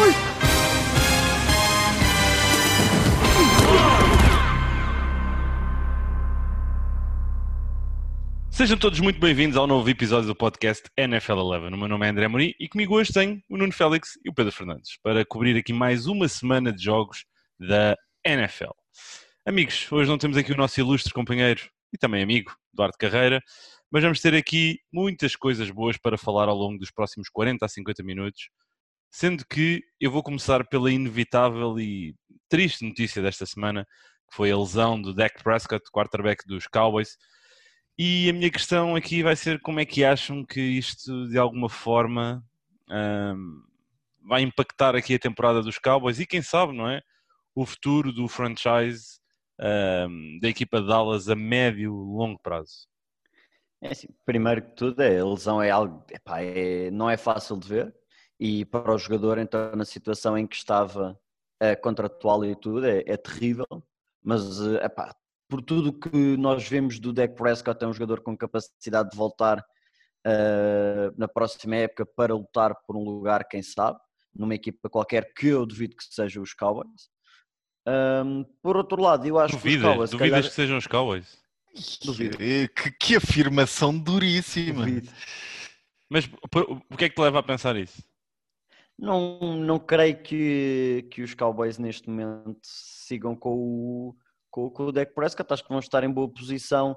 Week. 0.00 0.34
Sejam 8.50 8.78
todos 8.78 9.00
muito 9.00 9.18
bem-vindos 9.18 9.56
ao 9.56 9.66
novo 9.66 9.90
episódio 9.90 10.28
do 10.28 10.34
podcast 10.34 10.84
NFL 10.96 11.40
11. 11.40 11.74
O 11.74 11.76
meu 11.76 11.88
nome 11.88 12.06
é 12.06 12.10
André 12.10 12.28
Mori 12.28 12.54
e 12.60 12.68
comigo 12.68 12.94
hoje 12.94 13.12
tenho 13.12 13.42
o 13.50 13.56
Nuno 13.56 13.72
Félix 13.72 14.12
e 14.24 14.30
o 14.30 14.32
Pedro 14.32 14.52
Fernandes 14.52 14.96
para 15.02 15.24
cobrir 15.24 15.56
aqui 15.56 15.72
mais 15.72 16.06
uma 16.06 16.28
semana 16.28 16.72
de 16.72 16.84
jogos 16.84 17.24
da 17.58 17.96
NFL. 18.24 18.70
Amigos, 19.44 19.90
hoje 19.90 20.08
não 20.08 20.18
temos 20.18 20.36
aqui 20.36 20.52
o 20.52 20.56
nosso 20.56 20.78
ilustre 20.78 21.12
companheiro 21.12 21.62
e 21.92 21.98
também 21.98 22.22
amigo, 22.22 22.54
Eduardo 22.72 22.96
Carreira, 22.96 23.42
mas 23.90 24.04
vamos 24.04 24.20
ter 24.20 24.34
aqui 24.36 24.78
muitas 24.92 25.34
coisas 25.34 25.68
boas 25.68 25.98
para 25.98 26.16
falar 26.16 26.48
ao 26.48 26.56
longo 26.56 26.78
dos 26.78 26.92
próximos 26.92 27.28
40 27.28 27.66
a 27.66 27.68
50 27.68 28.04
minutos, 28.04 28.50
sendo 29.14 29.46
que 29.46 29.80
eu 30.00 30.10
vou 30.10 30.24
começar 30.24 30.66
pela 30.66 30.90
inevitável 30.90 31.78
e 31.78 32.16
triste 32.48 32.84
notícia 32.84 33.22
desta 33.22 33.46
semana, 33.46 33.86
que 34.28 34.34
foi 34.34 34.50
a 34.50 34.58
lesão 34.58 35.00
do 35.00 35.14
Dak 35.14 35.40
Prescott, 35.40 35.88
quarterback 35.92 36.44
dos 36.48 36.66
Cowboys, 36.66 37.16
e 37.96 38.28
a 38.28 38.32
minha 38.32 38.50
questão 38.50 38.96
aqui 38.96 39.22
vai 39.22 39.36
ser 39.36 39.60
como 39.60 39.78
é 39.78 39.84
que 39.84 40.04
acham 40.04 40.44
que 40.44 40.60
isto 40.60 41.28
de 41.28 41.38
alguma 41.38 41.68
forma 41.68 42.44
hum, 42.90 43.62
vai 44.20 44.42
impactar 44.42 44.96
aqui 44.96 45.14
a 45.14 45.18
temporada 45.20 45.62
dos 45.62 45.78
Cowboys 45.78 46.18
e 46.18 46.26
quem 46.26 46.42
sabe, 46.42 46.76
não 46.76 46.88
é? 46.88 47.00
O 47.54 47.64
futuro 47.64 48.12
do 48.12 48.26
franchise 48.26 49.20
hum, 50.08 50.40
da 50.42 50.48
equipa 50.48 50.80
de 50.80 50.88
Dallas 50.88 51.28
a 51.28 51.36
médio 51.36 51.94
longo 51.94 52.40
prazo. 52.42 52.88
É 53.80 53.92
assim, 53.92 54.08
primeiro 54.26 54.60
que 54.60 54.74
tudo, 54.74 55.00
a 55.00 55.06
lesão 55.06 55.62
é 55.62 55.70
algo, 55.70 56.04
epá, 56.10 56.40
é, 56.40 56.90
não 56.90 57.08
é 57.08 57.16
fácil 57.16 57.56
de 57.56 57.68
ver 57.68 57.94
e 58.38 58.64
para 58.64 58.92
o 58.92 58.98
jogador, 58.98 59.38
então, 59.38 59.74
na 59.76 59.84
situação 59.84 60.36
em 60.36 60.46
que 60.46 60.56
estava 60.56 61.18
a 61.60 61.76
contratual 61.76 62.44
e 62.44 62.54
tudo, 62.56 62.86
é, 62.86 63.02
é 63.06 63.16
terrível, 63.16 63.66
mas 64.22 64.60
epá, 64.82 65.14
por 65.48 65.62
tudo 65.62 65.92
que 65.92 66.36
nós 66.36 66.68
vemos 66.68 66.98
do 66.98 67.12
Dak 67.12 67.34
Prescott, 67.34 67.82
é 67.84 67.86
um 67.86 67.92
jogador 67.92 68.20
com 68.20 68.36
capacidade 68.36 69.10
de 69.10 69.16
voltar 69.16 69.58
uh, 69.58 71.14
na 71.16 71.28
próxima 71.28 71.76
época 71.76 72.04
para 72.04 72.34
lutar 72.34 72.74
por 72.86 72.96
um 72.96 73.04
lugar, 73.04 73.46
quem 73.46 73.62
sabe, 73.62 73.98
numa 74.34 74.54
equipa 74.54 74.88
qualquer 74.90 75.32
que 75.32 75.48
eu 75.48 75.64
duvido 75.64 75.96
que 75.96 76.04
seja 76.04 76.40
os 76.40 76.52
Cowboys. 76.52 77.08
Um, 77.86 78.44
por 78.62 78.76
outro 78.76 79.00
lado, 79.00 79.26
eu 79.26 79.38
acho 79.38 79.56
duvidas, 79.56 79.80
que 79.80 79.86
os 79.86 79.92
Cowboys. 79.92 80.10
Duvidas 80.10 80.30
calhar... 80.30 80.50
que 80.50 80.54
sejam 80.56 80.78
os 80.78 80.86
Cowboys? 80.86 81.38
Duvido. 82.04 82.38
Que, 82.38 82.90
que 82.98 83.16
afirmação 83.16 83.96
duríssima. 83.96 84.86
Duvido. 84.86 85.10
Mas 86.08 86.28
o 86.90 86.96
que 86.96 87.04
é 87.04 87.08
que 87.08 87.14
te 87.14 87.20
leva 87.20 87.40
a 87.40 87.42
pensar 87.42 87.76
isso? 87.76 88.02
Não, 88.98 89.56
não 89.56 89.78
creio 89.78 90.22
que, 90.22 91.06
que 91.10 91.22
os 91.22 91.34
Cowboys 91.34 91.78
neste 91.78 92.08
momento 92.08 92.60
sigam 92.62 93.34
com 93.34 93.54
o, 93.54 94.16
com, 94.50 94.70
com 94.70 94.84
o 94.84 94.92
Dak 94.92 95.12
Prescott. 95.14 95.52
Acho 95.52 95.62
que 95.62 95.68
vão 95.68 95.80
estar 95.80 96.04
em 96.04 96.10
boa 96.10 96.28
posição 96.28 96.96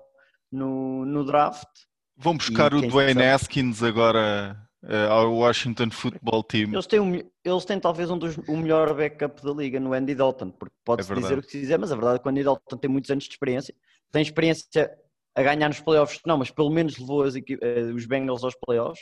no, 0.52 1.06
no 1.06 1.25
draft. 1.25 1.68
Vão 2.16 2.38
buscar 2.38 2.72
E 2.73 2.75
o 2.75 2.81
Dwayne 2.81 3.22
sabe? 3.22 3.30
Haskins 3.30 3.84
agora 3.84 4.58
eh, 4.84 5.08
ao 5.08 5.34
Washington 5.34 5.90
Football 5.92 6.44
Team. 6.44 6.72
Eles 6.72 6.88
têm, 6.88 7.00
um, 7.00 7.14
eles 7.44 7.66
têm 7.66 7.80
talvez 7.80 8.09
um 8.09 8.18
dos, 8.18 8.38
o 8.38 8.56
melhor 8.56 8.94
backup 8.94 9.44
da 9.44 9.52
liga 9.52 9.80
no 9.80 9.94
Andy 9.94 10.14
Dalton, 10.16 10.52
porque 10.52 10.75
pode-se 10.86 11.12
É 11.12 11.16
dizer 11.16 11.40
o 11.40 11.42
que 11.42 11.52
se 11.52 11.59
quiser, 11.59 11.80
mas 11.80 11.92
a 11.92 11.95
verdade 11.95 12.18
é 12.18 12.20
que 12.20 12.28
o 12.28 12.31
Andy 12.31 12.44
Dalton 12.44 12.78
tem 12.78 12.90
muitos 12.90 13.09
anos 13.09 13.23
de 13.23 13.31
experiência, 13.31 13.73
tem 14.12 14.22
experiência 14.22 14.90
a 15.36 15.42
ganhar 15.44 15.68
nos 15.68 15.80
playoffs, 15.80 16.22
não, 16.25 16.38
mas 16.38 16.52
pelo 16.52 16.70
menos 16.70 16.98
levou 16.98 17.23
as 17.23 17.36
eh, 17.36 17.92
os 17.94 18.06
Bengals 18.06 18.44
aos 18.44 18.56
playoffs 18.56 19.02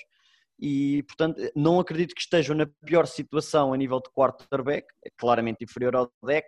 e, 0.60 1.04
portanto, 1.04 1.40
não 1.56 1.80
acredito 1.80 2.14
que 2.16 2.22
estejam 2.22 2.56
na 2.56 2.66
pior 2.86 3.06
situação 3.08 3.74
a 3.74 3.78
nível 3.78 4.00
de 4.00 4.10
quarterback, 4.12 4.88
é 5.06 5.10
claramente 5.18 5.64
inferior 5.64 5.96
ao 5.96 6.12
deck, 6.24 6.48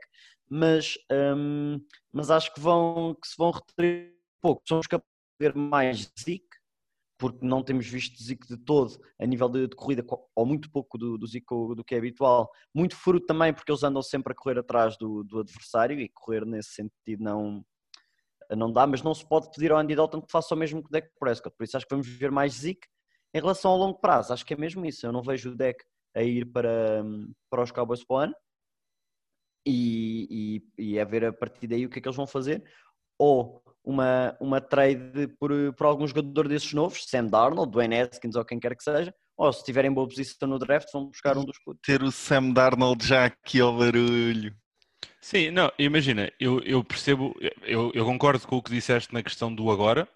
mas, 0.50 0.94
hum, 1.36 1.80
mas 2.12 2.32
acho 2.32 2.54
que, 2.54 2.60
vão, 2.60 3.16
que 3.22 3.28
se 3.28 3.36
vão 3.38 3.52
reter 3.52 4.12
um 4.14 4.42
pouco. 4.42 4.62
Somos 4.68 4.88
capazes 4.88 5.12
de 5.40 5.46
ver 5.48 5.56
mais 5.56 6.12
Zeke, 6.18 6.48
porque 7.20 7.46
não 7.46 7.64
temos 7.64 7.88
visto 7.88 8.22
Zico 8.24 8.48
de 8.48 8.58
todo 8.58 8.98
a 9.20 9.26
nível 9.26 9.50
de, 9.50 9.68
de 9.68 9.76
corrida, 9.76 10.04
co- 10.04 10.30
ou 10.36 10.46
muito 10.46 10.72
pouco 10.72 10.98
do, 10.98 11.18
do 11.18 11.26
do 11.76 11.84
que 11.84 11.96
é 11.96 11.98
habitual. 11.98 12.50
Muito 12.74 12.96
fruto 12.96 13.26
também 13.26 13.54
porque 13.54 13.72
eles 13.72 13.84
andam 13.84 14.02
sempre 14.02 14.32
a 14.34 14.36
correr 14.36 14.60
atrás 14.60 14.96
do, 14.98 15.24
do 15.24 15.40
adversário 15.40 16.00
e 16.00 16.08
correr 16.10 16.46
nesse 16.46 16.70
sentido 16.70 17.24
não, 17.24 17.66
não 18.56 18.72
dá, 18.72 18.88
mas 18.88 19.02
não 19.02 19.14
se 19.14 19.28
pode 19.28 19.50
pedir 19.52 19.72
ao 19.72 19.80
Andy 19.80 19.96
Dalton 19.96 20.22
que 20.22 20.32
faça 20.32 20.54
o 20.54 20.58
mesmo 20.58 20.82
que 20.82 20.88
o 20.90 20.92
Dak 20.92 21.10
Prescott. 21.20 21.56
Por 21.58 21.64
isso 21.64 21.76
acho 21.76 21.86
que 21.86 21.94
vamos 21.94 22.08
ver 22.08 22.32
mais 22.32 22.54
Zico 22.54 22.88
em 23.34 23.40
relação 23.40 23.72
ao 23.72 23.78
longo 23.78 24.00
prazo. 24.00 24.34
Acho 24.34 24.46
que 24.46 24.54
é 24.54 24.58
mesmo 24.58 24.86
isso. 24.86 25.06
Eu 25.06 25.12
não 25.12 25.22
vejo 25.22 25.52
o 25.52 25.56
Dak 25.56 25.84
a 26.16 26.24
ir 26.24 26.46
para, 26.46 27.04
para 27.50 27.64
os 27.64 27.72
Cowboys 27.72 28.04
para 28.04 28.16
o 28.16 28.20
ano 28.20 28.36
e, 29.66 30.62
e, 30.78 30.92
e 30.92 30.98
é 30.98 31.06
ver 31.06 31.26
a 31.26 31.34
partir 31.34 31.68
daí 31.68 31.86
o 31.86 31.90
que 31.90 32.00
é 32.00 32.02
que 32.02 32.08
eles 32.08 32.16
vão 32.16 32.26
fazer. 32.26 32.64
Ou 33.20 33.62
uma, 33.84 34.36
uma 34.40 34.62
trade 34.62 35.28
por, 35.40 35.52
por 35.74 35.86
algum 35.86 36.08
jogador 36.08 36.48
desses 36.48 36.74
novos, 36.74 37.06
Sam 37.08 37.26
Darnold, 37.26 37.72
Dwayne 37.72 38.00
Haskins 38.02 38.36
ou 38.36 38.46
quem 38.46 38.60
quer 38.60 38.76
que 38.76 38.84
seja, 38.84 39.14
ou 39.38 39.52
se 39.52 39.64
tiverem 39.64 39.92
boa 39.92 40.08
posição 40.08 40.48
no 40.48 40.60
draft, 40.60 40.92
vão 40.92 41.08
buscar 41.08 41.38
um 41.38 41.44
dos 41.44 41.58
putos. 41.64 41.82
Ter 41.86 42.04
o 42.04 42.12
Sam 42.12 42.52
Darnold 42.52 43.06
já 43.06 43.26
aqui 43.26 43.60
ao 43.60 43.78
barulho. 43.78 44.56
Sim, 45.22 45.52
não, 45.52 45.72
imagina, 45.78 46.32
eu, 46.40 46.60
eu 46.62 46.84
percebo, 46.84 47.36
eu, 47.64 47.92
eu 47.94 48.06
concordo 48.06 48.48
com 48.48 48.58
o 48.58 48.64
que 48.64 48.72
disseste 48.72 49.14
na 49.14 49.24
questão 49.24 49.54
do 49.54 49.70
agora. 49.70 50.08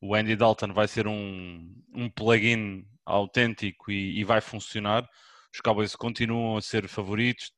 O 0.00 0.14
Andy 0.14 0.36
Dalton 0.36 0.72
vai 0.72 0.86
ser 0.88 1.06
um, 1.06 1.74
um 1.94 2.10
plugin 2.10 2.86
autêntico 3.04 3.90
e, 3.90 4.18
e 4.18 4.24
vai 4.24 4.40
funcionar. 4.40 5.08
Os 5.52 5.60
Cowboys 5.60 5.96
continuam 5.96 6.56
a 6.56 6.62
ser 6.62 6.88
favoritos. 6.88 7.52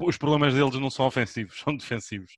Os 0.00 0.16
problemas 0.16 0.54
deles 0.54 0.74
não 0.74 0.90
são 0.90 1.06
ofensivos, 1.06 1.58
são 1.64 1.76
defensivos. 1.76 2.32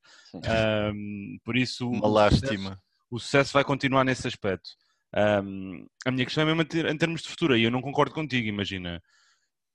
Ahm, 0.45 1.39
por 1.45 1.57
isso, 1.57 1.89
Uma 1.89 2.07
o 2.07 2.11
lástima. 2.11 2.81
o 3.11 3.19
sucesso 3.19 3.53
vai 3.53 3.65
continuar 3.65 4.05
nesse 4.05 4.27
aspecto. 4.27 4.71
Ahm, 5.15 5.87
a 6.05 6.11
minha 6.11 6.25
questão 6.25 6.43
é 6.43 6.47
mesmo 6.55 6.63
em 6.91 6.97
termos 6.97 7.23
de 7.23 7.29
futuro, 7.29 7.57
e 7.57 7.63
eu 7.65 7.71
não 7.71 7.83
concordo 7.83 8.15
contigo, 8.15 8.49
imagina. 8.49 9.03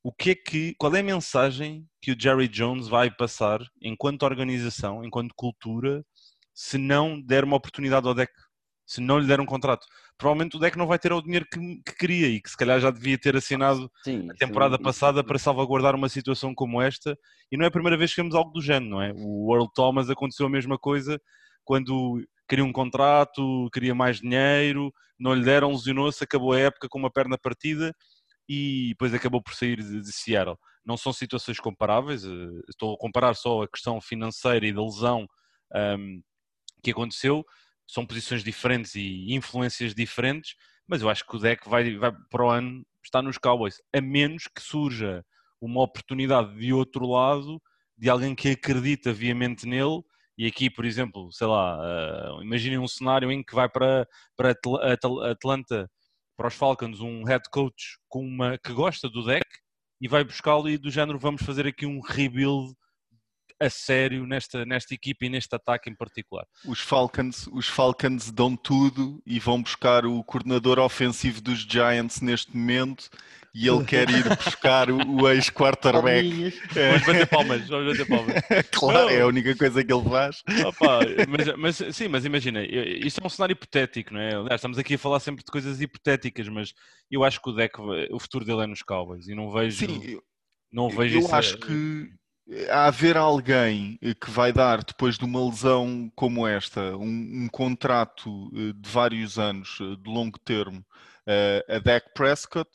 O 0.04 0.12
que 0.12 0.32
é 0.32 0.36
que, 0.36 0.76
qual 0.78 0.94
é 0.96 1.00
a 1.00 1.04
mensagem 1.04 1.88
que 2.02 2.12
o 2.12 2.20
Jerry 2.20 2.50
Jones 2.50 2.90
vai 2.90 3.10
passar 3.10 3.62
enquanto 3.82 4.24
organização, 4.24 5.04
enquanto 5.06 5.34
cultura, 5.34 6.04
se 6.54 6.78
não 6.78 7.22
der 7.22 7.46
uma 7.46 7.56
oportunidade 7.56 8.06
ao 8.06 8.14
deck, 8.14 8.34
se 8.86 9.00
não 9.02 9.18
lhe 9.20 9.28
der 9.28 9.40
um 9.40 9.46
contrato? 9.46 9.86
Provavelmente 10.18 10.58
o 10.58 10.60
deck 10.60 10.78
não 10.78 10.88
vai 10.88 11.00
ter 11.00 11.12
o 11.14 11.22
dinheiro 11.22 11.46
que, 11.52 11.60
que 11.86 11.96
queria 11.98 12.28
e 12.28 12.42
que 12.42 12.50
se 12.50 12.58
calhar 12.58 12.80
já 12.80 12.92
devia 12.92 13.18
ter 13.18 13.36
assinado 13.36 13.92
Sim, 14.04 14.30
a 14.30 14.34
temporada 14.36 14.78
sim, 14.78 14.84
passada 14.84 15.20
isso- 15.20 15.28
para 15.28 15.40
salvaguardar 15.40 15.96
uma 15.96 16.10
situação 16.10 16.54
como 16.54 16.82
esta 16.82 17.18
e 17.52 17.58
não 17.58 17.66
é 17.66 17.68
a 17.68 17.72
primeira 17.72 17.98
vez 17.98 18.12
que 18.14 18.22
vemos 18.22 18.36
algo 18.36 18.52
do 18.52 18.62
género, 18.62 18.92
não 18.92 19.02
é? 19.02 19.12
O 19.16 19.54
Earl 19.56 19.68
Thomas 19.74 20.10
aconteceu 20.10 20.46
a 20.46 20.50
mesma 20.50 20.78
coisa 20.78 21.20
quando 21.64 22.22
queria 22.48 22.66
um 22.66 22.74
contrato, 22.74 23.70
queria 23.74 23.96
mais 23.96 24.20
dinheiro, 24.20 24.94
não 25.20 25.34
lhe 25.34 25.44
deram, 25.44 25.72
lesionou-se, 25.72 26.24
acabou 26.24 26.52
a 26.54 26.60
época 26.60 26.88
com 26.90 27.00
uma 27.00 27.12
perna 27.12 27.38
partida 27.38 27.94
e 28.48 28.90
depois 28.90 29.14
acabou 29.14 29.42
por 29.42 29.54
sair 29.54 29.82
de, 29.82 30.02
de 30.02 30.12
Seattle. 30.12 30.58
Não 30.86 30.98
são 30.98 31.14
situações 31.14 31.60
comparáveis, 31.60 32.26
eh, 32.26 32.30
estou 32.70 32.94
a 32.94 32.98
comparar 32.98 33.34
só 33.36 33.64
a 33.64 33.68
questão 33.70 34.02
financeira 34.02 34.66
e 34.68 34.74
da 34.74 34.84
lesão 34.84 35.26
ahm, 35.74 36.20
que 36.84 36.92
aconteceu, 36.92 37.46
são 37.88 38.06
posições 38.06 38.44
diferentes 38.44 38.96
e 38.96 39.34
influências 39.34 39.94
diferentes, 39.94 40.56
mas 40.88 41.02
eu 41.02 41.10
acho 41.10 41.26
que 41.26 41.36
o 41.36 41.40
deck 41.40 41.68
vai, 41.70 41.96
vai 41.98 42.12
para 42.30 42.46
o 42.46 42.50
ano 42.50 42.86
estar 43.04 43.22
nos 43.22 43.38
Cowboys, 43.38 43.82
a 43.94 44.02
menos 44.02 44.48
que 44.48 44.62
surja 44.62 45.26
uma 45.62 45.82
oportunidade 45.82 46.58
de 46.58 46.74
outro 46.74 47.06
lado, 47.06 47.62
de 47.98 48.10
alguém 48.10 48.36
que 48.36 48.50
acredita 48.50 49.14
viamente 49.14 49.66
nele, 49.66 50.02
e 50.38 50.48
aqui, 50.48 50.70
por 50.70 50.84
exemplo, 50.84 51.32
sei 51.32 51.48
lá, 51.48 51.78
ah, 51.80 52.40
imaginem 52.42 52.80
um 52.80 52.88
cenário 52.88 53.32
em 53.32 53.44
que 53.44 53.54
vai 53.54 53.70
para, 53.70 54.08
para 54.36 54.52
Atl- 54.52 54.82
Atl- 54.82 55.22
Atlanta, 55.22 55.90
para 56.36 56.48
os 56.48 56.56
Falcons, 56.56 57.00
um 57.00 57.24
head 57.24 57.44
coach 57.52 57.98
com 58.10 58.26
uma, 58.26 58.58
que 58.58 58.74
gosta 58.74 59.08
do 59.08 59.24
deck 59.24 59.46
e 60.02 60.08
vai 60.08 60.24
buscá-lo 60.24 60.68
e 60.68 60.78
do 60.78 60.90
género 60.90 61.20
vamos 61.20 61.44
fazer 61.44 61.68
aqui 61.68 61.86
um 61.86 62.02
rebuild 62.02 62.74
a 63.66 63.70
sério 63.70 64.26
nesta, 64.26 64.66
nesta 64.66 64.94
equipa 64.94 65.26
e 65.26 65.30
neste 65.30 65.56
ataque 65.56 65.90
em 65.90 65.96
particular. 65.96 66.46
Os 66.66 66.80
Falcons, 66.80 67.48
os 67.52 67.68
Falcons 67.68 68.32
dão 68.32 68.56
tudo 68.56 69.22
e 69.26 69.40
vão 69.40 69.62
buscar 69.62 70.06
o 70.06 70.24
coordenador 70.24 70.80
ofensivo 70.80 71.42
dos 71.42 71.60
Giants 71.60 72.22
neste 72.22 72.56
momento 72.56 73.10
e 73.56 73.68
ele 73.68 73.84
quer 73.86 74.10
ir 74.10 74.24
buscar 74.36 74.90
o, 74.90 74.98
o 75.22 75.30
ex-quarterback. 75.30 76.28
Palminhas. 76.28 76.54
Vamos 76.74 77.06
bater 77.06 77.28
palmas, 77.28 77.68
vamos 77.70 77.98
bater 77.98 78.08
palmas. 78.08 78.34
claro, 78.72 79.10
é 79.10 79.22
a 79.22 79.28
única 79.28 79.56
coisa 79.56 79.84
que 79.84 79.94
ele 79.94 80.10
faz. 80.10 80.42
Opa, 80.66 81.00
mas, 81.30 81.56
mas- 81.80 81.96
sim, 81.96 82.08
mas 82.08 82.26
imagina, 82.26 82.64
isto 82.64 83.22
é 83.22 83.26
um 83.26 83.30
cenário 83.30 83.54
hipotético, 83.54 84.14
não 84.14 84.20
é? 84.22 84.34
Aliás, 84.36 84.56
estamos 84.56 84.78
aqui 84.78 84.96
a 84.96 85.00
falar 85.00 85.20
sempre 85.20 85.44
de 85.46 85.52
coisas 85.52 85.80
hipotéticas, 85.82 86.48
mas 86.50 86.74
eu 87.12 87.24
acho 87.24 87.42
que 87.42 87.50
o 87.50 87.54
deck, 87.54 87.76
o 88.12 88.20
futuro 88.20 88.44
dele 88.44 88.64
é 88.64 88.68
nos 88.68 88.82
Cowboys 88.82 89.28
e 89.28 89.36
não 89.36 89.52
vejo, 89.52 89.86
Sim, 89.86 90.02
eu- 90.04 90.24
não 90.72 90.90
vejo 90.90 91.18
eu 91.18 91.20
isso. 91.22 91.36
acho 91.36 91.58
que 91.60 92.10
haver 92.70 93.18
alguém 93.18 93.98
eh, 94.02 94.14
que 94.14 94.30
vai 94.30 94.52
dar, 94.52 94.84
depois 94.84 95.18
de 95.18 95.26
uma 95.26 95.44
lesão 95.46 96.12
como 96.16 96.46
esta, 96.48 96.96
um, 96.98 97.44
um 97.44 97.50
contrato 97.52 98.52
eh, 98.56 98.74
de 98.76 98.90
vários 98.90 99.40
anos, 99.40 99.78
eh, 99.82 99.96
de 100.02 100.10
longo 100.10 100.38
termo, 100.40 100.86
eh, 101.26 101.66
a 101.70 101.80
Dak 101.80 102.14
Prescott, 102.14 102.70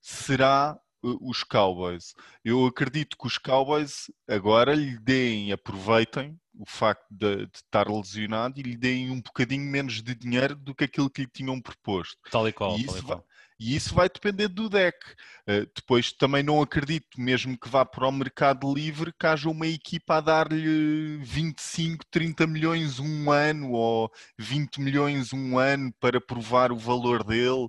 será 0.00 0.78
os 1.02 1.44
Cowboys. 1.44 2.14
Eu 2.44 2.64
acredito 2.66 3.16
que 3.18 3.26
os 3.26 3.36
Cowboys 3.36 4.10
agora 4.26 4.74
lhe 4.74 4.98
deem, 4.98 5.52
aproveitem 5.52 6.38
o 6.58 6.64
facto 6.66 7.06
de, 7.10 7.46
de, 7.46 7.56
estar 7.56 7.88
lesionado 7.88 8.58
e 8.58 8.62
lhe 8.62 8.76
deem 8.76 9.10
um 9.10 9.20
bocadinho 9.20 9.64
menos 9.64 10.02
de 10.02 10.14
dinheiro 10.14 10.54
do 10.54 10.74
que 10.74 10.84
aquilo 10.84 11.10
que 11.10 11.22
lhe 11.22 11.28
tinham 11.28 11.60
proposto. 11.60 12.18
Tal 12.30 12.48
e 12.48 12.52
qual. 12.52 12.78
E 12.78 12.84
isso, 12.84 12.98
e 12.98 13.00
vai, 13.02 13.20
e 13.58 13.76
isso 13.76 13.94
vai 13.94 14.08
depender 14.08 14.48
do 14.48 14.68
deck. 14.68 14.98
Uh, 15.42 15.68
depois 15.74 16.12
também 16.12 16.42
não 16.42 16.60
acredito, 16.62 17.20
mesmo 17.20 17.58
que 17.58 17.68
vá 17.68 17.84
para 17.84 18.08
o 18.08 18.12
mercado 18.12 18.72
livre, 18.72 19.12
que 19.12 19.26
haja 19.26 19.48
uma 19.48 19.66
equipa 19.66 20.16
a 20.16 20.20
dar-lhe 20.20 21.18
25, 21.18 22.04
30 22.10 22.46
milhões 22.46 22.98
um 22.98 23.30
ano 23.30 23.72
ou 23.72 24.10
20 24.38 24.80
milhões 24.80 25.32
um 25.32 25.58
ano 25.58 25.92
para 26.00 26.20
provar 26.20 26.72
o 26.72 26.78
valor 26.78 27.22
dele 27.22 27.68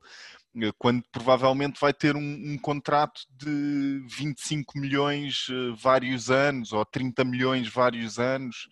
quando 0.77 1.03
provavelmente 1.11 1.79
vai 1.79 1.93
ter 1.93 2.15
um, 2.15 2.19
um, 2.21 2.57
contrato 2.57 3.21
de 3.29 4.03
25 4.07 4.79
milhões 4.79 5.47
uh, 5.49 5.75
vários 5.75 6.29
anos 6.29 6.71
ou 6.71 6.85
30 6.85 7.23
milhões 7.23 7.67
vários 7.67 8.19
anos. 8.19 8.67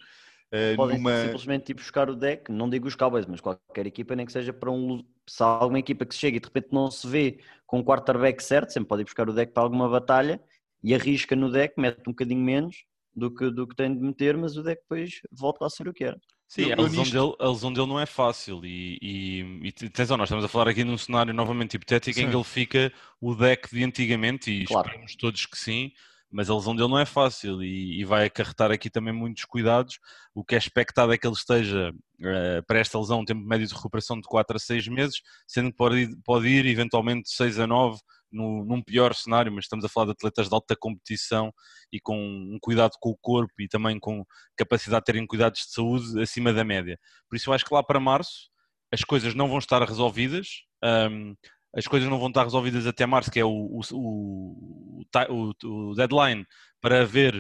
Podem 0.75 0.97
numa... 0.97 1.24
simplesmente 1.24 1.71
ir 1.71 1.74
buscar 1.74 2.09
o 2.12 2.15
deck, 2.15 2.51
não 2.51 2.69
digo 2.69 2.88
os 2.88 2.95
Cowboys, 2.95 3.25
mas 3.25 3.41
qualquer 3.41 3.88
equipa, 3.88 4.15
nem 4.15 4.25
que 4.25 4.31
seja 4.31 4.53
para 4.53 4.69
um. 4.69 5.03
Se 5.27 5.41
há 5.41 5.47
alguma 5.47 5.80
equipa 5.80 6.06
que 6.06 6.13
chega 6.13 6.38
e 6.38 6.39
de 6.39 6.45
repente 6.45 6.68
não 6.71 6.91
se 6.91 7.07
vê 7.07 7.39
com 7.65 7.80
o 7.80 7.83
quarterback 7.83 8.44
certo, 8.44 8.71
sempre 8.71 8.89
pode 8.89 9.01
ir 9.01 9.06
buscar 9.06 9.27
o 9.27 9.33
deck 9.33 9.51
para 9.51 9.63
alguma 9.63 9.89
batalha 9.89 10.39
e 10.83 10.94
arrisca 10.94 11.35
no 11.35 11.51
deck, 11.51 11.74
mete 11.80 12.01
um 12.01 12.12
bocadinho 12.12 12.41
menos 12.41 12.85
do 13.15 13.33
que, 13.33 13.50
do 13.50 13.68
que 13.68 13.75
tem 13.75 13.94
de 13.94 14.01
meter, 14.01 14.38
mas 14.38 14.56
o 14.57 14.63
deck 14.63 14.81
depois 14.81 15.21
volta 15.31 15.65
a 15.65 15.69
ser 15.69 15.88
o 15.88 15.94
que 15.94 16.03
era. 16.03 16.19
Sim, 16.54 16.72
a 16.72 16.76
lesão, 16.76 17.04
dele, 17.04 17.36
a 17.40 17.50
lesão 17.50 17.74
dele 17.74 17.88
não 17.88 18.00
é 18.00 18.06
fácil 18.06 18.64
e, 18.64 19.00
e, 19.02 19.60
e 19.64 19.88
atenção, 19.88 20.18
nós 20.18 20.28
estamos 20.28 20.46
a 20.46 20.48
falar 20.48 20.68
aqui 20.68 20.84
num 20.84 21.00
cenário 21.00 21.34
novamente 21.34 21.74
hipotético 21.74 22.14
sim. 22.14 22.26
em 22.26 22.30
que 22.30 22.36
ele 22.36 22.44
fica 22.44 22.94
o 23.20 23.34
deck 23.34 23.74
de 23.74 23.84
antigamente 23.84 24.52
e 24.52 24.66
claro. 24.66 24.86
esperamos 24.86 25.16
todos 25.16 25.48
que 25.48 25.58
sim, 25.58 25.92
mas 26.32 26.52
a 26.52 26.56
lesão 26.56 26.76
dele 26.76 26.90
não 26.90 27.00
é 27.00 27.08
fácil 27.08 27.64
e, 27.64 28.00
e, 28.00 28.06
vai 28.06 28.26
acarretar 28.26 28.72
aqui 28.72 28.88
também 28.88 29.12
muitos 29.12 29.46
cuidados. 29.46 29.98
O 30.36 30.46
que 30.46 30.54
é 30.54 30.58
expectado 30.60 31.12
é 31.12 31.18
que 31.18 31.26
ele 31.26 31.34
esteja 31.34 31.90
uh, 31.92 32.64
para 32.68 32.78
esta 32.78 33.00
lesão 33.00 33.22
um 33.22 33.26
tempo 33.26 33.42
médio 33.42 33.66
de 33.66 33.74
recuperação 33.74 34.22
de 34.22 34.28
4 34.28 34.56
a 34.56 34.60
6 34.60 34.88
meses, 34.90 35.22
sendo 35.48 35.72
que 35.72 35.78
pode 35.78 35.96
ir, 36.02 36.16
pode 36.24 36.48
ir 36.48 36.68
eventualmente 36.68 37.32
6 37.32 37.58
a 37.62 37.66
9 37.66 37.98
no, 38.33 38.65
num 38.65 38.81
pior 38.81 39.13
cenário, 39.13 39.51
mas 39.51 39.65
estamos 39.65 39.85
a 39.85 39.89
falar 39.89 40.07
de 40.07 40.12
atletas 40.13 40.50
de 40.50 40.53
alta 40.53 40.75
competição 40.75 41.53
e 41.91 42.00
com 42.00 42.18
um 42.18 42.57
cuidado 42.62 42.94
com 43.00 43.12
o 43.12 43.18
corpo 43.18 43.53
e 43.59 43.68
também 43.68 44.00
com 44.00 44.25
capacidade 44.57 45.01
de 45.01 45.06
terem 45.06 45.27
cuidados 45.27 45.62
de 45.62 45.71
saúde 45.71 46.21
acima 46.21 46.51
da 46.51 46.63
média. 46.63 46.97
Por 47.30 47.35
isso 47.35 47.50
eu 47.50 47.53
acho 47.53 47.65
que 47.65 47.74
lá 47.74 47.83
para 47.83 48.00
março 48.00 48.50
as 48.91 49.03
coisas 49.03 49.33
não 49.33 49.47
vão 49.47 49.59
estar 49.59 49.81
resolvidas. 49.81 50.47
Um, 50.83 51.35
as 51.75 51.88
coisas 51.88 52.07
não 52.07 52.19
vão 52.19 52.27
estar 52.27 52.44
resolvidas 52.44 52.85
até 52.85 53.06
março, 53.06 53.31
que 53.31 53.39
é 53.39 53.45
o, 53.45 53.50
o, 53.50 53.81
o, 53.91 55.53
o 55.63 55.95
deadline 55.95 56.45
para 56.80 57.01
haver 57.01 57.33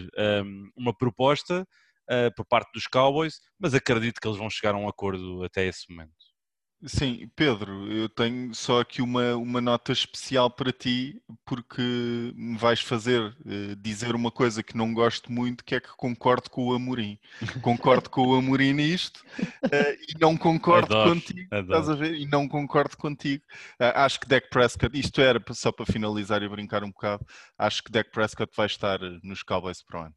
um, 0.43 0.71
uma 0.75 0.97
proposta 0.97 1.67
uh, 2.09 2.33
por 2.35 2.45
parte 2.45 2.71
dos 2.73 2.87
Cowboys, 2.87 3.39
mas 3.59 3.75
acredito 3.75 4.19
que 4.19 4.27
eles 4.27 4.37
vão 4.37 4.49
chegar 4.49 4.73
a 4.73 4.77
um 4.77 4.87
acordo 4.87 5.43
até 5.43 5.65
esse 5.67 5.85
momento. 5.89 6.11
Sim, 6.85 7.29
Pedro, 7.33 7.89
eu 7.89 8.09
tenho 8.09 8.53
só 8.53 8.81
aqui 8.81 9.01
uma, 9.01 9.35
uma 9.37 9.61
nota 9.61 9.93
especial 9.93 10.49
para 10.49 10.71
ti, 10.71 11.21
porque 11.45 11.81
me 12.35 12.57
vais 12.57 12.81
fazer 12.81 13.21
uh, 13.21 13.75
dizer 13.77 14.13
uma 14.15 14.29
coisa 14.29 14.61
que 14.61 14.75
não 14.75 14.93
gosto 14.93 15.31
muito, 15.31 15.63
que 15.63 15.75
é 15.75 15.79
que 15.79 15.95
concordo 15.95 16.49
com 16.49 16.67
o 16.67 16.73
Amorim. 16.73 17.17
Concordo 17.61 18.09
com 18.09 18.27
o 18.27 18.35
Amorim 18.35 18.73
nisto 18.73 19.23
uh, 19.39 19.93
e 20.09 20.19
não 20.19 20.35
concordo 20.35 20.93
adoro, 20.93 21.15
contigo. 21.15 21.47
Adoro. 21.51 21.79
Estás 21.79 21.89
a 21.89 21.95
ver? 21.95 22.15
E 22.15 22.25
não 22.25 22.49
concordo 22.49 22.97
contigo. 22.97 23.43
Uh, 23.79 23.95
acho 23.95 24.19
que 24.19 24.27
Dak 24.27 24.49
Prescott, 24.49 24.99
isto 24.99 25.21
era 25.21 25.41
só 25.51 25.71
para 25.71 25.85
finalizar 25.85 26.43
e 26.43 26.49
brincar 26.49 26.83
um 26.83 26.91
bocado, 26.91 27.25
acho 27.57 27.81
que 27.81 27.91
Dak 27.91 28.11
Prescott 28.11 28.51
vai 28.57 28.65
estar 28.65 28.99
nos 29.23 29.41
Cowboys 29.41 29.81
para 29.81 30.01
o 30.01 30.03
ano. 30.03 30.15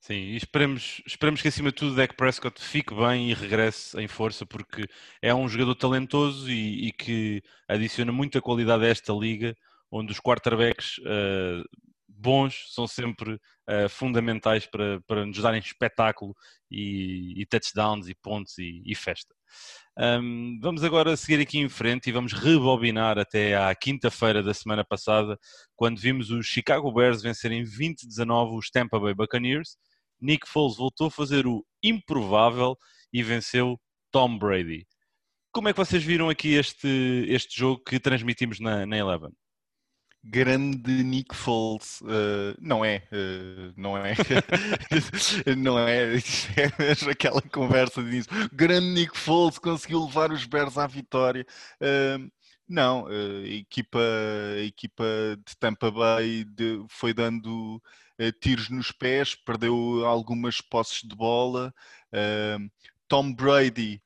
Sim, 0.00 0.14
e 0.14 0.36
esperemos, 0.36 1.00
que 1.40 1.48
acima 1.48 1.70
de 1.70 1.76
tudo 1.76 1.94
Dak 1.94 2.16
Prescott 2.16 2.60
fique 2.60 2.92
bem 2.92 3.30
e 3.30 3.34
regresse 3.34 3.96
em 4.00 4.08
força, 4.08 4.44
porque 4.44 4.88
é 5.20 5.32
um 5.32 5.48
jogador 5.48 5.76
talentoso 5.76 6.50
e, 6.50 6.88
e 6.88 6.92
que 6.92 7.40
adiciona 7.68 8.10
muita 8.10 8.40
qualidade 8.40 8.84
a 8.84 8.88
esta 8.88 9.12
liga, 9.12 9.56
onde 9.90 10.10
os 10.10 10.18
quarterbacks 10.18 10.98
uh, 10.98 11.64
bons 12.08 12.74
são 12.74 12.86
sempre 12.86 13.34
uh, 13.34 13.88
fundamentais 13.88 14.66
para, 14.66 15.00
para 15.02 15.24
nos 15.24 15.38
darem 15.38 15.60
espetáculo 15.60 16.34
e, 16.70 17.40
e 17.40 17.46
touchdowns 17.46 18.08
e 18.08 18.14
pontos 18.14 18.58
e, 18.58 18.82
e 18.84 18.94
festa. 18.96 19.34
Um, 19.98 20.58
vamos 20.60 20.82
agora 20.82 21.16
seguir 21.16 21.40
aqui 21.40 21.58
em 21.58 21.68
frente 21.68 22.08
e 22.08 22.12
vamos 22.12 22.32
rebobinar 22.32 23.18
até 23.18 23.54
à 23.56 23.74
quinta-feira 23.74 24.42
da 24.42 24.54
semana 24.54 24.84
passada, 24.84 25.38
quando 25.76 26.00
vimos 26.00 26.30
os 26.30 26.46
Chicago 26.46 26.90
Bears 26.92 27.22
vencerem 27.22 27.62
20-19 27.62 28.58
os 28.58 28.70
Tampa 28.70 28.98
Bay 28.98 29.14
Buccaneers. 29.14 29.76
Nick 30.20 30.48
Foles 30.48 30.76
voltou 30.76 31.08
a 31.08 31.10
fazer 31.10 31.46
o 31.46 31.64
improvável 31.82 32.76
e 33.12 33.22
venceu 33.22 33.78
Tom 34.10 34.38
Brady. 34.38 34.86
Como 35.52 35.68
é 35.68 35.72
que 35.72 35.78
vocês 35.78 36.02
viram 36.02 36.30
aqui 36.30 36.54
este, 36.54 37.26
este 37.28 37.58
jogo 37.58 37.82
que 37.84 38.00
transmitimos 38.00 38.58
na, 38.58 38.86
na 38.86 38.96
Eleven? 38.96 39.32
Grande 40.24 41.02
Nick 41.02 41.34
Foles. 41.34 42.00
Uh, 42.02 42.54
não 42.60 42.84
é, 42.84 43.02
uh, 43.12 43.72
não 43.76 43.96
é, 43.96 44.14
não 45.56 45.78
é, 45.78 46.14
é 46.16 47.10
aquela 47.10 47.42
conversa 47.42 48.02
de 48.02 48.22
grande 48.52 48.86
Nick 48.86 49.18
Foles 49.18 49.58
conseguiu 49.58 50.04
levar 50.04 50.30
os 50.30 50.46
Bears 50.46 50.78
à 50.78 50.86
vitória. 50.86 51.44
Uh, 51.80 52.30
não, 52.68 53.06
a 53.06 53.48
equipa, 53.48 54.00
equipa 54.64 55.04
de 55.44 55.56
Tampa 55.58 55.90
Bay 55.90 56.44
de, 56.44 56.82
foi 56.88 57.12
dando 57.12 57.82
tiros 58.40 58.70
nos 58.70 58.90
pés, 58.90 59.34
perdeu 59.34 60.06
algumas 60.06 60.60
posses 60.62 61.02
de 61.02 61.14
bola. 61.14 61.74
Tom 63.08 63.34
Brady 63.34 64.00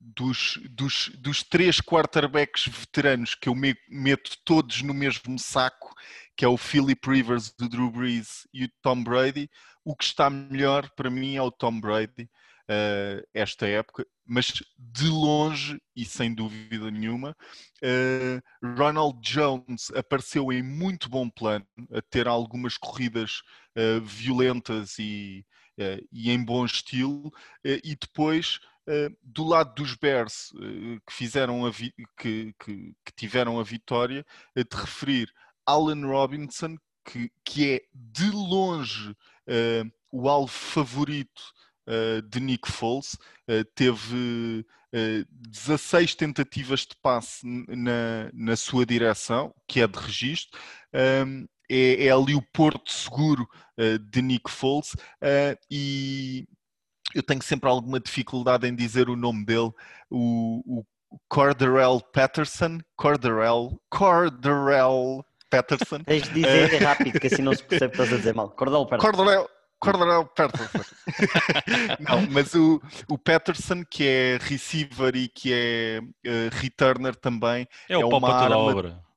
dos, 0.00 0.58
dos, 0.70 1.10
dos 1.18 1.42
três 1.42 1.80
quarterbacks 1.80 2.66
veteranos 2.66 3.34
que 3.34 3.48
eu 3.48 3.54
me, 3.54 3.76
meto 3.88 4.36
todos 4.44 4.82
no 4.82 4.94
mesmo 4.94 5.38
saco, 5.38 5.94
que 6.36 6.44
é 6.44 6.48
o 6.48 6.56
Philip 6.56 7.00
Rivers, 7.08 7.52
o 7.60 7.68
Drew 7.68 7.90
Brees 7.90 8.46
e 8.52 8.64
o 8.64 8.70
Tom 8.80 9.02
Brady, 9.02 9.50
o 9.84 9.96
que 9.96 10.04
está 10.04 10.30
melhor 10.30 10.88
para 10.90 11.10
mim 11.10 11.36
é 11.36 11.42
o 11.42 11.50
Tom 11.50 11.80
Brady 11.80 12.28
uh, 12.68 13.26
esta 13.34 13.66
época, 13.66 14.06
mas 14.26 14.52
de 14.78 15.08
longe 15.08 15.80
e 15.96 16.04
sem 16.04 16.34
dúvida 16.34 16.90
nenhuma, 16.90 17.34
uh, 17.82 18.76
Ronald 18.76 19.18
Jones 19.20 19.90
apareceu 19.94 20.52
em 20.52 20.62
muito 20.62 21.08
bom 21.08 21.28
plano, 21.28 21.66
a 21.92 22.02
ter 22.02 22.28
algumas 22.28 22.76
corridas 22.76 23.40
uh, 23.76 24.00
violentas 24.02 24.98
e, 24.98 25.44
e 26.10 26.30
em 26.30 26.44
bom 26.44 26.64
estilo, 26.64 27.32
e 27.64 27.94
depois 27.94 28.58
do 29.22 29.44
lado 29.44 29.74
dos 29.74 29.94
Bears, 29.94 30.50
uh, 30.52 31.00
que, 31.06 31.12
fizeram 31.12 31.66
a 31.66 31.72
que, 31.72 31.92
que, 32.18 32.54
que, 32.58 33.12
tiveram 33.14 33.60
a 33.60 33.62
vitória, 33.62 34.24
uh, 34.56 34.64
de 34.64 34.76
referir 34.76 35.30
Allen 35.66 36.04
Robinson, 36.04 36.76
que, 37.04 37.30
que 37.44 37.72
é 37.72 37.82
de 37.94 38.30
longe 38.30 39.14
o 40.10 40.28
alvo 40.28 40.52
favorito 40.52 41.42
de 42.30 42.38
Nick 42.38 42.70
Foles, 42.70 43.16
teve 43.74 44.66
16 45.30 46.14
tentativas 46.14 46.80
de 46.80 46.94
passe 47.02 47.46
na, 47.46 48.30
na 48.34 48.56
sua 48.56 48.84
direção, 48.84 49.54
que 49.66 49.80
é 49.80 49.86
de 49.86 49.98
registro. 49.98 50.60
Um, 51.26 51.46
é, 51.70 52.04
é, 52.06 52.10
ali 52.10 52.34
o 52.34 52.42
porto 52.52 52.92
seguro 52.92 53.48
de 54.10 54.20
Nick 54.20 54.50
Foles 54.50 54.94
e 55.70 56.46
eu 57.14 57.22
tenho 57.22 57.42
sempre 57.42 57.68
alguma 57.68 58.00
dificuldade 58.00 58.66
em 58.66 58.74
dizer 58.74 59.08
o 59.08 59.16
nome 59.16 59.44
dele, 59.44 59.72
o, 60.10 60.80
o 61.10 61.18
Corderell 61.28 62.00
Patterson, 62.12 62.80
Corderell, 62.96 63.80
Corderell 63.90 65.24
Patterson. 65.50 66.00
Tens 66.04 66.24
de 66.24 66.34
dizer 66.34 66.74
uh, 66.74 66.84
rápido, 66.84 67.18
que 67.18 67.26
assim 67.26 67.42
não 67.42 67.54
se 67.54 67.62
percebe 67.62 67.94
que 67.94 68.02
estás 68.02 68.12
a 68.12 68.16
dizer 68.18 68.34
mal. 68.34 68.50
Corderell 68.50 68.86
Patterson. 68.86 69.16
Corderell, 69.16 69.50
Corderell 69.80 70.26
Patterson. 70.26 70.84
não, 72.00 72.30
mas 72.30 72.54
o, 72.54 72.80
o 73.08 73.16
Patterson, 73.16 73.82
que 73.88 74.06
é 74.06 74.38
receiver 74.40 75.16
e 75.16 75.28
que 75.28 75.52
é 75.52 76.00
uh, 76.00 76.50
returner 76.52 77.16
também, 77.16 77.66
é, 77.88 77.94
é 77.94 77.98
o 77.98 78.08
uma 78.08 78.34
arma... 78.34 78.48
da 78.50 78.58
obra 78.58 79.07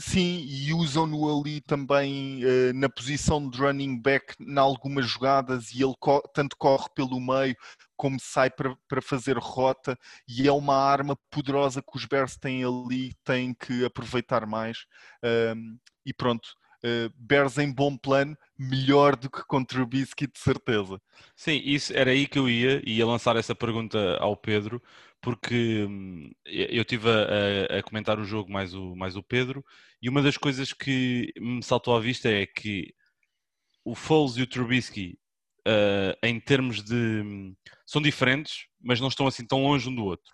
Sim, 0.00 0.44
e 0.48 0.72
usam-no 0.72 1.38
ali 1.38 1.60
também 1.60 2.42
uh, 2.44 2.72
na 2.74 2.88
posição 2.88 3.48
de 3.48 3.58
running 3.58 4.00
back 4.00 4.34
em 4.40 4.58
algumas 4.58 5.06
jogadas 5.06 5.70
e 5.72 5.82
ele 5.82 5.94
co 6.00 6.22
tanto 6.32 6.56
corre 6.56 6.88
pelo 6.94 7.20
meio 7.20 7.54
como 7.94 8.18
sai 8.18 8.48
para, 8.48 8.74
para 8.88 9.02
fazer 9.02 9.36
rota 9.36 9.98
e 10.26 10.48
é 10.48 10.52
uma 10.52 10.74
arma 10.74 11.14
poderosa 11.30 11.82
que 11.82 11.94
os 11.98 12.06
Bears 12.06 12.36
têm 12.38 12.64
ali, 12.64 13.12
têm 13.22 13.52
que 13.52 13.84
aproveitar 13.84 14.46
mais. 14.46 14.86
Um, 15.22 15.78
e 16.06 16.14
pronto, 16.14 16.46
uh, 16.82 17.12
Bears 17.14 17.58
em 17.58 17.70
bom 17.70 17.98
plano, 17.98 18.34
melhor 18.58 19.16
do 19.16 19.28
que 19.28 19.44
com 19.44 19.62
Trubisky, 19.62 20.26
de 20.26 20.38
certeza. 20.38 20.98
Sim, 21.36 21.60
isso 21.62 21.92
era 21.94 22.10
aí 22.10 22.26
que 22.26 22.38
eu 22.38 22.48
ia, 22.48 22.80
ia 22.88 23.06
lançar 23.06 23.36
essa 23.36 23.54
pergunta 23.54 24.16
ao 24.18 24.34
Pedro, 24.34 24.82
porque 25.20 25.84
hum, 25.88 26.30
eu 26.46 26.82
estive 26.82 27.08
a, 27.08 27.78
a, 27.78 27.82
comentar 27.82 28.18
o 28.18 28.24
jogo 28.24 28.50
mais 28.50 28.74
o, 28.74 28.94
mais 28.96 29.16
o 29.16 29.22
Pedro, 29.22 29.64
e 30.00 30.08
uma 30.08 30.22
das 30.22 30.36
coisas 30.36 30.72
que 30.72 31.32
me 31.38 31.62
saltou 31.62 31.94
à 31.94 32.00
vista 32.00 32.28
é 32.28 32.46
que 32.46 32.94
o 33.84 33.94
Foles 33.94 34.36
e 34.36 34.42
o 34.42 34.46
Trubisky, 34.46 35.18
uh, 35.66 36.16
em 36.22 36.38
termos 36.40 36.82
de. 36.82 36.94
Hum, 36.94 37.54
são 37.86 38.00
diferentes, 38.00 38.66
mas 38.80 39.00
não 39.00 39.08
estão 39.08 39.26
assim 39.26 39.46
tão 39.46 39.62
longe 39.62 39.88
um 39.88 39.94
do 39.94 40.04
outro. 40.04 40.32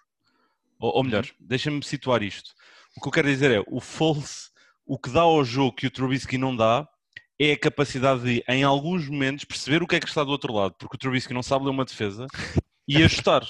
Ou, 0.79 0.97
ou 0.97 1.05
melhor, 1.05 1.25
uhum. 1.25 1.31
deixa-me 1.41 1.83
situar 1.83 2.23
isto. 2.23 2.53
O 2.97 3.01
que 3.01 3.09
eu 3.09 3.13
quero 3.13 3.29
dizer 3.29 3.51
é, 3.51 3.65
o 3.67 3.81
Foles, 3.81 4.51
o 4.85 4.99
que 4.99 5.11
dá 5.11 5.23
ao 5.23 5.45
jogo 5.45 5.77
que 5.77 5.87
o 5.87 5.91
Trubisky 5.91 6.39
não 6.39 6.55
dá, 6.55 6.89
é 7.39 7.53
a 7.53 7.59
capacidade 7.59 8.23
de, 8.23 8.45
em 8.49 8.63
alguns 8.63 9.09
momentos, 9.09 9.45
perceber 9.45 9.83
o 9.83 9.87
que 9.87 9.97
é 9.97 10.01
que 10.01 10.09
está 10.09 10.25
do 10.25 10.31
outro 10.31 10.53
lado, 10.53 10.75
porque 10.79 10.97
o 10.97 10.99
Trubisky 10.99 11.35
não 11.35 11.43
sabe 11.43 11.65
ler 11.65 11.71
uma 11.71 11.85
defesa 11.85 12.27
e 12.89 13.03
ajustar. 13.03 13.43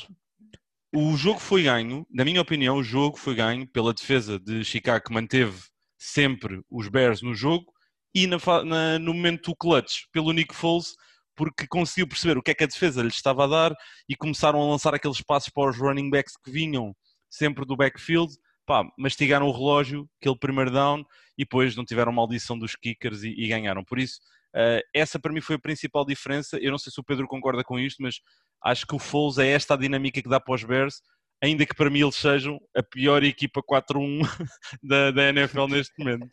O 0.99 1.15
jogo 1.15 1.39
foi 1.39 1.65
ganho, 1.65 2.07
na 2.11 2.25
minha 2.25 2.41
opinião, 2.41 2.79
o 2.79 2.83
jogo 2.83 3.19
foi 3.19 3.35
ganho 3.35 3.69
pela 3.69 3.93
defesa 3.93 4.39
de 4.39 4.65
Chicago 4.65 5.05
que 5.05 5.13
manteve 5.13 5.65
sempre 5.99 6.63
os 6.71 6.89
Bears 6.89 7.21
no 7.21 7.35
jogo 7.35 7.67
e 8.15 8.27
na, 8.27 8.39
na, 8.65 8.99
no 8.99 9.13
momento 9.13 9.51
do 9.51 9.57
clutch 9.57 10.05
pelo 10.11 10.33
Nick 10.33 10.55
Foles 10.55 10.95
porque 11.35 11.67
conseguiu 11.67 12.09
perceber 12.09 12.39
o 12.39 12.43
que 12.43 12.53
é 12.53 12.55
que 12.55 12.65
a 12.65 12.67
defesa 12.67 13.03
lhe 13.03 13.09
estava 13.09 13.45
a 13.45 13.47
dar 13.47 13.77
e 14.09 14.17
começaram 14.17 14.59
a 14.59 14.71
lançar 14.71 14.95
aqueles 14.95 15.21
passos 15.21 15.51
para 15.51 15.69
os 15.69 15.77
running 15.77 16.09
backs 16.09 16.33
que 16.43 16.51
vinham 16.51 16.97
sempre 17.29 17.67
do 17.67 17.77
backfield, 17.77 18.33
pá, 18.65 18.83
mastigaram 18.99 19.49
o 19.49 19.53
relógio, 19.53 20.09
aquele 20.19 20.39
primeiro 20.39 20.71
down 20.71 21.05
e 21.37 21.45
depois 21.45 21.77
não 21.77 21.85
tiveram 21.85 22.11
maldição 22.11 22.59
dos 22.59 22.75
kickers 22.75 23.23
e, 23.23 23.35
e 23.37 23.49
ganharam. 23.49 23.85
Por 23.85 23.99
isso, 23.99 24.19
uh, 24.55 24.81
essa 24.95 25.19
para 25.19 25.35
mim 25.35 25.43
foi 25.43 25.57
a 25.57 25.59
principal 25.59 26.07
diferença. 26.07 26.57
Eu 26.57 26.71
não 26.71 26.79
sei 26.79 26.91
se 26.91 26.99
o 26.99 27.05
Pedro 27.05 27.29
concorda 27.29 27.63
com 27.63 27.79
isto, 27.79 28.03
mas 28.03 28.19
acho 28.63 28.87
que 28.87 28.95
o 28.95 28.99
Foles 28.99 29.39
é 29.39 29.49
esta 29.49 29.75
a 29.75 29.77
dinâmica 29.77 30.23
que 30.23 30.29
dá 30.29 30.41
para 30.41 30.55
os 30.55 30.65
Bears 30.65 31.01
ainda 31.43 31.67
que 31.67 31.75
para 31.75 31.91
mim 31.91 32.01
eles 32.01 32.17
sejam 32.17 32.61
a 32.75 32.83
pior 32.83 33.23
equipa 33.23 33.63
4-1 33.63 34.21
da, 34.83 35.11
da 35.11 35.29
NFL 35.29 35.67
neste 35.69 35.93
momento. 35.99 36.31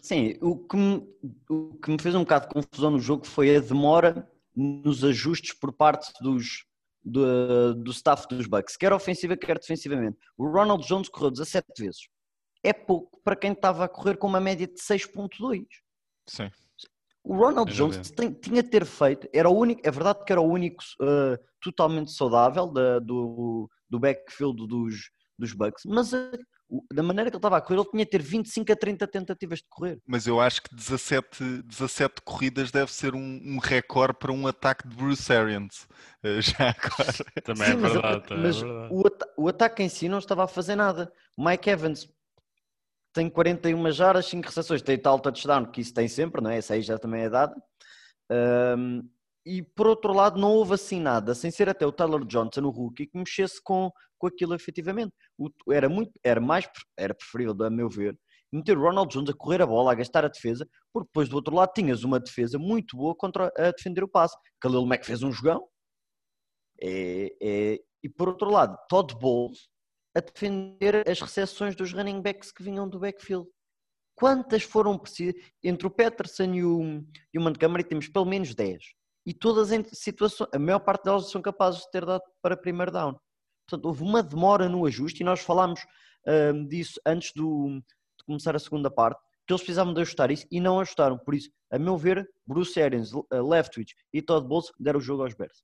Sim, 0.00 0.36
o 0.40 0.56
que, 0.56 0.76
me, 0.76 1.06
o 1.48 1.74
que 1.74 1.90
me 1.90 2.00
fez 2.00 2.14
um 2.14 2.20
bocado 2.20 2.48
de 2.48 2.54
confusão 2.54 2.90
no 2.90 2.98
jogo 2.98 3.26
foi 3.26 3.54
a 3.54 3.60
demora 3.60 4.30
nos 4.56 5.04
ajustes 5.04 5.52
por 5.52 5.72
parte 5.72 6.10
dos, 6.22 6.64
do, 7.04 7.74
do 7.74 7.90
staff 7.90 8.26
dos 8.28 8.46
Bucks, 8.46 8.76
quer 8.76 8.92
ofensiva, 8.92 9.36
quer 9.36 9.58
defensivamente. 9.58 10.18
O 10.36 10.48
Ronald 10.48 10.86
Jones 10.86 11.08
correu 11.08 11.30
17 11.30 11.66
vezes. 11.78 12.08
É 12.62 12.72
pouco 12.72 13.20
para 13.22 13.36
quem 13.36 13.52
estava 13.52 13.84
a 13.84 13.88
correr 13.88 14.16
com 14.16 14.26
uma 14.26 14.40
média 14.40 14.66
de 14.66 14.74
6.2. 14.74 15.66
Sim. 16.26 16.50
O 17.22 17.36
Ronald 17.36 17.72
Jones 17.72 18.10
tem, 18.10 18.32
tinha 18.32 18.62
de 18.62 18.70
ter 18.70 18.84
feito, 18.84 19.28
era 19.32 19.48
o 19.48 19.56
único, 19.56 19.80
é 19.84 19.90
verdade 19.90 20.24
que 20.24 20.32
era 20.32 20.40
o 20.40 20.48
único 20.48 20.82
uh, 21.00 21.38
totalmente 21.60 22.12
saudável 22.12 22.66
da, 22.66 22.98
do, 22.98 23.68
do 23.88 24.00
backfield 24.00 24.66
dos, 24.66 25.10
dos 25.38 25.52
Bucks, 25.52 25.82
mas 25.84 26.14
a, 26.14 26.30
da 26.92 27.02
maneira 27.02 27.30
que 27.30 27.36
ele 27.36 27.38
estava 27.38 27.56
a 27.56 27.60
correr, 27.60 27.80
ele 27.80 27.90
tinha 27.90 28.04
de 28.04 28.10
ter 28.10 28.22
25 28.22 28.72
a 28.72 28.76
30 28.76 29.06
tentativas 29.08 29.58
de 29.58 29.66
correr. 29.68 29.98
Mas 30.06 30.26
eu 30.26 30.40
acho 30.40 30.62
que 30.62 30.74
17, 30.74 31.62
17 31.64 32.22
corridas 32.24 32.70
deve 32.70 32.92
ser 32.92 33.14
um, 33.14 33.40
um 33.44 33.58
recorde 33.58 34.14
para 34.18 34.32
um 34.32 34.46
ataque 34.46 34.86
de 34.86 34.94
Bruce 34.94 35.32
Arians. 35.32 35.88
Uh, 36.24 36.40
já 36.40 36.70
agora. 36.70 37.42
Também 37.42 37.66
Sim, 37.66 37.72
é 37.72 37.76
mas, 37.76 37.92
verdade. 37.92 38.32
É 38.32 38.36
mas, 38.36 38.56
é 38.56 38.60
verdade. 38.60 38.94
O, 38.94 39.44
o, 39.44 39.48
ataque 39.48 39.82
em 39.82 39.88
si 39.88 40.08
não 40.08 40.18
estava 40.18 40.44
a 40.44 40.48
fazer 40.48 40.76
nada. 40.76 41.12
O 41.36 41.44
Mike 41.44 41.68
Evans 41.68 42.08
tem 43.12 43.28
41 43.28 43.90
jardas, 43.90 44.26
5 44.26 44.46
recepções, 44.46 44.82
tem 44.82 44.98
tal 44.98 45.18
touchdown, 45.18 45.70
que 45.70 45.80
isso 45.80 45.92
tem 45.94 46.08
sempre, 46.08 46.40
não 46.40 46.50
é? 46.50 46.58
Essa 46.58 46.74
aí 46.74 46.82
já 46.82 46.98
também 46.98 47.22
é 47.22 47.30
dada. 47.30 47.54
Um, 48.30 49.08
e 49.44 49.62
por 49.62 49.86
outro 49.86 50.12
lado, 50.12 50.38
não 50.38 50.52
houve 50.52 50.74
assim 50.74 51.00
nada, 51.00 51.34
sem 51.34 51.50
ser 51.50 51.68
até 51.68 51.86
o 51.86 51.92
Tyler 51.92 52.24
Johnson, 52.24 52.62
o 52.62 52.70
rookie, 52.70 53.06
que 53.06 53.18
mexesse 53.18 53.60
com, 53.62 53.90
com 54.18 54.26
aquilo 54.26 54.54
efetivamente. 54.54 55.12
O, 55.38 55.50
era, 55.72 55.88
muito, 55.88 56.12
era 56.22 56.40
mais 56.40 56.68
era 56.96 57.14
preferível, 57.14 57.56
a 57.64 57.70
meu 57.70 57.88
ver, 57.88 58.16
meter 58.52 58.76
o 58.76 58.82
Ronald 58.82 59.12
Jones 59.12 59.30
a 59.30 59.34
correr 59.34 59.62
a 59.62 59.66
bola, 59.66 59.92
a 59.92 59.94
gastar 59.94 60.24
a 60.24 60.28
defesa, 60.28 60.68
porque 60.92 61.08
depois 61.08 61.28
do 61.28 61.36
outro 61.36 61.54
lado 61.54 61.72
tinhas 61.74 62.04
uma 62.04 62.20
defesa 62.20 62.58
muito 62.58 62.96
boa 62.96 63.14
contra 63.14 63.52
a 63.56 63.70
defender 63.70 64.04
o 64.04 64.08
passe. 64.08 64.36
Khalil 64.62 64.86
Mack 64.86 65.04
fez 65.04 65.22
um 65.22 65.32
jogão. 65.32 65.66
É, 66.82 67.34
é, 67.42 67.78
e 68.02 68.08
por 68.08 68.28
outro 68.28 68.50
lado, 68.50 68.76
Todd 68.88 69.14
Bowles 69.18 69.68
a 70.14 70.20
defender 70.20 71.08
as 71.08 71.20
recepções 71.20 71.74
dos 71.74 71.92
running 71.92 72.20
backs 72.20 72.50
que 72.50 72.62
vinham 72.62 72.88
do 72.88 72.98
backfield. 72.98 73.48
Quantas 74.14 74.62
foram 74.62 74.98
precisas? 74.98 75.34
Entre 75.62 75.86
o 75.86 75.90
Peterson 75.90 76.52
e 76.54 76.64
o, 76.64 77.04
e 77.32 77.38
o 77.38 77.40
Montgomery 77.40 77.84
temos 77.84 78.08
pelo 78.08 78.26
menos 78.26 78.54
10 78.54 78.82
e 79.26 79.34
todas 79.34 79.70
em 79.70 79.84
situações, 79.84 80.48
a 80.52 80.58
maior 80.58 80.80
parte 80.80 81.04
delas 81.04 81.30
são 81.30 81.42
capazes 81.42 81.82
de 81.82 81.90
ter 81.90 82.04
dado 82.04 82.22
para 82.42 82.56
primeiro 82.56 82.90
down. 82.90 83.18
Portanto, 83.68 83.86
houve 83.86 84.02
uma 84.02 84.22
demora 84.22 84.68
no 84.68 84.86
ajuste 84.86 85.22
e 85.22 85.24
nós 85.24 85.40
falámos 85.40 85.80
um, 86.26 86.66
disso 86.66 87.00
antes 87.06 87.32
do, 87.34 87.80
de 88.18 88.24
começar 88.24 88.56
a 88.56 88.58
segunda 88.58 88.90
parte, 88.90 89.20
que 89.46 89.52
eles 89.52 89.62
precisavam 89.62 89.94
de 89.94 90.00
ajustar 90.00 90.30
isso 90.30 90.46
e 90.50 90.60
não 90.60 90.80
ajustaram. 90.80 91.18
Por 91.18 91.34
isso, 91.34 91.50
a 91.70 91.78
meu 91.78 91.96
ver, 91.96 92.28
Bruce 92.46 92.80
Arians, 92.80 93.10
Leftwich 93.30 93.94
e 94.12 94.22
Todd 94.22 94.46
Bowles 94.46 94.72
deram 94.78 94.98
o 94.98 95.02
jogo 95.02 95.22
aos 95.22 95.34
Bears. 95.34 95.62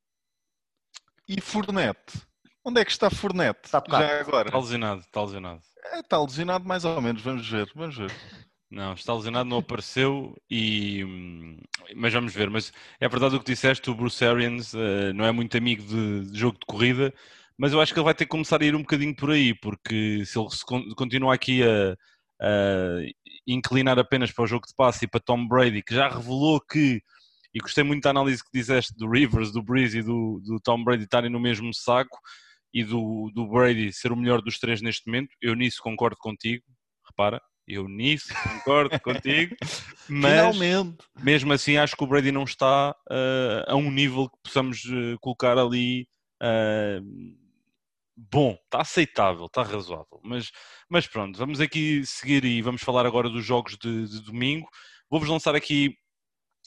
E 1.28 1.40
Fournette? 1.40 2.24
Onde 2.66 2.80
é 2.80 2.84
que 2.84 2.90
está 2.90 3.08
Fournette? 3.08 3.60
Está 3.62 3.80
Já 3.88 4.20
agora. 4.20 4.48
Está 4.48 4.58
lesionado, 4.58 5.00
está 5.02 5.22
lesionado. 5.22 5.60
É, 5.92 6.00
está 6.00 6.20
lesionado 6.20 6.66
mais 6.66 6.84
ou 6.84 7.00
menos, 7.00 7.22
vamos 7.22 7.48
ver, 7.48 7.70
vamos 7.76 7.96
ver. 7.96 8.10
Não, 8.68 8.92
está 8.92 9.14
lesionado, 9.14 9.48
não 9.48 9.58
apareceu, 9.58 10.36
e... 10.50 11.56
mas 11.94 12.12
vamos 12.12 12.34
ver. 12.34 12.50
Mas 12.50 12.72
é 12.98 13.08
verdade 13.08 13.36
o 13.36 13.38
que 13.38 13.52
disseste, 13.52 13.88
o 13.88 13.94
Bruce 13.94 14.24
Arians 14.24 14.74
uh, 14.74 15.14
não 15.14 15.24
é 15.24 15.30
muito 15.30 15.56
amigo 15.56 15.80
de, 15.84 16.28
de, 16.28 16.36
jogo 16.36 16.58
de 16.58 16.66
corrida, 16.66 17.14
mas 17.56 17.72
eu 17.72 17.80
acho 17.80 17.94
que 17.94 18.00
ele 18.00 18.04
vai 18.04 18.14
ter 18.14 18.24
que 18.24 18.30
começar 18.30 18.60
a 18.60 18.64
ir 18.64 18.74
um 18.74 18.80
bocadinho 18.80 19.14
por 19.14 19.30
aí, 19.30 19.54
porque 19.54 20.24
se 20.26 20.36
ele 20.36 20.50
se 20.50 20.64
continua 20.96 21.34
aqui 21.34 21.62
a, 21.62 21.96
a, 22.42 22.48
inclinar 23.46 23.96
apenas 23.96 24.32
para 24.32 24.42
o 24.42 24.48
jogo 24.48 24.66
de 24.66 24.74
passe 24.74 25.04
e 25.04 25.08
para 25.08 25.20
Tom 25.20 25.46
Brady, 25.46 25.84
que 25.84 25.94
já 25.94 26.08
revelou 26.08 26.60
que, 26.60 27.00
e 27.54 27.60
gostei 27.60 27.84
muito 27.84 28.02
da 28.02 28.10
análise 28.10 28.42
que 28.42 28.50
disseste 28.52 28.92
do 28.96 29.08
Rivers, 29.08 29.52
do 29.52 29.62
Breeze 29.62 30.00
e 30.00 30.02
do, 30.02 30.40
do 30.44 30.58
Tom 30.60 30.82
Brady 30.82 31.04
estarem 31.04 31.30
no 31.30 31.38
mesmo 31.38 31.72
saco, 31.72 32.18
e 32.72 32.84
do, 32.84 33.30
do 33.34 33.46
Brady 33.46 33.92
ser 33.92 34.12
o 34.12 34.16
melhor 34.16 34.42
dos 34.42 34.58
três 34.58 34.80
neste 34.82 35.06
momento, 35.06 35.30
eu 35.40 35.54
nisso 35.54 35.82
concordo 35.82 36.16
contigo, 36.18 36.64
repara, 37.06 37.40
eu 37.66 37.88
nisso 37.88 38.32
concordo 38.42 39.00
contigo, 39.00 39.56
mas 40.08 40.56
Finalmente. 40.56 40.98
mesmo 41.20 41.52
assim 41.52 41.76
acho 41.76 41.96
que 41.96 42.04
o 42.04 42.06
Brady 42.06 42.30
não 42.30 42.44
está 42.44 42.94
uh, 43.10 43.64
a 43.66 43.74
um 43.74 43.90
nível 43.90 44.28
que 44.28 44.36
possamos 44.44 44.84
uh, 44.84 45.18
colocar 45.20 45.58
ali 45.58 46.06
uh, 46.42 47.36
bom, 48.16 48.56
está 48.64 48.80
aceitável, 48.80 49.46
está 49.46 49.62
razoável. 49.62 50.20
Mas, 50.22 50.50
mas 50.88 51.06
pronto, 51.06 51.38
vamos 51.38 51.60
aqui 51.60 52.04
seguir 52.06 52.44
e 52.44 52.62
vamos 52.62 52.82
falar 52.82 53.04
agora 53.04 53.28
dos 53.28 53.44
jogos 53.44 53.76
de, 53.76 54.08
de 54.08 54.22
domingo. 54.22 54.68
Vou-vos 55.10 55.28
lançar 55.28 55.54
aqui 55.54 55.96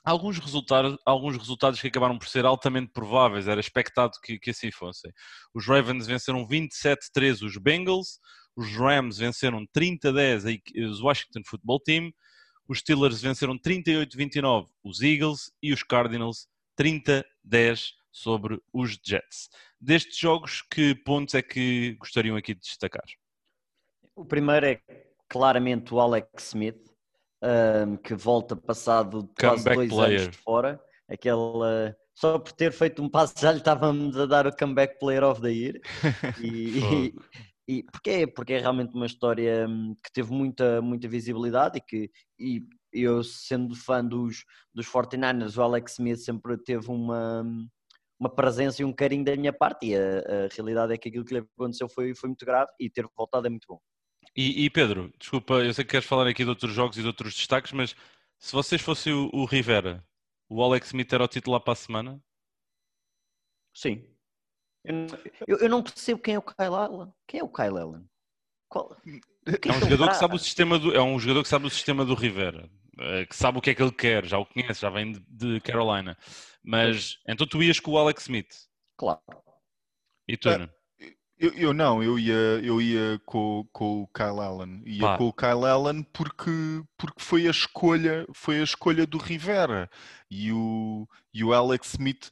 alguns 0.04 0.40
resultados, 0.40 0.98
alguns 1.06 1.38
resultados 1.38 1.80
que 1.80 1.88
acabaram 1.88 2.18
por 2.18 2.28
ser 2.28 2.46
altamente 2.46 2.92
prováveis, 2.92 3.48
era 3.48 3.60
expectado 3.60 4.12
que, 4.24 4.40
que 4.40 4.52
assim 4.52 4.72
fossem. 4.72 5.12
Os 5.54 5.66
Ravens 5.68 6.08
venceram 6.08 6.48
27-13 6.48 7.44
os 7.44 7.58
Bengals, 7.58 8.20
os 8.56 8.76
Rams 8.76 9.18
venceram 9.18 9.66
30-10 9.76 10.62
os 10.90 11.02
Washington 11.02 11.42
Football 11.46 11.80
Team, 11.80 12.12
os 12.68 12.80
Steelers 12.80 13.22
venceram 13.22 13.58
38-29 13.58 14.68
os 14.84 15.02
Eagles 15.02 15.52
e 15.62 15.74
os 15.74 15.82
Cardinals 15.82 16.48
30-10 16.80 17.94
sobre 18.12 18.62
os 18.74 19.00
Jets. 19.04 19.50
Destes 19.80 20.18
jogos, 20.18 20.62
que 20.62 20.94
pontos 20.94 21.36
é 21.36 21.42
que 21.42 21.96
gostariam 22.00 22.36
aqui 22.36 22.54
de 22.54 22.62
destacar? 22.62 23.06
O 24.16 24.26
primeiro 24.26 24.66
é 24.66 24.82
claramente 25.28 25.94
o 25.94 26.00
Alex 26.00 26.48
Smith, 26.48 26.90
um, 27.44 27.98
que 27.98 28.14
volta 28.14 28.56
passado 28.56 29.30
quase 29.40 29.64
dois 29.64 29.90
player. 29.90 30.22
anos 30.22 30.32
de 30.32 30.38
fora. 30.38 30.82
Aquela, 31.08 31.96
só 32.14 32.38
por 32.38 32.52
ter 32.52 32.72
feito 32.72 33.02
um 33.02 33.10
passo 33.10 33.34
já 33.40 33.52
lhe 33.52 33.58
estávamos 33.58 34.18
a 34.18 34.26
dar 34.26 34.46
o 34.46 34.56
Comeback 34.56 35.00
Player 35.00 35.24
of 35.24 35.42
the 35.42 35.52
Year. 35.52 35.82
E, 36.44 37.14
e 37.68 37.84
porque, 37.84 38.26
porque 38.28 38.54
é 38.54 38.60
realmente 38.60 38.96
uma 38.96 39.06
história 39.06 39.68
hum, 39.68 39.96
que 40.04 40.12
teve 40.12 40.32
muita, 40.32 40.82
muita 40.82 41.08
visibilidade 41.08 41.78
e 41.78 41.82
que 41.82 42.12
e 42.40 42.64
eu, 42.92 43.24
sendo 43.24 43.76
fã 43.76 44.04
dos, 44.04 44.44
dos 44.74 44.88
49ers, 44.88 45.56
o 45.56 45.62
Alex 45.62 45.94
Smith 45.94 46.18
sempre 46.18 46.58
teve 46.58 46.90
uma, 46.90 47.44
uma 48.20 48.30
presença 48.30 48.82
e 48.82 48.86
um 48.86 48.92
carinho 48.92 49.24
da 49.24 49.36
minha 49.36 49.54
parte 49.54 49.88
e 49.88 49.96
a, 49.96 50.00
a 50.00 50.48
realidade 50.52 50.94
é 50.94 50.98
que 50.98 51.10
aquilo 51.10 51.24
que 51.24 51.36
lhe 51.36 51.46
aconteceu 51.56 51.88
foi, 51.88 52.16
foi 52.16 52.30
muito 52.30 52.46
grave 52.46 52.72
e 52.80 52.90
ter 52.90 53.08
voltado 53.16 53.48
é 53.48 53.50
muito 53.50 53.68
bom. 53.68 53.80
E, 54.36 54.66
e, 54.66 54.70
Pedro, 54.70 55.12
desculpa, 55.20 55.56
eu 55.56 55.74
sei 55.74 55.84
que 55.84 55.92
queres 55.92 56.06
falar 56.06 56.28
aqui 56.28 56.44
de 56.44 56.50
outros 56.50 56.74
jogos 56.74 56.98
e 56.98 57.02
de 57.02 57.08
outros 57.08 57.34
destaques, 57.34 57.72
mas 57.72 57.96
se 58.38 58.54
vocês 58.54 58.82
fossem 58.82 59.14
o, 59.14 59.30
o 59.34 59.46
Rivera, 59.46 60.06
o 60.48 60.64
Alex 60.64 60.88
Smith 60.88 61.12
era 61.12 61.24
o 61.24 61.28
titular 61.28 61.62
para 61.62 61.74
a 61.74 61.76
semana? 61.76 62.24
Sim. 63.74 64.08
Eu, 65.48 65.58
eu, 65.58 65.70
não 65.70 65.84
percebo 65.84 66.22
quem 66.22 66.36
é 66.36 66.40
o 66.40 66.42
Kyle 66.42 66.74
Allen. 66.74 67.14
Quem 67.28 67.40
é 67.42 67.44
o 67.44 67.50
Kyle 67.50 67.78
Allen? 67.78 68.10
Qual... 68.70 68.96
É 69.06 69.72
um, 69.72 69.80
jogador 69.80 70.10
que 70.10 70.18
sabe 70.18 70.36
o 70.36 70.40
sistema 70.40 70.80
do, 70.80 70.96
é 70.96 71.02
um 71.02 71.20
jogador 71.20 71.44
que 71.44 71.50
sabe 71.50 71.66
o 71.66 71.70
sistema 71.70 72.06
do 72.06 72.14
Rivera. 72.14 72.70
uh, 73.00 73.28
que 73.28 73.36
sabe 73.36 73.58
o 73.58 73.62
que 73.62 73.72
é 73.72 73.76
que 73.76 73.82
ele 73.82 73.92
quer, 73.92 74.26
já 74.26 74.38
o 74.38 74.46
conhece, 74.46 74.82
já 74.82 74.90
vem 74.90 75.12
de, 75.12 75.20
de 75.20 75.62
Carolina. 75.62 76.18
Mas 76.64 77.20
então 77.28 77.48
tu 77.48 77.62
ias 77.62 77.80
com 77.80 77.92
o 77.92 77.98
Alex 77.98 78.24
Smith? 78.24 78.68
Claro. 78.98 79.22
E 80.28 80.38
tu, 80.38 80.50
é, 80.50 80.70
eu, 81.40 81.54
eu, 81.54 81.74
não, 81.74 82.04
eu 82.04 82.20
ia, 82.20 82.34
eu 82.62 82.82
ia 82.82 83.20
com, 83.26 83.66
com 83.72 84.02
o 84.04 84.08
Kyle 84.08 84.42
Allen. 84.42 84.82
Ia 84.86 85.02
Pá. 85.02 85.18
com 85.18 85.28
o 85.30 85.34
Kyle 85.34 85.66
Allen 85.66 86.04
porque, 86.12 86.52
porque 86.98 87.22
foi 87.22 87.48
a 87.48 87.52
escolha, 87.52 88.26
foi 88.34 88.60
a 88.60 88.64
escolha 88.64 89.08
do 89.08 89.18
Rivera. 89.18 89.90
E 90.30 90.52
o, 90.52 91.08
e 91.34 91.44
o 91.44 91.54
Alex 91.54 91.92
Smith 91.92 92.30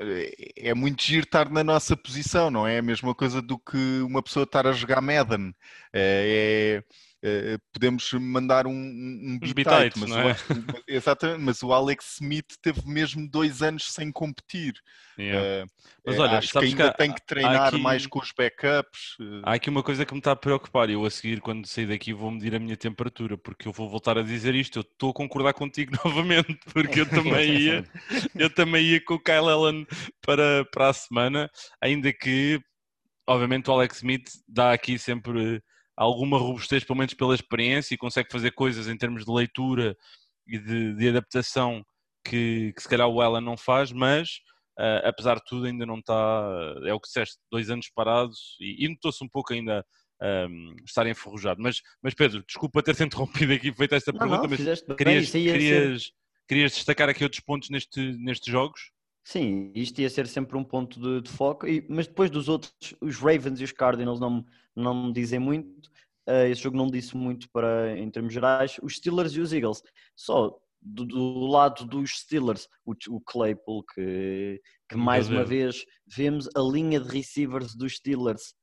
é, 0.00 0.70
é 0.70 0.74
muito 0.74 1.02
giro 1.02 1.24
estar 1.24 1.50
na 1.50 1.64
nossa 1.64 1.96
posição, 1.96 2.50
não 2.50 2.66
é? 2.66 2.76
É 2.76 2.78
a 2.78 2.82
mesma 2.82 3.14
coisa 3.14 3.40
do 3.40 3.58
que 3.58 4.00
uma 4.02 4.22
pessoa 4.22 4.44
estar 4.44 4.66
a 4.66 4.72
jogar 4.72 5.00
Madden. 5.00 5.54
É, 5.92 6.82
é 6.82 7.09
podemos 7.72 8.10
mandar 8.14 8.66
um, 8.66 8.72
um 8.72 9.38
bitite, 9.38 9.98
mas, 9.98 10.10
é? 10.10 10.32
o, 10.32 10.82
exatamente, 10.88 11.40
mas 11.40 11.62
o 11.62 11.72
Alex 11.72 12.14
Smith 12.14 12.56
teve 12.62 12.86
mesmo 12.86 13.28
dois 13.28 13.62
anos 13.62 13.92
sem 13.92 14.10
competir. 14.10 14.74
Yeah. 15.18 15.64
Uh, 15.64 15.70
mas 16.06 16.18
olha, 16.18 16.38
acho 16.38 16.52
que 16.52 16.58
ainda 16.58 16.90
que 16.90 16.96
tem 16.96 17.12
que 17.12 17.26
treinar 17.26 17.68
aqui, 17.68 17.78
mais 17.78 18.06
com 18.06 18.20
os 18.20 18.32
backups. 18.32 19.16
Há 19.42 19.54
aqui 19.54 19.68
uma 19.68 19.82
coisa 19.82 20.06
que 20.06 20.14
me 20.14 20.18
está 20.20 20.32
a 20.32 20.36
preocupar. 20.36 20.88
Eu 20.88 21.04
a 21.04 21.10
seguir, 21.10 21.40
quando 21.40 21.66
sair 21.66 21.86
daqui, 21.86 22.14
vou 22.14 22.30
medir 22.30 22.54
a 22.54 22.58
minha 22.58 22.76
temperatura, 22.76 23.36
porque 23.36 23.68
eu 23.68 23.72
vou 23.72 23.88
voltar 23.88 24.16
a 24.16 24.22
dizer 24.22 24.54
isto. 24.54 24.78
Eu 24.78 24.82
estou 24.82 25.10
a 25.10 25.14
concordar 25.14 25.52
contigo 25.52 25.92
novamente, 26.02 26.58
porque 26.72 27.00
eu 27.00 27.06
também 27.06 27.52
ia, 27.60 27.84
eu 28.34 28.48
também 28.48 28.84
ia 28.86 29.04
com 29.04 29.14
o 29.14 29.20
Kyle 29.20 29.50
Allen 29.50 29.86
para, 30.22 30.64
para 30.72 30.88
a 30.88 30.92
semana, 30.92 31.50
ainda 31.82 32.10
que, 32.12 32.58
obviamente, 33.28 33.68
o 33.68 33.74
Alex 33.74 33.98
Smith 33.98 34.30
dá 34.48 34.72
aqui 34.72 34.98
sempre 34.98 35.62
alguma 35.96 36.38
robustez, 36.38 36.84
pelo 36.84 36.98
menos 36.98 37.14
pela 37.14 37.34
experiência, 37.34 37.94
e 37.94 37.98
consegue 37.98 38.30
fazer 38.30 38.52
coisas 38.52 38.88
em 38.88 38.96
termos 38.96 39.24
de 39.24 39.30
leitura 39.30 39.96
e 40.46 40.58
de, 40.58 40.94
de 40.94 41.08
adaptação 41.08 41.84
que, 42.24 42.72
que, 42.74 42.82
se 42.82 42.88
calhar 42.88 43.08
o 43.08 43.22
Ellen 43.22 43.44
não 43.44 43.56
faz, 43.56 43.92
mas 43.92 44.40
uh, 44.78 45.06
apesar 45.06 45.36
de 45.36 45.44
tudo 45.46 45.66
ainda 45.66 45.86
não 45.86 45.98
está, 45.98 46.74
é 46.84 46.92
o 46.92 47.00
que 47.00 47.06
disseste, 47.06 47.38
dois 47.50 47.70
anos 47.70 47.90
parados 47.94 48.56
e, 48.60 48.84
e 48.84 48.88
notou-se 48.88 49.22
um 49.24 49.28
pouco 49.28 49.52
ainda 49.52 49.84
um, 50.22 50.74
estar 50.86 51.06
enferrujado. 51.06 51.62
Mas, 51.62 51.80
mas 52.02 52.14
Pedro, 52.14 52.44
desculpa 52.46 52.82
ter-te 52.82 53.02
interrompido 53.04 53.52
aqui, 53.52 53.72
feito 53.72 53.94
esta 53.94 54.12
não, 54.12 54.18
pergunta, 54.18 54.42
não, 54.42 54.48
mas 54.48 54.82
querias, 54.96 55.30
querias, 55.30 56.02
ser... 56.04 56.12
querias 56.48 56.72
destacar 56.72 57.08
aqui 57.08 57.24
outros 57.24 57.42
pontos 57.42 57.70
neste, 57.70 58.00
nestes 58.18 58.50
jogos? 58.50 58.92
Sim, 59.24 59.70
isto 59.74 60.00
ia 60.00 60.10
ser 60.10 60.26
sempre 60.26 60.56
um 60.56 60.64
ponto 60.64 61.00
de, 61.00 61.22
de 61.22 61.30
foco, 61.30 61.66
e, 61.66 61.86
mas 61.88 62.06
depois 62.06 62.30
dos 62.30 62.48
outros, 62.48 62.72
os 63.00 63.18
Ravens 63.18 63.60
e 63.60 63.64
os 63.64 63.72
Cardinals 63.72 64.18
não, 64.18 64.44
não 64.74 65.06
me 65.06 65.12
dizem 65.12 65.38
muito. 65.38 65.88
Uh, 66.28 66.46
esse 66.50 66.62
jogo 66.62 66.76
não 66.76 66.86
disse 66.86 67.16
muito 67.16 67.48
para, 67.50 67.98
em 67.98 68.10
termos 68.10 68.32
gerais. 68.32 68.78
Os 68.82 68.96
Steelers 68.96 69.32
e 69.32 69.40
os 69.40 69.52
Eagles. 69.52 69.82
Só 70.16 70.58
do, 70.80 71.04
do 71.04 71.46
lado 71.46 71.84
dos 71.84 72.20
Steelers, 72.20 72.68
o, 72.84 72.92
o 73.08 73.20
Claypool, 73.20 73.84
que, 73.94 74.60
que 74.88 74.96
mais 74.96 75.28
uma 75.28 75.44
vez 75.44 75.84
vemos 76.06 76.48
a 76.54 76.60
linha 76.60 77.00
de 77.00 77.08
receivers 77.08 77.74
dos 77.74 77.96
Steelers, 77.96 78.54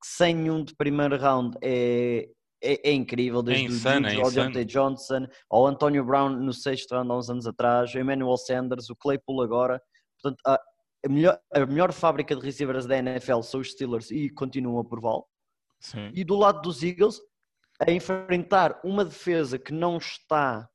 que 0.00 0.06
sem 0.06 0.34
nenhum 0.34 0.64
de 0.64 0.74
primeiro 0.74 1.16
round 1.16 1.56
é, 1.62 2.28
é, 2.62 2.90
é 2.90 2.92
incrível, 2.92 3.42
desde 3.42 3.64
é 3.64 3.68
insano, 3.68 4.08
o 4.08 4.30
Jude, 4.30 4.60
é 4.60 4.64
Johnson, 4.64 5.26
ao 5.50 5.66
Antonio 5.66 6.04
Brown 6.04 6.30
no 6.30 6.52
sexto 6.52 6.94
round 6.94 7.10
há 7.10 7.16
uns 7.16 7.30
anos 7.30 7.46
atrás, 7.46 7.94
o 7.94 7.98
Emmanuel 7.98 8.36
Sanders, 8.36 8.90
o 8.90 8.96
Claypool 8.96 9.42
agora. 9.42 9.80
Portanto, 10.22 10.40
a, 10.46 10.54
a, 11.04 11.08
melhor, 11.08 11.40
a 11.52 11.66
melhor 11.66 11.92
fábrica 11.92 12.36
de 12.36 12.42
receivers 12.42 12.86
da 12.86 12.96
NFL 12.96 13.42
são 13.42 13.60
os 13.60 13.72
Steelers 13.72 14.10
e 14.10 14.30
continuam 14.30 14.78
a 14.78 14.84
prová-lo. 14.84 15.26
E 16.14 16.22
do 16.22 16.36
lado 16.36 16.62
dos 16.62 16.82
Eagles, 16.82 17.20
a 17.80 17.90
enfrentar 17.90 18.80
uma 18.84 19.04
defesa 19.04 19.58
que 19.58 19.72
não 19.72 19.98
está 19.98 20.68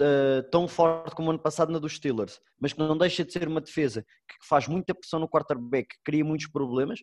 uh, 0.00 0.50
tão 0.50 0.66
forte 0.66 1.14
como 1.14 1.30
ano 1.30 1.38
passado 1.38 1.70
na 1.70 1.78
dos 1.78 1.96
Steelers, 1.96 2.40
mas 2.58 2.72
que 2.72 2.78
não 2.78 2.96
deixa 2.96 3.24
de 3.24 3.32
ser 3.32 3.46
uma 3.46 3.60
defesa 3.60 4.02
que 4.02 4.46
faz 4.48 4.66
muita 4.66 4.94
pressão 4.94 5.20
no 5.20 5.28
quarterback, 5.28 5.88
que 5.88 6.02
cria 6.02 6.24
muitos 6.24 6.46
problemas, 6.46 7.00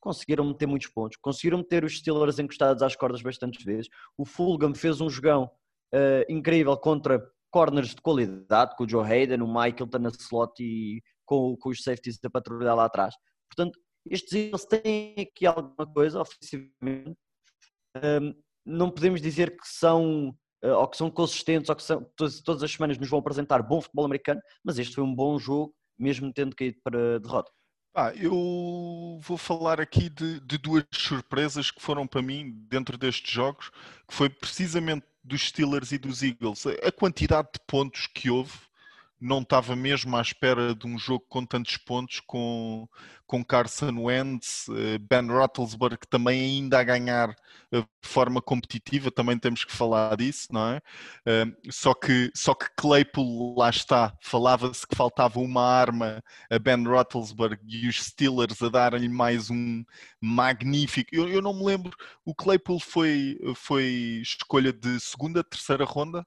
conseguiram 0.00 0.44
meter 0.44 0.66
muitos 0.66 0.88
pontos. 0.88 1.18
Conseguiram 1.20 1.58
meter 1.58 1.84
os 1.84 1.98
Steelers 1.98 2.38
encostados 2.38 2.82
às 2.82 2.94
cordas 2.94 3.22
bastantes 3.22 3.64
vezes. 3.64 3.88
O 4.16 4.24
Fulgham 4.24 4.74
fez 4.74 5.00
um 5.00 5.10
jogão 5.10 5.50
uh, 5.94 6.24
incrível 6.28 6.76
contra 6.76 7.20
corners 7.52 7.94
de 7.94 8.00
qualidade, 8.00 8.74
com 8.76 8.84
o 8.84 8.88
Joe 8.88 9.06
Hayden, 9.06 9.42
o 9.42 9.46
Michael 9.46 9.84
está 9.84 9.98
na 9.98 10.08
slot 10.08 10.52
e 10.60 11.02
com, 11.24 11.56
com 11.56 11.68
os 11.68 11.82
safeties 11.82 12.18
da 12.18 12.30
patrulha 12.30 12.74
lá 12.74 12.86
atrás. 12.86 13.14
Portanto, 13.48 13.78
estes 14.10 14.32
Eagles 14.32 14.64
têm 14.64 15.14
aqui 15.18 15.46
alguma 15.46 15.86
coisa 15.92 16.20
ofensivamente. 16.20 17.16
Um, 18.02 18.34
não 18.64 18.90
podemos 18.90 19.20
dizer 19.20 19.56
que 19.56 19.68
são 19.68 20.30
uh, 20.64 20.68
ou 20.68 20.88
que 20.88 20.96
são 20.96 21.10
consistentes 21.10 21.68
ou 21.68 21.76
que 21.76 21.82
são, 21.82 22.04
todas, 22.16 22.40
todas, 22.40 22.62
as 22.62 22.72
semanas 22.72 22.98
nos 22.98 23.08
vão 23.08 23.18
apresentar 23.18 23.62
bom 23.62 23.80
futebol 23.80 24.06
americano, 24.06 24.40
mas 24.64 24.78
este 24.78 24.94
foi 24.94 25.04
um 25.04 25.14
bom 25.14 25.38
jogo, 25.38 25.74
mesmo 25.98 26.32
tendo 26.32 26.56
caído 26.56 26.78
para 26.82 27.16
a 27.16 27.18
derrota. 27.18 27.52
Ah, 27.94 28.10
eu 28.14 29.20
vou 29.20 29.36
falar 29.36 29.78
aqui 29.78 30.08
de, 30.08 30.40
de, 30.40 30.56
duas 30.56 30.82
surpresas 30.94 31.70
que 31.70 31.82
foram 31.82 32.06
para 32.06 32.22
mim 32.22 32.50
dentro 32.66 32.96
destes 32.96 33.30
jogos, 33.30 33.70
que 34.08 34.14
foi 34.14 34.30
precisamente 34.30 35.06
dos 35.24 35.48
Steelers 35.48 35.92
e 35.92 35.98
dos 35.98 36.22
Eagles. 36.22 36.66
A 36.66 36.92
quantidade 36.92 37.48
de 37.54 37.60
pontos 37.66 38.06
que 38.06 38.30
houve 38.30 38.52
não 39.22 39.40
estava 39.40 39.76
mesmo 39.76 40.16
à 40.16 40.20
espera 40.20 40.74
de 40.74 40.86
um 40.86 40.98
jogo 40.98 41.24
com 41.28 41.46
tantos 41.46 41.76
pontos, 41.76 42.20
com, 42.26 42.88
com 43.26 43.44
Carson 43.44 43.94
Wentz, 43.98 44.66
eh, 44.68 44.98
Ben 44.98 45.26
Roethlisberger 45.28 45.98
também 46.10 46.40
ainda 46.40 46.80
a 46.80 46.84
ganhar 46.84 47.30
eh, 47.72 47.80
de 47.80 48.08
forma 48.08 48.42
competitiva, 48.42 49.10
também 49.12 49.38
temos 49.38 49.64
que 49.64 49.72
falar 49.72 50.16
disso, 50.16 50.48
não 50.50 50.68
é? 50.72 50.80
Só 51.70 51.94
que, 51.94 52.30
só 52.34 52.54
que 52.54 52.66
Claypool, 52.76 53.54
lá 53.56 53.70
está, 53.70 54.12
falava-se 54.20 54.86
que 54.86 54.96
faltava 54.96 55.38
uma 55.40 55.62
arma 55.62 56.22
a 56.50 56.58
Ben 56.58 56.84
Roethlisberger 56.84 57.60
e 57.66 57.88
os 57.88 58.02
Steelers 58.04 58.60
a 58.62 58.68
darem-lhe 58.68 59.08
mais 59.08 59.50
um 59.50 59.84
magnífico... 60.20 61.10
Eu, 61.14 61.28
eu 61.28 61.40
não 61.40 61.54
me 61.54 61.64
lembro, 61.64 61.92
o 62.24 62.34
Claypool 62.34 62.80
foi, 62.80 63.38
foi 63.54 63.84
escolha 64.22 64.72
de 64.72 64.98
segunda, 65.00 65.44
terceira 65.44 65.84
ronda? 65.84 66.26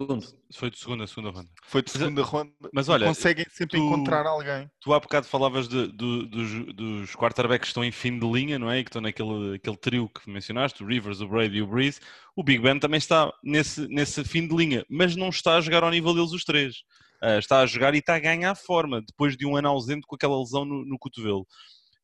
Segundo. 0.00 0.24
Foi 0.54 0.70
de 0.70 0.78
segunda, 0.78 1.06
segunda 1.08 1.30
ronda. 1.30 1.50
Foi 1.64 1.82
de 1.82 1.90
segunda 1.90 2.20
mas, 2.20 2.30
ronda. 2.30 2.52
Mas 2.72 2.88
olha, 2.88 3.06
conseguem 3.08 3.44
sempre 3.50 3.80
tu, 3.80 3.84
encontrar 3.84 4.24
alguém. 4.26 4.70
Tu 4.80 4.92
há 4.94 5.00
bocado 5.00 5.26
falavas 5.26 5.66
de, 5.66 5.88
de, 5.88 6.26
dos, 6.26 6.74
dos 6.76 7.16
quarterbacks 7.16 7.64
que 7.64 7.66
estão 7.66 7.82
em 7.82 7.90
fim 7.90 8.16
de 8.16 8.24
linha, 8.24 8.60
não 8.60 8.70
é? 8.70 8.78
E 8.78 8.84
que 8.84 8.90
estão 8.90 9.02
naquele 9.02 9.56
aquele 9.56 9.76
trio 9.76 10.08
que 10.08 10.30
mencionaste, 10.30 10.84
o 10.84 10.86
Rivers, 10.86 11.20
o 11.20 11.26
Brady 11.26 11.56
e 11.56 11.62
o 11.62 11.66
Breeze. 11.66 11.98
O 12.36 12.44
Big 12.44 12.62
Ben 12.62 12.78
também 12.78 12.98
está 12.98 13.32
nesse, 13.42 13.88
nesse 13.88 14.22
fim 14.22 14.46
de 14.46 14.54
linha, 14.54 14.86
mas 14.88 15.16
não 15.16 15.30
está 15.30 15.56
a 15.56 15.60
jogar 15.60 15.82
ao 15.82 15.90
nível 15.90 16.14
deles 16.14 16.30
os 16.30 16.44
três. 16.44 16.76
Uh, 17.20 17.40
está 17.40 17.58
a 17.58 17.66
jogar 17.66 17.92
e 17.96 17.98
está 17.98 18.14
a 18.14 18.20
ganhar 18.20 18.54
forma, 18.54 19.02
depois 19.02 19.36
de 19.36 19.44
um 19.44 19.56
ano 19.56 19.68
ausente 19.68 20.06
com 20.06 20.14
aquela 20.14 20.38
lesão 20.38 20.64
no, 20.64 20.84
no 20.84 20.96
cotovelo. 20.96 21.44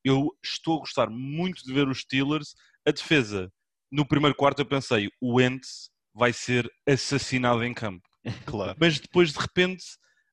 Eu 0.02 0.37
estou 0.42 0.78
a 0.78 0.80
gostar 0.80 1.09
muito 1.09 1.62
de 1.62 1.72
ver 1.72 1.87
os 1.87 2.00
Steelers. 2.00 2.57
A 2.85 2.90
defesa, 2.90 3.52
no 3.88 4.04
primeiro 4.04 4.35
quarto 4.35 4.59
eu 4.59 4.66
pensei, 4.66 5.09
o 5.20 5.40
Ents 5.40 5.93
vai 6.14 6.33
ser 6.33 6.70
assassinado 6.87 7.64
em 7.64 7.74
campo. 7.74 8.09
Claro. 8.46 8.74
Mas 8.81 8.98
depois, 8.98 9.33
de 9.33 9.38
repente, 9.38 9.85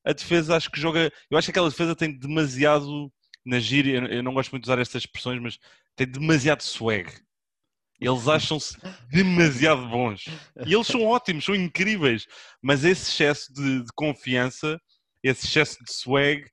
a 0.04 0.12
defesa 0.12 0.56
acho 0.56 0.70
que 0.70 0.80
joga. 0.80 1.12
Eu 1.30 1.36
acho 1.36 1.46
que 1.46 1.50
aquela 1.50 1.68
defesa 1.68 1.94
tem 1.94 2.16
demasiado. 2.16 3.12
Na 3.44 3.58
gíria, 3.58 3.98
eu 3.98 4.22
não 4.22 4.34
gosto 4.34 4.52
muito 4.52 4.64
de 4.64 4.70
usar 4.70 4.80
estas 4.80 5.02
expressões, 5.02 5.42
mas 5.42 5.58
tem 5.96 6.06
demasiado 6.06 6.62
swag. 6.62 7.12
Eles 8.00 8.26
acham-se 8.28 8.76
demasiado 9.10 9.88
bons. 9.88 10.24
E 10.66 10.74
eles 10.74 10.86
são 10.86 11.04
ótimos, 11.04 11.44
são 11.44 11.54
incríveis. 11.54 12.26
Mas 12.60 12.84
esse 12.84 13.10
excesso 13.10 13.52
de, 13.52 13.82
de, 13.82 13.92
confiança, 13.94 14.80
esse 15.22 15.46
excesso 15.46 15.78
de 15.84 15.92
swag, 15.92 16.44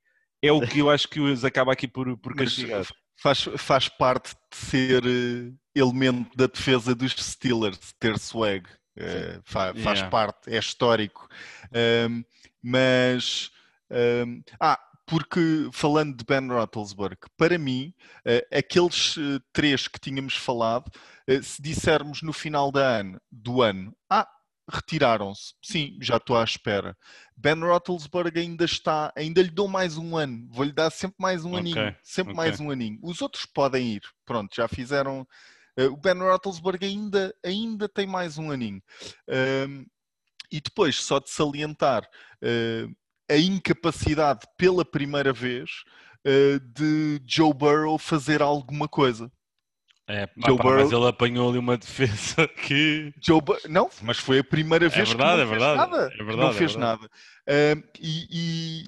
é 0.42 0.52
o 0.52 0.60
que 0.60 0.78
eu 0.78 0.90
acho 0.90 1.08
que 1.08 1.20
os 1.20 1.44
acaba 1.44 1.72
aqui 1.72 1.88
por, 1.88 2.16
por 2.18 2.34
castigar. 2.34 2.84
Faz, 3.20 3.48
faz 3.58 3.88
parte 3.88 4.34
de 4.50 4.56
ser 4.56 5.04
uh, 5.04 5.58
elemento 5.74 6.36
da 6.36 6.46
defesa 6.46 6.94
dos 6.94 7.12
Steelers, 7.12 7.94
ter 7.98 8.18
swag. 8.18 8.68
Uh, 9.00 9.40
faz, 9.44 9.82
faz 9.82 9.98
yeah. 9.98 10.10
parte, 10.10 10.54
é 10.54 10.58
histórico. 10.58 11.28
Um, 12.08 12.24
mas. 12.62 13.50
Um, 13.90 14.42
ah, 14.60 14.78
porque 15.10 15.68
falando 15.72 16.16
de 16.16 16.24
Ben 16.24 16.46
Roethlisberger, 16.46 17.18
para 17.36 17.58
mim, 17.58 17.92
uh, 18.24 18.56
aqueles 18.56 19.16
uh, 19.16 19.40
três 19.52 19.88
que 19.88 19.98
tínhamos 19.98 20.36
falado, 20.36 20.86
uh, 21.28 21.42
se 21.42 21.60
dissermos 21.60 22.22
no 22.22 22.32
final 22.32 22.70
da 22.70 23.00
ano, 23.00 23.20
do 23.28 23.60
ano, 23.60 23.92
ah, 24.08 24.28
retiraram-se, 24.70 25.54
sim, 25.60 25.98
já 26.00 26.16
estou 26.16 26.36
à 26.36 26.44
espera. 26.44 26.96
Ben 27.36 27.58
Roethlisberger 27.58 28.40
ainda 28.40 28.64
está, 28.64 29.12
ainda 29.16 29.42
lhe 29.42 29.50
dou 29.50 29.66
mais 29.66 29.98
um 29.98 30.16
ano, 30.16 30.46
vou-lhe 30.48 30.72
dar 30.72 30.90
sempre 30.90 31.16
mais 31.18 31.44
um 31.44 31.54
okay. 31.54 31.60
aninho, 31.60 31.96
sempre 32.04 32.32
okay. 32.32 32.44
mais 32.44 32.60
um 32.60 32.70
aninho. 32.70 32.98
Os 33.02 33.20
outros 33.20 33.44
podem 33.46 33.94
ir, 33.94 34.02
pronto, 34.24 34.54
já 34.54 34.68
fizeram 34.68 35.22
eh, 35.22 35.26
o 35.90 35.96
Ben 35.96 36.14
Roethlisberger 36.18 36.88
ainda, 36.88 37.34
ainda 37.44 37.88
tem 37.88 38.06
mais 38.06 38.38
um 38.38 38.50
aninho. 38.50 38.82
e 40.50 40.60
depois, 40.60 40.96
só 40.96 41.18
de 41.18 41.30
salientar 41.30 42.02
uh, 42.42 42.96
a 43.30 43.36
incapacidade 43.36 44.40
pela 44.56 44.84
primeira 44.84 45.32
vez 45.32 45.70
uh, 46.26 46.58
de 46.60 47.22
Joe 47.26 47.54
Burrow 47.54 47.96
fazer 47.98 48.42
alguma 48.42 48.88
coisa. 48.88 49.30
É, 50.08 50.28
Joe 50.44 50.56
pá, 50.56 50.64
Burrow- 50.64 50.82
mas 50.82 50.92
ele 50.92 51.06
apanhou 51.06 51.48
ali 51.48 51.58
uma 51.58 51.76
defesa 51.78 52.48
que. 52.66 53.14
Joe 53.22 53.40
Bu- 53.40 53.56
não, 53.68 53.88
mas 54.02 54.18
foi 54.18 54.40
a 54.40 54.44
primeira 54.44 54.88
vez 54.88 55.10
verdade, 55.10 55.16
que 55.16 55.24
não 55.24 55.42
é 55.42 55.46
fez 55.46 55.50
verdade, 55.50 55.90
nada. 55.90 56.04
é 56.12 56.16
verdade, 56.16 56.36
não 56.36 56.48
é 56.48 56.52
fez 56.52 56.76
nada. 56.76 57.08
Ahm, 57.48 57.82
e, 58.00 58.26
e, 58.28 58.84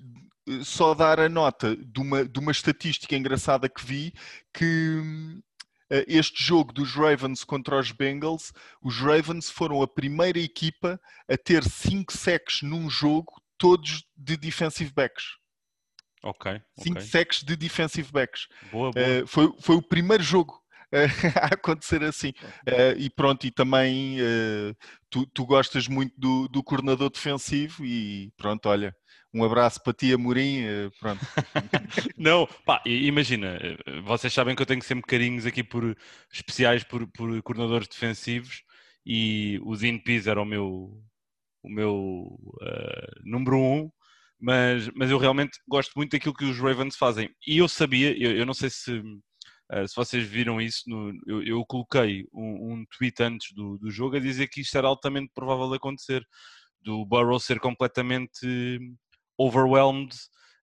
eh, 0.49 0.65
só 0.65 0.95
dar 0.95 1.21
a 1.21 1.29
nota 1.29 1.77
de 1.77 2.01
uma, 2.01 2.25
de 2.25 2.41
uma 2.41 2.51
estatística 2.51 3.15
engraçada 3.15 3.69
que 3.69 3.85
vi 3.87 4.13
que 4.53 4.65
hum, 4.65 5.39
eh, 5.39 5.52
este 6.07 6.43
jogo 6.43 6.73
dos 6.73 6.95
Ravens 6.95 7.45
contra 7.45 7.79
os 7.79 7.93
Bengals, 7.93 8.53
os 8.83 8.99
Ravens 8.99 9.51
foram 9.51 9.83
a 9.83 9.89
primeira 9.89 10.39
equipa 10.39 11.01
a 11.29 11.37
ter 11.37 11.65
5 11.65 12.13
sacks 12.13 12.63
num 12.63 12.89
jogo, 12.89 13.33
todos 13.59 14.05
de 14.17 14.37
defensive 14.37 14.93
backs. 14.93 15.25
Ok, 16.23 16.61
5 16.79 16.99
ok. 16.99 17.09
sacks 17.09 17.43
de 17.43 17.57
defensive 17.57 18.11
backs. 18.13 18.47
Boa, 18.71 18.93
boa. 18.93 19.05
Eh, 19.05 19.27
foi, 19.27 19.53
foi 19.61 19.77
o 19.77 19.83
primeiro 19.83 20.23
jogo 20.23 20.63
eh, 20.93 21.07
a 21.41 21.55
acontecer 21.55 22.05
assim. 22.05 22.33
Eh, 22.67 22.95
e 22.99 23.11
pronto, 23.11 23.47
e 23.47 23.51
também 23.51 24.21
eh, 24.21 24.75
tu, 25.11 25.27
tu 25.27 25.47
gostas 25.47 25.89
muito 25.89 26.15
do, 26.19 26.47
do 26.49 26.63
coordenador 26.63 27.11
defensivo 27.11 27.85
e 27.85 28.31
pronto, 28.37 28.69
olha, 28.69 28.95
um 29.35 29.45
abraço 29.45 29.83
para 29.83 29.93
ti, 29.93 30.13
Amorim. 30.13 30.63
eh, 30.63 30.91
pronto. 31.01 31.21
Não, 32.17 32.47
pá, 32.65 32.83
imagina, 32.87 33.59
eh, 33.61 34.01
vocês 34.03 34.33
sabem 34.33 34.55
que 34.55 34.63
eu 34.63 34.67
tenho 34.67 34.83
sempre 34.83 35.07
carinhos 35.07 35.47
aqui 35.47 35.63
por 35.63 35.97
especiais 36.33 36.85
por, 36.85 37.07
por 37.09 37.43
coordenadores 37.43 37.89
defensivos 37.89 38.63
e 39.07 39.59
o 39.65 39.77
Dean 39.77 39.99
Pease 39.99 40.29
era 40.31 40.41
o 40.41 40.45
meu, 40.45 41.03
o 41.63 41.69
meu 41.69 42.39
eh, 42.63 43.11
número 43.25 43.57
um, 43.59 43.91
mas, 44.41 44.89
mas 44.95 45.11
eu 45.11 45.19
realmente 45.19 45.59
gosto 45.69 45.93
muito 45.97 46.13
daquilo 46.13 46.35
que 46.35 46.45
os 46.45 46.59
Ravens 46.59 46.97
fazem. 46.97 47.31
E 47.47 47.59
eu 47.59 47.69
sabia, 47.69 48.17
eu, 48.21 48.37
eu 48.37 48.45
não 48.47 48.55
sei 48.55 48.71
se, 48.71 49.03
eh, 49.71 49.87
se 49.87 49.95
vocês 49.95 50.27
viram 50.27 50.61
isso, 50.61 50.83
no- 50.89 51.13
eu, 51.27 51.43
eu 51.43 51.65
coloquei 51.67 52.27
um, 52.33 52.73
um 52.75 52.85
tweet 52.99 53.23
antes 53.23 53.53
do, 53.55 53.79
do 53.79 53.91
jogo 53.91 54.17
a 54.17 54.21
dizer 54.21 54.49
que 54.49 54.61
isto 54.61 54.77
era 54.77 54.89
altamente 54.89 55.31
provável 55.35 55.71
de 55.71 55.77
acontecer, 55.77 56.23
do 56.81 57.07
Burrow 57.07 57.39
ser 57.39 57.61
completamente 57.61 58.79
overwhelmed 59.39 60.15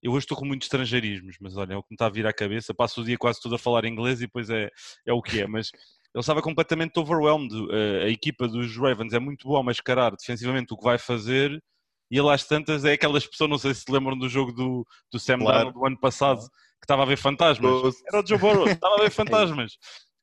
eu 0.02 0.14
hoje 0.14 0.24
estou 0.24 0.38
com 0.38 0.46
muitos 0.46 0.66
estrangeirismos, 0.66 1.36
mas 1.42 1.58
olha, 1.58 1.74
é 1.74 1.78
o 1.78 1.84
que 1.84 1.92
me 1.92 1.96
está 1.96 2.06
a 2.06 2.10
vir 2.10 2.26
à 2.26 2.32
cabeça. 2.32 2.74
Passo 2.74 3.02
o 3.02 3.04
dia 3.04 3.18
quase 3.18 3.42
todo 3.42 3.56
a 3.56 3.60
falar 3.60 3.84
inglês 3.84 4.20
e 4.20 4.26
depois 4.28 4.50
é, 4.50 4.70
é 5.06 5.14
o 5.14 5.22
que 5.22 5.42
é. 5.42 5.48
Mas 5.48 5.72
ele 6.14 6.22
estava 6.22 6.42
completamente 6.42 6.98
overwhelmed. 6.98 7.54
Uh, 7.54 8.06
a 8.06 8.10
equipa 8.10 8.48
dos 8.48 8.76
Ravens 8.78 9.14
é 9.14 9.20
muito 9.20 9.48
boa 9.48 9.60
a 9.60 9.64
mascarar 9.64 10.12
defensivamente 10.12 10.74
o 10.74 10.78
que 10.78 10.84
vai 10.84 10.98
fazer. 10.98 11.62
E 12.10 12.18
ele 12.18 12.30
às 12.30 12.46
tantas 12.46 12.86
é 12.86 12.94
aquelas 12.94 13.28
pessoas, 13.28 13.50
não 13.50 13.58
sei 13.58 13.74
se 13.74 13.82
se 13.82 13.92
lembram 13.92 14.18
do 14.18 14.28
jogo 14.30 14.52
do, 14.54 14.88
do 15.12 15.20
Sam 15.20 15.40
Claro. 15.40 15.54
Darnold 15.54 15.74
do 15.74 15.86
ano 15.86 16.00
passado, 16.00 16.40
que 16.40 16.86
estava 16.86 17.04
a 17.04 17.06
ver 17.06 17.18
fantasmas. 17.18 17.96
Era 18.08 18.24
o 18.24 18.26
Joe 18.26 18.38
Burrow, 18.38 18.68
estava 18.68 18.96
a 18.96 19.02
ver 19.02 19.12
fantasmas. 19.12 19.74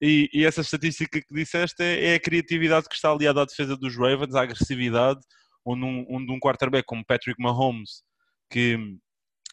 E, 0.01 0.29
e 0.33 0.45
essa 0.45 0.63
estatística 0.63 1.21
que 1.21 1.35
disseste 1.35 1.83
é, 1.83 2.13
é 2.13 2.15
a 2.15 2.21
criatividade 2.21 2.89
que 2.89 2.95
está 2.95 3.11
aliada 3.11 3.43
à 3.43 3.45
defesa 3.45 3.77
dos 3.77 3.97
Ravens, 3.97 4.35
à 4.35 4.43
agressividade, 4.43 5.21
onde 5.65 5.85
um, 5.85 6.07
onde 6.09 6.33
um 6.33 6.41
quarterback 6.41 6.85
como 6.87 7.05
Patrick 7.05 7.41
Mahomes, 7.41 8.03
que 8.51 8.97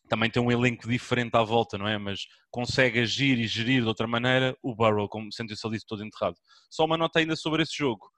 também 0.10 0.30
tem 0.30 0.42
um 0.42 0.52
elenco 0.52 0.88
diferente 0.88 1.36
à 1.36 1.44
volta, 1.44 1.78
não 1.78 1.88
é? 1.88 1.98
Mas 1.98 2.28
consegue 2.52 3.00
agir 3.00 3.40
e 3.40 3.48
gerir 3.48 3.82
de 3.82 3.88
outra 3.88 4.06
maneira, 4.08 4.56
o 4.62 4.76
Burrow, 4.76 5.08
como 5.10 5.32
sentiu-se 5.32 5.66
ali 5.66 5.80
todo 5.86 6.04
enterrado. 6.06 6.36
Só 6.70 6.86
uma 6.86 6.98
nota 6.98 7.20
ainda 7.20 7.36
sobre 7.36 7.64
esse 7.64 7.76
jogo. 7.76 8.10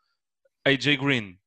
AJ 0.65 0.97
Green 0.97 1.37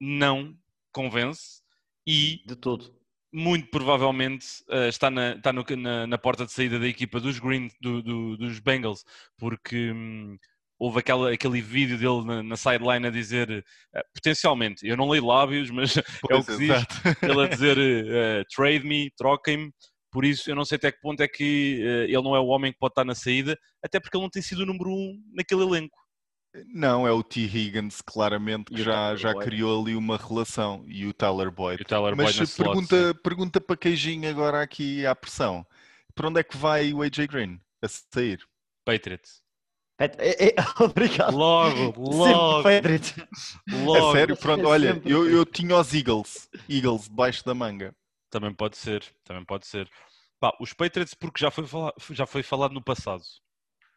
não 0.00 0.56
convence 0.92 1.60
e 2.06 2.42
De 2.46 2.54
todo. 2.56 2.94
muito 3.32 3.68
provavelmente 3.70 4.46
eh, 4.70 4.88
está, 4.88 5.10
na, 5.10 5.32
está 5.32 5.52
no- 5.52 5.64
na, 5.76 6.06
na 6.06 6.16
porta 6.18 6.46
de 6.46 6.52
saída 6.52 6.78
da 6.78 6.86
equipa 6.86 7.20
dos 7.20 7.38
Green, 7.38 7.68
do- 7.80 8.02
do- 8.02 8.36
dos 8.36 8.60
Bengals, 8.60 9.04
porque 9.36 9.90
hum, 9.92 10.38
houve 10.78 11.00
aquela, 11.00 11.32
aquele 11.32 11.60
vídeo 11.60 11.98
dele 11.98 12.24
na, 12.24 12.42
na 12.42 12.56
sideline 12.56 13.06
a 13.06 13.10
dizer, 13.10 13.64
eh, 13.94 14.02
potencialmente, 14.14 14.86
eu 14.86 14.96
não 14.96 15.08
leio 15.08 15.26
lábios, 15.26 15.70
mas 15.70 15.96
é 16.30 16.34
o 16.34 16.44
Pois, 16.44 16.46
que 16.46 16.56
diz, 16.56 16.86
ele 17.22 17.42
a 17.42 17.48
dizer 17.48 17.78
eh, 17.78 18.44
trade 18.54 18.86
me, 18.86 19.10
troquem-me, 19.16 19.72
por 20.10 20.24
isso 20.24 20.50
eu 20.50 20.54
não 20.54 20.64
sei 20.64 20.76
até 20.76 20.92
que 20.92 21.00
ponto 21.00 21.20
é 21.20 21.28
que 21.28 21.82
eh, 21.82 22.04
ele 22.04 22.22
não 22.22 22.34
é 22.36 22.40
o 22.40 22.46
homem 22.46 22.72
que 22.72 22.78
pode 22.78 22.92
estar 22.92 23.04
na 23.04 23.14
saída, 23.14 23.58
até 23.84 23.98
porque 23.98 24.16
ele 24.16 24.22
não 24.22 24.30
tem 24.30 24.42
sido 24.42 24.60
o 24.62 24.66
número 24.66 24.90
um 24.90 25.20
naquele 25.34 25.62
elenco. 25.62 25.96
Não, 26.72 27.06
é 27.06 27.12
o 27.12 27.22
T. 27.22 27.40
Higgins, 27.40 28.00
claramente, 28.00 28.72
que 28.72 28.82
já, 28.82 29.14
já 29.14 29.32
Boyd. 29.32 29.44
criou 29.44 29.82
ali 29.82 29.94
uma 29.94 30.16
relação. 30.16 30.82
E 30.88 31.06
o 31.06 31.12
Tyler 31.12 31.50
Boyd. 31.50 31.82
o 31.82 31.84
Tyler 31.84 32.16
Mas 32.16 32.34
Boyd 32.36 32.50
slot, 32.50 32.64
pergunta, 32.64 33.08
sim. 33.08 33.20
pergunta 33.22 33.60
para 33.60 33.76
queijinho 33.76 34.28
agora 34.28 34.62
aqui 34.62 35.04
à 35.04 35.14
pressão. 35.14 35.64
Para 36.14 36.28
onde 36.28 36.40
é 36.40 36.42
que 36.42 36.56
vai 36.56 36.92
o 36.92 37.02
AJ 37.02 37.26
Green 37.28 37.60
a 37.82 37.88
sair? 37.88 38.40
Patriots. 38.84 39.42
É, 39.98 40.04
é, 40.18 40.48
é, 40.50 40.54
obrigado. 40.82 41.34
Logo, 41.36 41.76
Sempre 41.76 42.00
logo, 42.02 42.62
Patriots. 42.62 43.14
logo. 43.70 44.08
a 44.10 44.12
sério? 44.12 44.36
Pronto, 44.36 44.62
é 44.62 44.66
olha, 44.66 45.02
eu, 45.04 45.28
eu 45.28 45.44
tinha 45.44 45.76
os 45.76 45.92
Eagles. 45.92 46.48
Eagles 46.68 47.08
debaixo 47.08 47.44
da 47.44 47.54
manga. 47.54 47.94
Também 48.30 48.52
pode 48.54 48.76
ser, 48.76 49.02
também 49.24 49.44
pode 49.44 49.66
ser. 49.66 49.88
Pá, 50.38 50.56
os 50.60 50.72
Patriots, 50.72 51.14
porque 51.14 51.40
já 51.40 51.50
foi, 51.50 51.66
fala- 51.66 51.92
já 52.10 52.26
foi 52.26 52.42
falado 52.42 52.72
no 52.72 52.82
passado. 52.82 53.22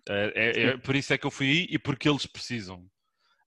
É, 0.10 0.34
é- 0.36 0.64
é 0.70 0.78
por 0.78 0.96
isso 0.96 1.14
é 1.14 1.18
que 1.18 1.28
eu 1.28 1.32
fui 1.32 1.48
aí 1.48 1.68
e 1.70 1.78
porque 1.78 2.10
eles 2.10 2.26
precisam. 2.26 2.84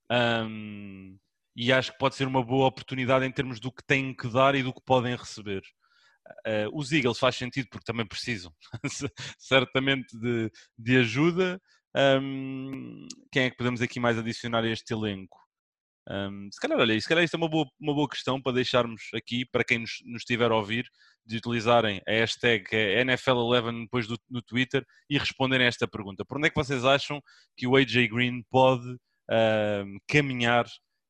Ahm, 0.09 1.17
e 1.55 1.71
acho 1.73 1.91
que 1.91 1.97
pode 1.97 2.15
ser 2.15 2.27
uma 2.27 2.43
boa 2.43 2.67
oportunidade 2.67 3.25
em 3.25 3.31
termos 3.31 3.59
do 3.59 3.71
que 3.71 3.83
têm 3.83 4.13
que 4.13 4.27
dar 4.29 4.55
e 4.55 4.63
do 4.63 4.73
que 4.73 4.81
podem 4.85 5.15
receber. 5.15 5.61
Ah, 6.45 6.67
os 6.73 6.91
Eagles 6.91 7.19
faz 7.19 7.35
sentido 7.35 7.67
porque 7.69 7.85
também 7.85 8.05
precisam, 8.05 8.51
certamente, 9.39 10.17
de, 10.17 10.51
de 10.77 10.97
ajuda. 10.97 11.61
Ahm, 11.95 13.07
quem 13.31 13.43
é 13.45 13.49
que 13.49 13.57
podemos 13.57 13.81
aqui 13.81 13.99
mais 13.99 14.17
adicionar 14.17 14.63
a 14.63 14.69
este 14.69 14.93
elenco? 14.93 15.39
Ahm, 16.09 16.49
se 16.51 16.59
calhar, 16.59 16.79
olha, 16.79 16.99
se 16.99 17.07
calhar 17.07 17.23
isto 17.23 17.35
é 17.35 17.37
uma 17.37 17.49
boa, 17.49 17.65
uma 17.79 17.93
boa 17.93 18.09
questão 18.09 18.41
para 18.41 18.53
deixarmos 18.53 19.03
aqui, 19.13 19.45
para 19.45 19.63
quem 19.63 19.79
nos, 19.79 19.99
nos 20.05 20.21
estiver 20.21 20.51
a 20.51 20.55
ouvir, 20.55 20.85
de 21.25 21.37
utilizarem 21.37 22.01
a 22.07 22.11
hashtag 22.11 22.65
é 22.71 23.03
NFL11 23.03 23.83
depois 23.83 24.07
do, 24.07 24.17
no 24.29 24.41
Twitter 24.41 24.85
e 25.09 25.17
responderem 25.17 25.65
a 25.65 25.69
esta 25.69 25.87
pergunta. 25.87 26.25
Por 26.25 26.37
onde 26.37 26.47
é 26.47 26.49
que 26.49 26.55
vocês 26.55 26.85
acham 26.85 27.21
que 27.57 27.65
o 27.67 27.75
AJ 27.75 28.09
Green 28.09 28.43
pode 28.51 28.97
ahm, 29.29 29.97
caminhar 30.07 30.65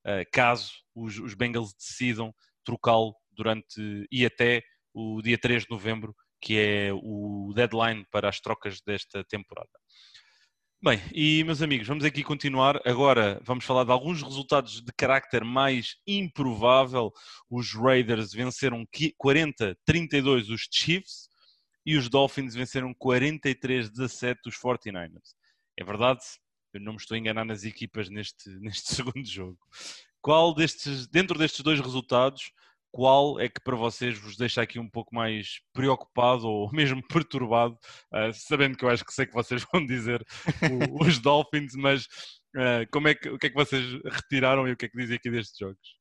ah, 0.06 0.24
caso 0.32 0.72
os, 0.94 1.18
os 1.18 1.34
Bengals 1.34 1.74
decidam 1.74 2.34
trocá-lo 2.64 3.16
durante 3.32 4.08
e 4.12 4.26
até 4.26 4.62
o 4.94 5.22
dia 5.22 5.38
3 5.38 5.64
de 5.64 5.72
novembro, 5.72 6.16
que 6.40 6.58
é 6.58 6.94
o 6.94 7.52
deadline 7.56 8.06
para 8.12 8.30
as 8.30 8.40
trocas 8.40 8.80
desta 8.82 9.24
temporada? 9.26 9.70
Bem, 10.86 11.02
e 11.12 11.44
meus 11.44 11.64
amigos, 11.64 11.88
vamos 11.88 12.06
aqui 12.06 12.24
continuar. 12.24 12.80
Agora 12.86 13.42
vamos 13.44 13.66
falar 13.66 13.86
de 13.86 13.92
alguns 13.92 14.22
resultados 14.22 14.84
de 14.84 14.94
carácter 14.94 15.44
mais 15.44 15.96
improvável. 16.06 17.12
Os 17.50 17.74
Raiders 17.74 18.32
venceram 18.32 18.86
40-32 19.20 20.54
os 20.54 20.68
Chiefs 20.72 21.28
e 21.84 21.98
os 21.98 22.08
Dolphins 22.08 22.54
venceram 22.54 22.94
43-17 22.94 24.36
os 24.46 24.56
49ers. 24.58 25.34
É 25.76 25.84
verdade, 25.84 26.22
eu 26.72 26.80
não 26.80 26.92
me 26.92 27.00
estou 27.00 27.16
a 27.16 27.18
enganar 27.18 27.46
nas 27.46 27.64
equipas 27.64 28.08
neste, 28.08 28.48
neste 28.62 28.94
segundo 28.94 29.26
jogo. 29.26 29.58
Qual 30.22 30.54
destes, 30.54 31.08
dentro 31.08 31.40
destes 31.40 31.62
dois 31.62 31.80
resultados, 31.80 32.52
qual 32.96 33.38
é 33.42 33.50
que 33.50 33.60
para 33.62 33.76
vocês 33.76 34.18
vos 34.18 34.38
deixa 34.38 34.62
aqui 34.62 34.80
um 34.80 34.90
pouco 34.90 35.14
mais 35.14 35.60
preocupado 35.74 36.48
ou 36.48 36.72
mesmo 36.72 37.06
perturbado, 37.06 37.78
ah, 38.10 38.32
sabendo 38.32 38.78
que 38.78 38.86
eu 38.86 38.90
acho 38.90 39.04
que 39.04 39.14
sei 39.14 39.26
que 39.26 39.34
vocês 39.34 39.66
vão 39.70 39.86
dizer 39.86 40.26
o- 40.72 41.04
os 41.06 41.20
Dolphins, 41.20 41.76
mas 41.76 42.08
ah, 42.56 42.86
como 42.90 43.10
é 43.10 43.16
que, 43.16 43.28
o 43.28 43.38
que 43.38 43.48
é 43.48 43.50
que 43.50 43.56
vocês 43.56 43.84
retiraram 44.06 44.66
e 44.66 44.72
o 44.72 44.78
que 44.78 44.86
é 44.86 44.88
que 44.90 44.98
dizem 44.98 45.18
aqui 45.18 45.30
destes 45.30 45.58
jogos? 45.58 45.98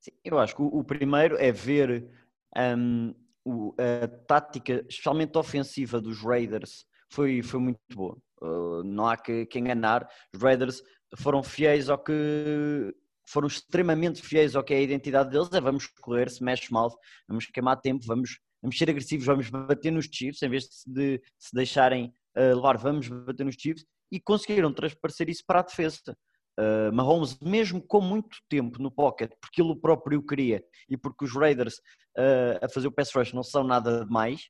Sim, 0.00 0.12
eu 0.24 0.38
acho 0.38 0.56
que 0.56 0.62
o, 0.62 0.66
o 0.68 0.82
primeiro 0.82 1.36
é 1.36 1.52
ver 1.52 2.08
hum, 2.56 3.14
o- 3.44 3.74
a 3.78 4.08
tática, 4.26 4.82
especialmente 4.88 5.36
ofensiva 5.36 6.00
dos 6.00 6.22
Raiders, 6.22 6.86
foi, 7.12 7.42
foi 7.42 7.60
muito 7.60 7.78
boa. 7.92 8.16
Uh, 8.40 8.82
não 8.82 9.06
há 9.06 9.16
que, 9.18 9.44
que 9.44 9.58
enganar. 9.58 10.08
Os 10.34 10.40
Raiders 10.42 10.82
foram 11.18 11.42
fiéis 11.42 11.90
ao 11.90 11.98
que. 12.02 12.94
Foram 13.26 13.46
extremamente 13.48 14.22
fiéis 14.22 14.54
ao 14.54 14.62
que 14.64 14.74
é 14.74 14.78
a 14.78 14.82
identidade 14.82 15.30
deles. 15.30 15.52
É 15.52 15.60
vamos 15.60 15.86
correr, 15.86 16.28
smash 16.28 16.70
mouth, 16.70 16.94
vamos 17.28 17.46
queimar 17.46 17.80
tempo, 17.80 18.04
vamos, 18.06 18.38
vamos 18.62 18.76
ser 18.76 18.90
agressivos, 18.90 19.26
vamos 19.26 19.48
bater 19.50 19.90
nos 19.90 20.06
Chiefs, 20.10 20.42
em 20.42 20.48
vez 20.48 20.64
de, 20.64 20.74
se- 20.74 20.90
de 20.90 21.22
se 21.38 21.54
deixarem 21.54 22.12
uh, 22.36 22.54
levar, 22.56 22.76
vamos 22.78 23.08
bater 23.08 23.44
nos 23.44 23.56
Chiefs. 23.58 23.84
E 24.12 24.20
conseguiram 24.20 24.72
transparecer 24.72 25.28
isso 25.28 25.42
para 25.46 25.60
a 25.60 25.62
defesa. 25.62 26.16
Uh, 26.58 26.92
Mahomes, 26.92 27.36
mesmo 27.40 27.82
com 27.82 28.00
muito 28.00 28.36
tempo 28.48 28.80
no 28.80 28.88
pocket, 28.88 29.32
porque 29.40 29.60
ele 29.60 29.74
próprio 29.74 30.24
queria 30.24 30.62
e 30.88 30.96
porque 30.96 31.24
os 31.24 31.34
Raiders 31.34 31.74
uh, 32.16 32.64
a 32.64 32.68
fazer 32.68 32.86
o 32.86 32.92
pass 32.92 33.10
rush 33.12 33.32
não 33.32 33.42
são 33.42 33.64
nada 33.64 34.04
demais, 34.04 34.42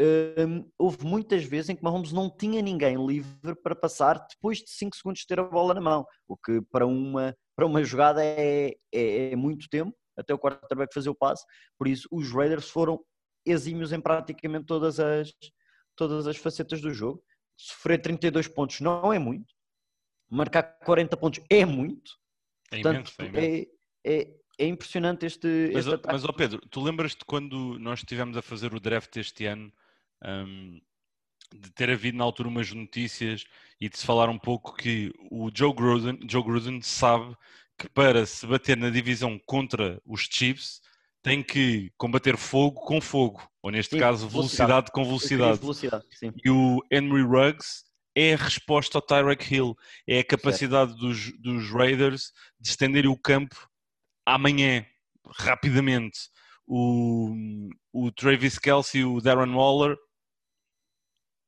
um, 0.00 0.70
houve 0.78 1.04
muitas 1.04 1.44
vezes 1.44 1.70
em 1.70 1.76
que 1.76 1.82
Mahomes 1.82 2.12
não 2.12 2.28
tinha 2.28 2.60
ninguém 2.60 2.96
livre 3.06 3.54
para 3.62 3.74
passar 3.74 4.26
depois 4.28 4.58
de 4.58 4.70
5 4.70 4.96
segundos 4.96 5.20
de 5.20 5.26
ter 5.26 5.40
a 5.40 5.44
bola 5.44 5.74
na 5.74 5.80
mão, 5.80 6.06
o 6.28 6.36
que 6.36 6.60
para 6.70 6.86
uma, 6.86 7.34
para 7.54 7.66
uma 7.66 7.82
jogada 7.82 8.22
é, 8.22 8.74
é, 8.92 9.32
é 9.32 9.36
muito 9.36 9.68
tempo, 9.68 9.96
até 10.16 10.34
o 10.34 10.38
quarterback 10.38 10.92
fazer 10.92 11.08
o 11.08 11.14
passe, 11.14 11.44
por 11.78 11.88
isso 11.88 12.08
os 12.10 12.30
Raiders 12.30 12.68
foram 12.68 13.02
exímios 13.44 13.92
em 13.92 14.00
praticamente 14.00 14.66
todas 14.66 15.00
as, 15.00 15.30
todas 15.94 16.26
as 16.26 16.36
facetas 16.36 16.80
do 16.80 16.92
jogo. 16.92 17.22
Sofrer 17.56 18.00
32 18.00 18.48
pontos 18.48 18.80
não 18.80 19.12
é 19.12 19.18
muito, 19.18 19.54
marcar 20.30 20.62
40 20.84 21.16
pontos 21.16 21.42
é 21.48 21.64
muito. 21.64 22.12
É 22.70 22.82
Portanto, 22.82 23.12
imenso, 23.18 23.22
é 23.22 23.24
imenso. 23.24 23.70
é, 24.04 24.20
é, 24.20 24.36
é 24.58 24.66
impressionante 24.66 25.24
este, 25.24 25.70
Mas, 25.72 25.86
este 25.86 26.06
mas 26.06 26.24
ó 26.24 26.32
Pedro, 26.32 26.60
tu 26.68 26.82
lembras-te 26.82 27.24
quando 27.24 27.78
nós 27.78 28.00
estivemos 28.00 28.36
a 28.36 28.42
fazer 28.42 28.74
o 28.74 28.80
draft 28.80 29.16
este 29.16 29.46
ano 29.46 29.72
hum, 30.24 30.80
de 31.54 31.70
ter 31.70 31.90
havido 31.90 32.18
na 32.18 32.24
altura 32.24 32.48
umas 32.48 32.70
notícias 32.72 33.44
e 33.80 33.88
de 33.88 33.98
se 33.98 34.06
falar 34.06 34.28
um 34.28 34.38
pouco 34.38 34.74
que 34.74 35.12
o 35.30 35.50
Joe 35.54 35.72
Gruden, 35.72 36.18
Joe 36.28 36.42
Gruden 36.42 36.80
sabe 36.82 37.36
que 37.78 37.88
para 37.88 38.24
se 38.24 38.46
bater 38.46 38.76
na 38.76 38.90
divisão 38.90 39.38
contra 39.44 40.00
os 40.04 40.22
Chiefs 40.22 40.80
tem 41.22 41.42
que 41.42 41.90
combater 41.96 42.36
fogo 42.36 42.80
com 42.82 43.00
fogo, 43.00 43.42
ou 43.60 43.70
neste 43.70 43.96
Sim, 43.96 43.98
caso 43.98 44.28
velocidade 44.28 44.68
velocidade. 44.68 44.92
com 44.92 45.04
velocidade. 45.04 45.58
velocidade. 45.58 46.04
E 46.44 46.48
o 46.48 46.80
Henry 46.90 47.22
Ruggs 47.22 47.84
é 48.14 48.32
a 48.32 48.36
resposta 48.36 48.96
ao 48.96 49.02
Tyreek 49.02 49.52
Hill. 49.52 49.76
É 50.06 50.20
a 50.20 50.24
capacidade 50.24 50.96
dos, 50.96 51.32
dos 51.38 51.70
Raiders 51.70 52.32
de 52.58 52.70
estenderem 52.70 53.10
o 53.10 53.18
campo 53.18 53.68
amanhã, 54.24 54.86
rapidamente. 55.36 56.18
O, 56.66 57.34
o 57.92 58.10
Travis 58.10 58.58
Kelsey 58.58 59.02
e 59.02 59.04
o 59.04 59.20
Darren 59.20 59.52
Waller, 59.52 59.96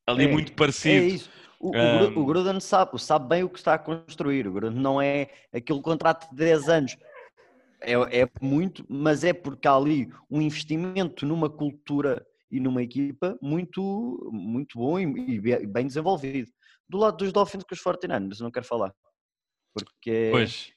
ali 0.09 0.25
É, 0.25 0.27
muito 0.27 0.51
É 0.51 0.55
parecido. 0.55 1.05
isso. 1.05 1.29
O, 1.59 1.75
Um, 1.75 2.19
o 2.19 2.25
Gruden 2.25 2.59
sabe, 2.61 2.97
sabe 3.01 3.27
bem 3.27 3.43
o 3.43 3.49
que 3.49 3.57
está 3.59 3.73
a 3.73 3.79
construir. 3.79 4.47
O 4.47 4.53
Gruden 4.53 4.79
não 4.79 5.01
é 5.01 5.29
aquele 5.53 5.81
contrato 5.81 6.29
de 6.29 6.35
10 6.37 6.69
anos. 6.69 6.95
É, 7.81 7.93
é 8.21 8.29
muito, 8.41 8.85
mas 8.89 9.23
é 9.23 9.33
porque 9.33 9.67
há 9.67 9.75
ali 9.75 10.09
um 10.29 10.41
investimento 10.41 11.25
numa 11.25 11.49
cultura 11.49 12.25
e 12.51 12.59
numa 12.59 12.81
equipa 12.81 13.37
muito, 13.41 14.29
muito 14.31 14.77
bom 14.77 14.99
e, 14.99 15.03
e 15.03 15.39
be- 15.39 15.65
bem 15.67 15.85
desenvolvido. 15.87 16.49
Do 16.87 16.97
lado 16.97 17.17
dos 17.17 17.31
Dolphins 17.31 17.63
com 17.63 17.75
os 17.75 17.81
49ers, 17.81 18.39
não 18.39 18.51
quero 18.51 18.65
falar. 18.65 18.93
Porque 19.73 20.29
Pois. 20.31 20.71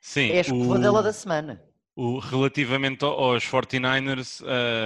Sim, 0.00 0.30
é 0.30 0.38
a 0.38 0.40
escovadela 0.40 1.00
o- 1.00 1.02
da 1.02 1.12
semana. 1.12 1.62
O, 1.98 2.18
relativamente 2.18 3.02
ao- 3.06 3.18
aos 3.18 3.42
49ers, 3.44 4.42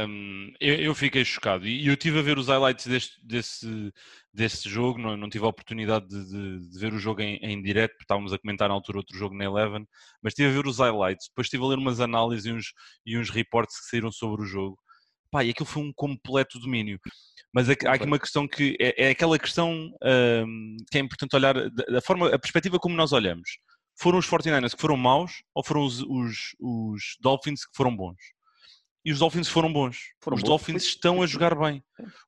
hum, 0.08 0.52
eu, 0.60 0.76
eu 0.76 0.94
fiquei 0.94 1.24
chocado. 1.24 1.66
E 1.66 1.84
eu 1.88 1.94
estive 1.94 2.20
a 2.20 2.22
ver 2.22 2.38
os 2.38 2.46
highlights 2.46 2.86
deste, 2.86 3.26
desse, 3.26 3.92
desse 4.32 4.68
jogo, 4.68 4.96
não, 5.00 5.16
não 5.16 5.28
tive 5.28 5.44
a 5.44 5.48
oportunidade 5.48 6.06
de, 6.06 6.24
de- 6.30 6.68
de 6.70 6.78
ver 6.78 6.92
o 6.94 7.00
jogo 7.00 7.20
em, 7.20 7.34
em 7.42 7.60
direto, 7.60 7.90
porque 7.92 8.04
estávamos 8.04 8.32
a 8.32 8.38
comentar 8.38 8.68
na 8.68 8.74
altura 8.76 8.98
outro 8.98 9.18
jogo 9.18 9.34
na 9.34 9.44
Eleven, 9.44 9.84
mas 10.22 10.30
estive 10.32 10.50
a 10.50 10.52
ver 10.52 10.68
os 10.68 10.78
highlights, 10.78 11.26
depois 11.28 11.46
estive 11.46 11.64
a 11.64 11.66
ler 11.66 11.78
umas 11.78 11.98
análises 11.98 12.46
e 12.46 12.52
uns, 12.52 12.66
e 13.04 13.18
uns 13.18 13.28
reportes 13.28 13.76
que 13.80 13.86
saíram 13.86 14.12
sobre 14.12 14.42
o 14.42 14.46
jogo. 14.46 14.78
Pá, 15.32 15.42
e 15.44 15.50
aquilo 15.50 15.66
foi 15.66 15.82
um 15.82 15.92
completo 15.92 16.60
domínio. 16.60 16.98
Mas 17.52 17.68
há 17.68 17.72
aqui 17.72 18.04
uma 18.04 18.18
questão 18.20 18.46
que 18.46 18.76
é, 18.80 19.06
é 19.06 19.10
aquela 19.10 19.36
questão 19.38 19.90
hum, 20.46 20.76
que 20.90 20.98
é 20.98 21.00
importante 21.00 21.34
olhar 21.34 21.54
da 21.70 22.00
forma, 22.00 22.28
a 22.32 22.38
perspectiva 22.38 22.78
como 22.78 22.94
nós 22.94 23.10
olhamos 23.12 23.48
foram 24.00 24.18
os 24.18 24.26
49ers 24.26 24.74
que 24.74 24.80
foram 24.80 24.96
maus 24.96 25.42
ou 25.54 25.62
foram 25.62 25.84
os, 25.84 26.00
os, 26.00 26.56
os 26.58 27.16
Dolphins 27.20 27.66
que 27.66 27.76
foram 27.76 27.94
bons? 27.94 28.16
E 29.04 29.12
os 29.12 29.18
Dolphins 29.18 29.48
foram 29.48 29.70
bons. 29.70 29.98
Foram 30.22 30.36
os 30.36 30.42
bons. 30.42 30.48
Dolphins 30.48 30.84
estão 30.84 31.22
a 31.22 31.26
jogar 31.26 31.54
bem. 31.54 31.82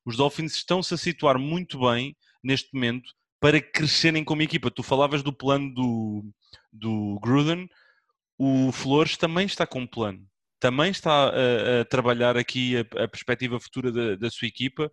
Os 0.05 0.15
Dolphins 0.15 0.53
estão-se 0.53 0.93
a 0.93 0.97
situar 0.97 1.39
muito 1.39 1.79
bem 1.79 2.15
neste 2.43 2.69
momento 2.73 3.11
para 3.39 3.59
crescerem 3.59 4.23
como 4.23 4.43
equipa. 4.43 4.69
Tu 4.69 4.83
falavas 4.83 5.23
do 5.23 5.33
plano 5.33 5.73
do, 5.73 6.23
do 6.71 7.19
Gruden, 7.19 7.67
o 8.37 8.71
Flores 8.71 9.17
também 9.17 9.45
está 9.45 9.65
com 9.65 9.81
um 9.81 9.87
plano. 9.87 10.23
Também 10.59 10.91
está 10.91 11.29
a, 11.29 11.81
a 11.81 11.85
trabalhar 11.85 12.37
aqui 12.37 12.77
a, 12.77 13.03
a 13.03 13.07
perspectiva 13.07 13.59
futura 13.59 13.91
da, 13.91 14.15
da 14.15 14.29
sua 14.29 14.47
equipa 14.47 14.91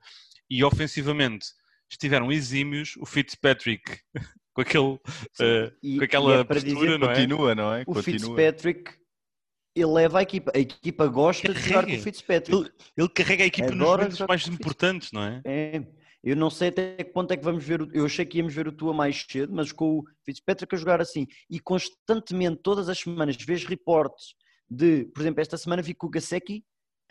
e 0.48 0.64
ofensivamente 0.64 1.46
estiveram 1.90 2.32
exímios. 2.32 2.94
O 2.96 3.06
Fitzpatrick 3.06 4.00
com 4.54 4.60
aquele 4.62 4.98
eh, 5.40 5.72
E- 5.82 5.96
com 5.96 6.02
e 6.02 6.04
aquela 6.04 6.34
é 6.36 6.44
postura, 6.44 6.98
não 6.98 7.10
é? 7.10 7.14
Continua, 7.14 7.54
não 7.54 7.74
é? 7.74 7.82
O 7.82 7.94
Continua. 7.94 8.02
Fitzpatrick 8.36 8.92
eleva 9.76 10.18
a 10.18 10.22
equipa. 10.22 10.52
A 10.54 10.58
equipa 10.58 11.06
gosta 11.06 11.52
de 11.52 11.60
jogar 11.60 11.74
com 11.82 11.86
Carrega. 11.86 12.00
o 12.00 12.04
Fitzpatrick. 12.04 12.58
Ele, 12.60 12.70
ele 12.96 13.08
carrega 13.08 13.44
a 13.44 13.46
equipa 13.46 13.70
nos 13.70 13.80
Adora 13.80 13.96
momentos 13.98 14.18
jogar 14.18 14.28
mais 14.28 14.46
importantes, 14.48 15.12
não 15.12 15.22
é? 15.22 15.40
É, 15.44 15.86
eu 16.22 16.36
não 16.36 16.50
sei 16.50 16.68
até 16.68 16.96
que 16.96 17.12
ponto 17.12 17.32
é 17.32 17.36
que 17.36 17.44
vamos 17.44 17.64
ver. 17.64 17.80
o- 17.82 17.88
Eu 17.94 18.04
achei 18.04 18.26
que 18.26 18.38
íamos 18.38 18.52
ver 18.52 18.66
o 18.68 18.72
Tua 18.72 18.92
mais 18.92 19.24
cedo, 19.30 19.52
mas 19.54 19.72
com 19.72 19.98
o 20.00 20.04
Fitzpatrick 20.24 20.74
a 20.74 20.78
jogar 20.78 21.00
assim 21.00 21.26
e 21.48 21.58
constantemente, 21.60 22.60
todas 22.62 22.88
as 22.88 22.98
semanas, 22.98 23.36
vês 23.36 23.64
reportes 23.64 24.34
de, 24.68 25.04
por 25.14 25.20
exemplo, 25.22 25.40
esta 25.40 25.56
semana 25.56 25.80
vi 25.82 25.94
que 25.94 26.04
o 26.06 26.10
Gasecki 26.10 26.64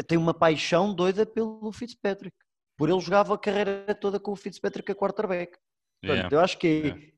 tem 0.07 0.17
uma 0.17 0.33
paixão 0.33 0.93
doida 0.93 1.25
pelo 1.25 1.71
Fitzpatrick. 1.73 2.35
Por 2.77 2.89
ele 2.89 2.99
jogava 3.01 3.33
a 3.33 3.37
carreira 3.37 3.93
toda 3.99 4.19
com 4.19 4.31
o 4.31 4.35
Fitzpatrick 4.35 4.89
a 4.91 4.95
quarterback. 4.95 5.57
Portanto, 6.01 6.17
Yeah. 6.17 6.35
eu 6.35 6.39
acho 6.39 6.57
que 6.57 6.67
é 6.67 6.91
que 6.91 7.13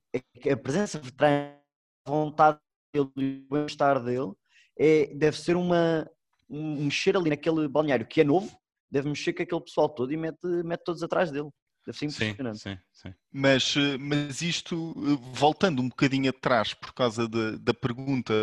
a 0.52 0.58
presença 0.58 1.00
veterana, 1.00 1.58
a 2.06 2.10
vontade 2.12 2.60
dele 2.94 3.10
e 3.18 3.46
o 3.50 3.54
bem-estar 3.56 4.04
dele 4.04 4.34
é, 4.78 5.08
deve 5.16 5.38
ser 5.38 5.56
uma, 5.56 6.10
um 6.50 6.86
mexer 6.86 7.16
ali 7.16 7.30
naquele 7.30 7.68
balneário 7.68 8.06
que 8.08 8.22
é 8.22 8.24
novo, 8.24 8.52
deve 8.90 9.08
mexer 9.08 9.34
com 9.34 9.44
aquele 9.44 9.62
pessoal 9.62 9.90
todo 9.90 10.12
e 10.12 10.18
mete, 10.18 10.46
mete 10.66 10.84
todos 10.84 11.04
atrás 11.04 11.32
dele. 11.32 11.50
Deve 11.86 11.98
ser 11.98 12.10
Sim, 12.12 12.26
impressionante. 12.26 12.60
sim, 12.60 12.78
sim. 12.94 13.14
Mas, 13.34 13.76
eh, 13.76 13.98
mas 13.98 14.42
isto, 14.42 14.94
eh, 14.98 15.18
voltando 15.34 15.82
um 15.82 15.90
bocadinho 15.90 16.30
atrás, 16.30 16.74
por 16.76 16.94
causa 16.94 17.28
de- 17.28 17.58
da 17.58 17.74
pergunta 17.74 18.34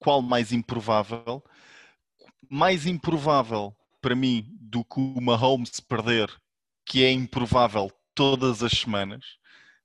qual 0.00 0.20
mais 0.20 0.50
improvável, 0.52 1.44
mais 2.50 2.86
improvável 2.86 3.74
para 4.00 4.14
mim 4.14 4.46
do 4.60 4.84
que 4.84 4.98
o 5.00 5.20
Mahomes 5.20 5.80
perder, 5.80 6.28
que 6.84 7.04
é 7.04 7.10
improvável 7.10 7.90
todas 8.14 8.62
as 8.62 8.72
semanas, 8.72 9.24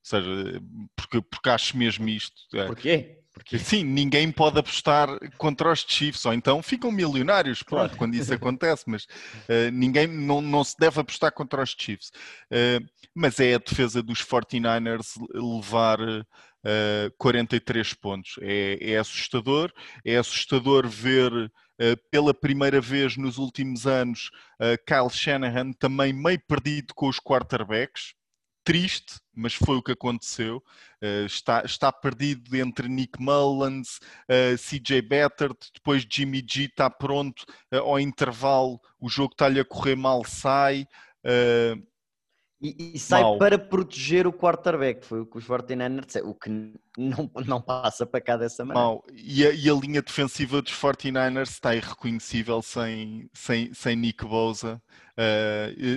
seja, 0.03 0.61
porque, 0.95 1.21
porque 1.21 1.49
acho 1.49 1.77
mesmo 1.77 2.07
isto. 2.09 2.35
é, 2.57 2.65
Porquê? 2.67 3.17
Porque 3.33 3.57
Sim, 3.57 3.85
ninguém 3.85 4.29
pode 4.29 4.59
apostar 4.59 5.07
contra 5.37 5.71
os 5.71 5.85
Chiefs, 5.87 6.25
ou 6.25 6.33
então 6.33 6.61
ficam 6.61 6.91
milionários, 6.91 7.63
pronto, 7.63 7.83
Claro. 7.83 7.97
quando 7.97 8.13
isso 8.15 8.33
acontece, 8.33 8.83
mas 8.87 9.07
eh, 9.47 9.71
ninguém, 9.71 10.05
não, 10.05 10.41
não 10.41 10.63
se 10.65 10.75
deve 10.77 10.99
apostar 10.99 11.31
contra 11.31 11.63
os 11.63 11.73
Chiefs. 11.77 12.11
Eh, 12.51 12.79
mas 13.15 13.39
é 13.39 13.53
a 13.55 13.57
defesa 13.57 14.03
dos 14.03 14.21
49ers 14.21 15.13
levar 15.33 15.97
eh, 16.65 17.09
43 17.17 17.93
pontos. 17.93 18.35
É, 18.41 18.77
é 18.91 18.97
assustador, 18.97 19.71
é 20.05 20.17
assustador 20.17 20.87
ver 20.87 21.31
pela 22.11 22.31
primeira 22.31 22.79
vez 22.79 23.17
nos 23.17 23.39
últimos 23.39 23.87
anos 23.87 24.29
Kyle 24.85 25.09
Shanahan 25.09 25.71
também 25.73 26.13
meio 26.13 26.39
perdido 26.47 26.93
com 26.93 27.07
os 27.07 27.19
quarterbacks. 27.19 28.13
Triste, 28.63 29.19
mas 29.33 29.53
foi 29.53 29.77
o 29.77 29.81
que 29.81 29.91
aconteceu. 29.91 30.63
Uh, 31.01 31.25
está, 31.25 31.63
está 31.65 31.91
perdido 31.91 32.55
entre 32.55 32.87
Nick 32.87 33.19
Mullins, 33.19 33.99
uh, 34.29 34.57
CJ 34.57 35.01
Beathard, 35.01 35.57
depois 35.73 36.05
Jimmy 36.09 36.45
G 36.47 36.65
está 36.65 36.89
pronto 36.89 37.43
uh, 37.73 37.77
ao 37.77 37.99
intervalo, 37.99 38.79
o 38.99 39.09
jogo 39.09 39.33
está-lhe 39.33 39.59
a 39.59 39.65
correr 39.65 39.95
mal, 39.95 40.23
sai. 40.23 40.85
E, 42.63 42.93
e 42.93 42.99
sai 42.99 43.23
Mau. 43.23 43.39
para 43.39 43.57
proteger 43.57 44.27
o 44.27 44.33
quarterback, 44.33 45.03
foi 45.03 45.21
o 45.21 45.25
que 45.25 45.39
os 45.39 45.47
49ers 45.47 46.05
disseram, 46.05 46.29
o 46.29 46.35
que 46.35 46.49
não, 46.95 47.31
não 47.47 47.59
passa 47.59 48.05
para 48.05 48.21
cá 48.21 48.37
dessa 48.37 48.63
maneira. 48.63 48.87
mal. 48.87 49.03
E, 49.11 49.43
a, 49.47 49.51
e 49.51 49.67
a 49.67 49.73
linha 49.73 50.01
defensiva 50.03 50.61
dos 50.61 50.71
49ers 50.71 51.49
está 51.49 51.75
irreconhecível 51.75 52.61
sem, 52.61 53.27
sem, 53.33 53.73
sem 53.73 53.95
Nick 53.95 54.23
Bosa, 54.23 54.79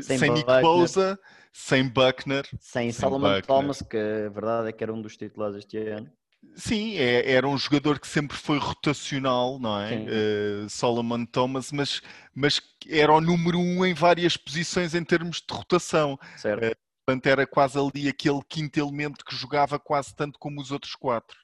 Sem 0.02 0.16
sem, 0.16 0.30
Nick. 0.30 0.46
Bosa, 0.62 1.18
sem 1.56 1.88
Buckner. 1.88 2.44
Sem 2.58 2.90
Sem 2.90 2.92
Solomon 2.92 3.28
Buckner. 3.28 3.46
Thomas, 3.46 3.80
que 3.80 3.96
a 3.96 4.28
verdade 4.28 4.68
é 4.68 4.72
que 4.72 4.82
era 4.82 4.92
um 4.92 5.00
dos 5.00 5.16
titulares 5.16 5.56
este 5.56 5.78
ano. 5.78 6.10
Sim, 6.56 6.96
é- 6.96 7.30
era 7.32 7.48
um 7.48 7.56
jogador 7.56 7.98
que 8.00 8.06
sempre 8.08 8.36
foi 8.36 8.58
rotacional, 8.58 9.58
não 9.60 9.80
é? 9.80 9.94
Eh, 9.94 10.66
Solomon 10.68 11.24
Thomas, 11.24 11.70
mas, 11.72 12.02
mas 12.34 12.60
era 12.88 13.12
o 13.12 13.20
número 13.20 13.58
um 13.58 13.84
em 13.86 13.94
várias 13.94 14.36
posições 14.36 14.94
em 14.94 15.02
termos 15.04 15.38
de 15.40 15.54
rotação. 15.54 16.18
Certo? 16.36 16.76
Portanto, 17.06 17.26
era 17.26 17.46
quase 17.46 17.78
ali 17.78 18.08
aquele 18.08 18.40
quinto 18.48 18.78
elemento 18.80 19.24
que 19.24 19.34
jogava 19.36 19.78
quase 19.78 20.14
tanto 20.14 20.38
como 20.38 20.60
os 20.60 20.70
outros 20.70 20.94
quatro. 20.96 21.36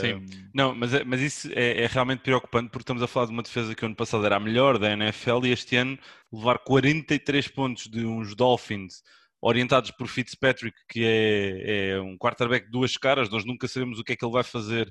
Sim. 0.00 0.26
Eh, 0.30 0.48
Não, 0.52 0.74
mas, 0.74 0.92
é- 0.92 1.04
mas 1.04 1.20
isso 1.20 1.48
é, 1.52 1.82
é 1.84 1.86
realmente 1.86 2.20
preocupante 2.20 2.68
porque 2.70 2.82
estamos 2.82 3.02
a 3.02 3.06
falar 3.06 3.26
de 3.26 3.32
uma 3.32 3.42
defesa 3.42 3.74
que 3.74 3.84
ano 3.84 3.94
passado 3.96 4.24
era 4.26 4.36
a 4.36 4.40
melhor 4.40 4.78
da 4.78 4.90
NFL 4.92 5.46
e 5.46 5.50
este 5.52 5.76
ano 5.76 5.98
levar 6.32 6.58
43 6.58 7.48
pontos 7.48 7.88
de 7.88 8.04
uns 8.04 8.34
Dolphins 8.34 9.02
orientados 9.42 9.90
por 9.90 10.06
Fitzpatrick, 10.06 10.76
que 10.88 11.04
é, 11.04 11.90
é 11.96 12.00
um 12.00 12.16
quarterback 12.16 12.66
de 12.66 12.70
duas 12.70 12.96
caras, 12.96 13.28
nós 13.28 13.44
nunca 13.44 13.66
sabemos 13.66 13.98
o 13.98 14.04
que 14.04 14.12
é 14.12 14.16
que 14.16 14.24
ele 14.24 14.32
vai 14.32 14.44
fazer 14.44 14.90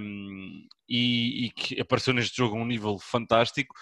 um, 0.00 0.66
e, 0.88 1.46
e 1.46 1.50
que 1.50 1.80
apareceu 1.80 2.12
neste 2.12 2.36
jogo 2.36 2.56
a 2.56 2.60
um 2.60 2.66
nível 2.66 2.98
fantástico. 2.98 3.74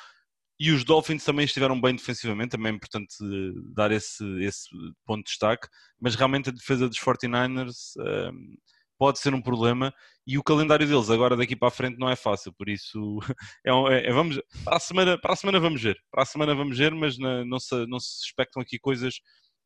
E 0.58 0.70
os 0.70 0.84
Dolphins 0.84 1.24
também 1.24 1.46
estiveram 1.46 1.80
bem 1.80 1.96
defensivamente, 1.96 2.50
também 2.50 2.70
é 2.70 2.74
importante 2.76 3.14
eh, 3.22 3.52
dar 3.74 3.90
esse, 3.90 4.22
esse 4.42 4.68
ponto 5.06 5.24
de 5.24 5.30
destaque, 5.30 5.66
mas 5.98 6.14
realmente 6.14 6.50
a 6.50 6.52
defesa 6.52 6.86
dos 6.86 6.98
49ers 6.98 7.94
um, 7.98 8.56
pode 8.98 9.18
ser 9.18 9.32
um 9.32 9.40
problema 9.40 9.90
e 10.26 10.36
o 10.36 10.42
calendário 10.42 10.86
deles 10.86 11.08
agora 11.08 11.34
daqui 11.34 11.56
para 11.56 11.68
a 11.68 11.70
frente 11.70 11.98
não 11.98 12.10
é 12.10 12.14
fácil, 12.14 12.52
por 12.52 12.68
isso 12.68 13.18
é, 13.64 13.70
é- 13.70 14.10
é- 14.10 14.12
vamos, 14.12 14.38
para, 14.62 14.76
a 14.76 14.80
semana, 14.80 15.18
para 15.18 15.32
a 15.32 15.36
semana 15.36 15.58
vamos 15.58 15.80
ver, 15.82 15.96
para 16.10 16.22
a 16.24 16.26
semana 16.26 16.54
vamos 16.54 16.76
ver, 16.76 16.94
mas 16.94 17.16
na- 17.16 17.42
não, 17.46 17.58
se, 17.58 17.86
não 17.86 17.98
se 17.98 18.26
expectam 18.26 18.60
aqui 18.60 18.78
coisas 18.78 19.14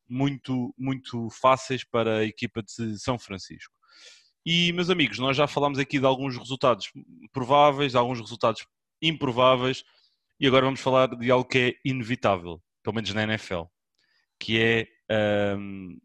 muito, 0.09 0.75
muito 0.77 1.29
fáceis 1.31 1.85
para 1.85 2.19
a 2.19 2.25
equipa 2.25 2.63
de 2.63 2.99
São 2.99 3.19
Francisco. 3.19 3.73
E, 4.47 4.73
meus 4.73 4.91
amigos, 4.91 5.19
nós 5.19 5.37
já 5.37 5.47
falámos 5.47 5.79
aqui 5.79 5.99
de 5.99 6.05
alguns 6.05 6.37
resultados 6.37 6.93
prováveis, 7.33 7.95
alguns 7.95 8.21
resultados 8.21 8.67
improváveis, 9.01 9.85
e 10.39 10.47
agora 10.47 10.67
vamos 10.67 10.81
falar 10.81 11.07
de 11.09 11.31
algo 11.31 11.49
que 11.49 11.59
é 11.59 11.75
inevitável, 11.89 12.63
pelo 12.83 12.95
menos 12.95 13.13
na 13.15 13.23
NFL, 13.23 13.63
que 14.39 14.61
é 14.61 14.89
um, 15.57 15.99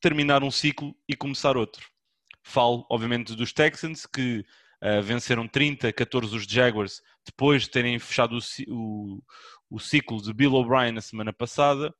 terminar 0.00 0.42
um 0.42 0.50
ciclo 0.50 0.94
e 1.08 1.14
começar 1.14 1.56
outro. 1.56 1.86
Falo, 2.42 2.86
obviamente, 2.90 3.34
dos 3.34 3.52
Texans, 3.52 4.06
que 4.06 4.44
uh, 4.82 5.02
venceram 5.02 5.46
30, 5.46 5.92
14 5.92 6.34
os 6.36 6.44
Jaguars, 6.44 7.02
depois 7.24 7.62
de 7.62 7.70
terem 7.70 7.98
fechado 7.98 8.36
o, 8.36 8.72
o, 8.72 9.22
o 9.70 9.78
ciclo 9.78 10.20
de 10.20 10.32
Bill 10.32 10.54
O'Brien 10.54 10.92
na 10.92 11.00
semana 11.00 11.32
passada, 11.32 11.94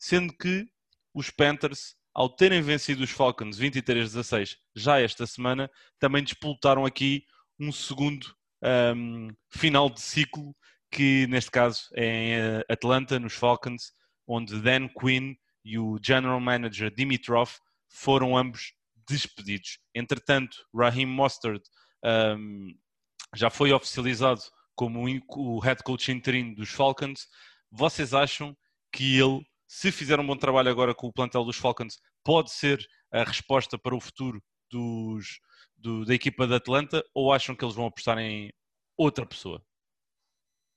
sendo 0.00 0.32
que 0.36 0.66
os 1.14 1.30
Panthers 1.30 1.94
ao 2.14 2.28
terem 2.28 2.60
vencido 2.60 3.04
os 3.04 3.10
Falcons 3.10 3.58
23-16 3.58 4.56
já 4.74 5.00
esta 5.00 5.26
semana, 5.26 5.70
também 5.98 6.24
disputaram 6.24 6.84
aqui 6.84 7.24
um 7.58 7.70
segundo 7.70 8.34
um, 8.96 9.28
final 9.48 9.88
de 9.88 10.00
ciclo, 10.00 10.54
que 10.90 11.26
neste 11.28 11.50
caso 11.50 11.88
é 11.94 12.04
em 12.04 12.32
eh, 12.34 12.64
Atlanta, 12.68 13.18
nos 13.18 13.34
Falcons, 13.34 13.92
onde 14.26 14.60
Dan 14.60 14.88
Quinn 14.88 15.36
e 15.64 15.78
o 15.78 15.98
General 16.02 16.40
Manager 16.40 16.92
Dimitrov 16.92 17.50
foram 17.88 18.36
ambos 18.36 18.72
despedidos. 19.08 19.78
Entretanto, 19.94 20.56
Raheem 20.74 21.06
Mostert 21.06 21.62
um, 22.04 22.74
já 23.36 23.50
foi 23.50 23.72
oficializado 23.72 24.40
como 24.74 25.04
o 25.28 25.58
head 25.60 25.82
coach 25.84 26.10
interino 26.10 26.56
dos 26.56 26.70
Falcons. 26.70 27.28
Vocês 27.70 28.12
acham 28.12 28.56
que 28.92 29.16
ele 29.16 29.44
se 29.70 29.92
fizer 29.92 30.18
um 30.18 30.26
bom 30.26 30.34
trabalho 30.34 30.68
agora 30.68 30.92
com 30.92 31.06
o 31.06 31.12
plantel 31.12 31.44
dos 31.44 31.56
Falcons, 31.56 31.96
pode 32.24 32.50
ser 32.50 32.84
a 33.12 33.22
resposta 33.22 33.78
para 33.78 33.94
o 33.94 34.00
futuro 34.00 34.42
dos, 34.68 35.38
do, 35.78 36.04
da 36.04 36.12
equipa 36.12 36.44
de 36.44 36.54
Atlanta 36.54 37.04
ou 37.14 37.32
acham 37.32 37.54
que 37.54 37.64
eles 37.64 37.76
vão 37.76 37.86
apostar 37.86 38.18
em 38.18 38.52
outra 38.98 39.24
pessoa? 39.24 39.64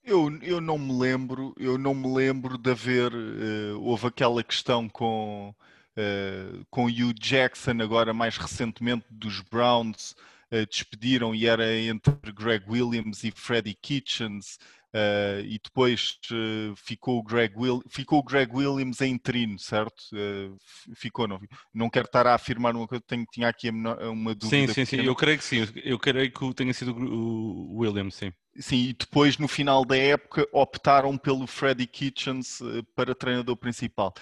Eu, 0.03 0.37
eu 0.43 0.61
não 0.61 0.77
me 0.77 0.93
lembro, 0.93 1.55
eu 1.57 1.75
não 1.75 1.95
me 1.95 2.13
lembro 2.13 2.55
de 2.55 2.69
haver, 2.69 3.11
uh, 3.11 3.81
houve 3.81 4.05
aquela 4.05 4.43
questão 4.43 4.87
com, 4.87 5.55
uh, 5.97 6.65
com 6.69 6.85
Hugh 6.85 7.15
Jackson, 7.19 7.81
agora 7.81 8.13
mais 8.13 8.37
recentemente 8.37 9.07
dos 9.09 9.41
Browns, 9.41 10.11
uh, 10.51 10.67
despediram 10.69 11.33
e 11.33 11.47
era 11.47 11.75
entre 11.75 12.13
Greg 12.31 12.63
Williams 12.69 13.23
e 13.23 13.31
Freddie 13.31 13.73
Kitchens, 13.73 14.59
Uh, 14.93 15.41
e 15.45 15.59
depois 15.63 16.19
uh, 16.31 16.75
ficou, 16.75 17.17
o 17.17 17.23
Greg 17.23 17.55
Will, 17.57 17.81
ficou 17.89 18.19
o 18.19 18.23
Greg 18.23 18.55
Williams 18.55 19.01
em 19.01 19.13
interino, 19.13 19.57
certo? 19.57 20.03
Uh, 20.13 20.55
ficou, 20.95 21.27
não, 21.27 21.39
não 21.73 21.89
quero 21.89 22.05
estar 22.05 22.27
a 22.27 22.35
afirmar 22.35 22.75
uma 22.75 22.87
coisa, 22.87 23.03
tenho, 23.07 23.25
tinha 23.31 23.47
aqui 23.47 23.71
uma 23.71 24.35
dúvida. 24.35 24.67
Sim, 24.67 24.67
sim, 24.67 24.85
sim, 24.85 25.01
eu 25.03 25.15
creio 25.15 25.39
que 25.39 25.43
sim, 25.43 25.67
eu 25.83 25.97
creio 25.97 26.31
que 26.31 26.53
tenha 26.53 26.71
sido 26.75 26.95
o 26.95 27.79
Williams, 27.79 28.13
sim. 28.13 28.31
Sim, 28.59 28.89
e 28.89 28.93
depois 28.93 29.39
no 29.39 29.47
final 29.47 29.83
da 29.83 29.97
época 29.97 30.47
optaram 30.53 31.17
pelo 31.17 31.47
Freddie 31.47 31.87
Kitchens 31.87 32.59
para 32.95 33.15
treinador 33.15 33.57
principal. 33.57 34.13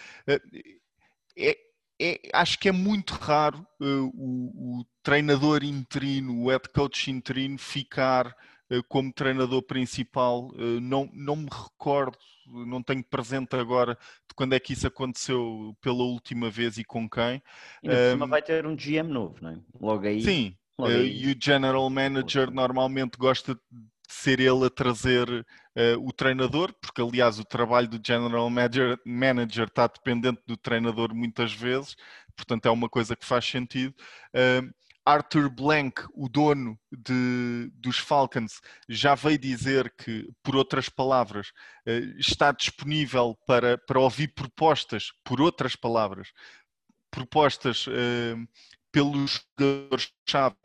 É, 1.35 1.57
é, 1.99 2.17
acho 2.33 2.57
que 2.57 2.69
é 2.69 2.71
muito 2.71 3.13
raro 3.15 3.67
o, 3.77 4.79
o 4.79 4.85
treinador 5.03 5.65
interino, 5.65 6.43
o 6.43 6.49
head 6.49 6.69
coach 6.69 7.11
interino 7.11 7.57
ficar 7.57 8.33
como 8.87 9.11
treinador 9.11 9.61
principal. 9.63 10.51
Eh, 10.57 10.79
não, 10.79 11.09
não 11.13 11.35
me 11.35 11.49
recordo, 11.49 12.17
não 12.47 12.81
tenho 12.81 13.03
presente 13.03 13.55
agora 13.55 13.97
de 14.27 14.35
quando 14.35 14.53
é 14.53 14.59
que 14.59 14.73
isso 14.73 14.87
aconteceu 14.87 15.75
pela 15.81 16.03
última 16.03 16.49
vez 16.49 16.77
e 16.77 16.83
com 16.83 17.09
quem. 17.09 17.41
E 17.83 17.89
um, 17.89 18.27
vai 18.27 18.41
ter 18.41 18.65
um 18.65 18.75
GM 18.75 19.09
novo, 19.09 19.35
não 19.41 19.51
é? 19.51 19.59
Logo 19.79 20.07
aí. 20.07 20.21
Sim, 20.21 20.55
logo 20.77 20.93
aí. 20.93 21.23
e 21.23 21.31
o 21.31 21.35
General 21.39 21.89
Manager 21.89 22.49
normalmente 22.49 23.17
gosta 23.17 23.55
de 23.55 23.61
ser 24.07 24.39
ele 24.39 24.65
a 24.65 24.69
trazer 24.69 25.29
uh, 25.29 26.05
o 26.07 26.11
treinador, 26.11 26.73
porque 26.81 27.01
aliás 27.01 27.39
o 27.39 27.45
trabalho 27.45 27.87
do 27.87 28.01
General 28.05 28.49
Manager, 28.49 28.99
manager 29.05 29.67
está 29.67 29.87
dependente 29.87 30.41
do 30.45 30.57
treinador 30.57 31.15
muitas 31.15 31.53
vezes, 31.53 31.95
portanto 32.35 32.65
é 32.65 32.71
uma 32.71 32.89
coisa 32.89 33.15
que 33.15 33.25
faz 33.25 33.45
sentido. 33.45 33.95
Uh, 34.35 34.69
Arthur 35.05 35.49
Blank, 35.49 36.03
o 36.13 36.29
dono 36.29 36.79
de, 36.91 37.71
dos 37.73 37.97
Falcons, 37.97 38.61
já 38.87 39.15
veio 39.15 39.37
dizer 39.37 39.93
que, 39.97 40.29
por 40.43 40.55
outras 40.55 40.89
palavras, 40.89 41.51
eh, 41.85 42.13
está 42.17 42.51
disponível 42.51 43.37
para, 43.47 43.77
para 43.79 43.99
ouvir 43.99 44.29
propostas, 44.29 45.11
por 45.23 45.41
outras 45.41 45.75
palavras, 45.75 46.31
propostas 47.09 47.85
eh, 47.89 48.35
pelos 48.91 49.43
jogadores-chave 49.59 50.55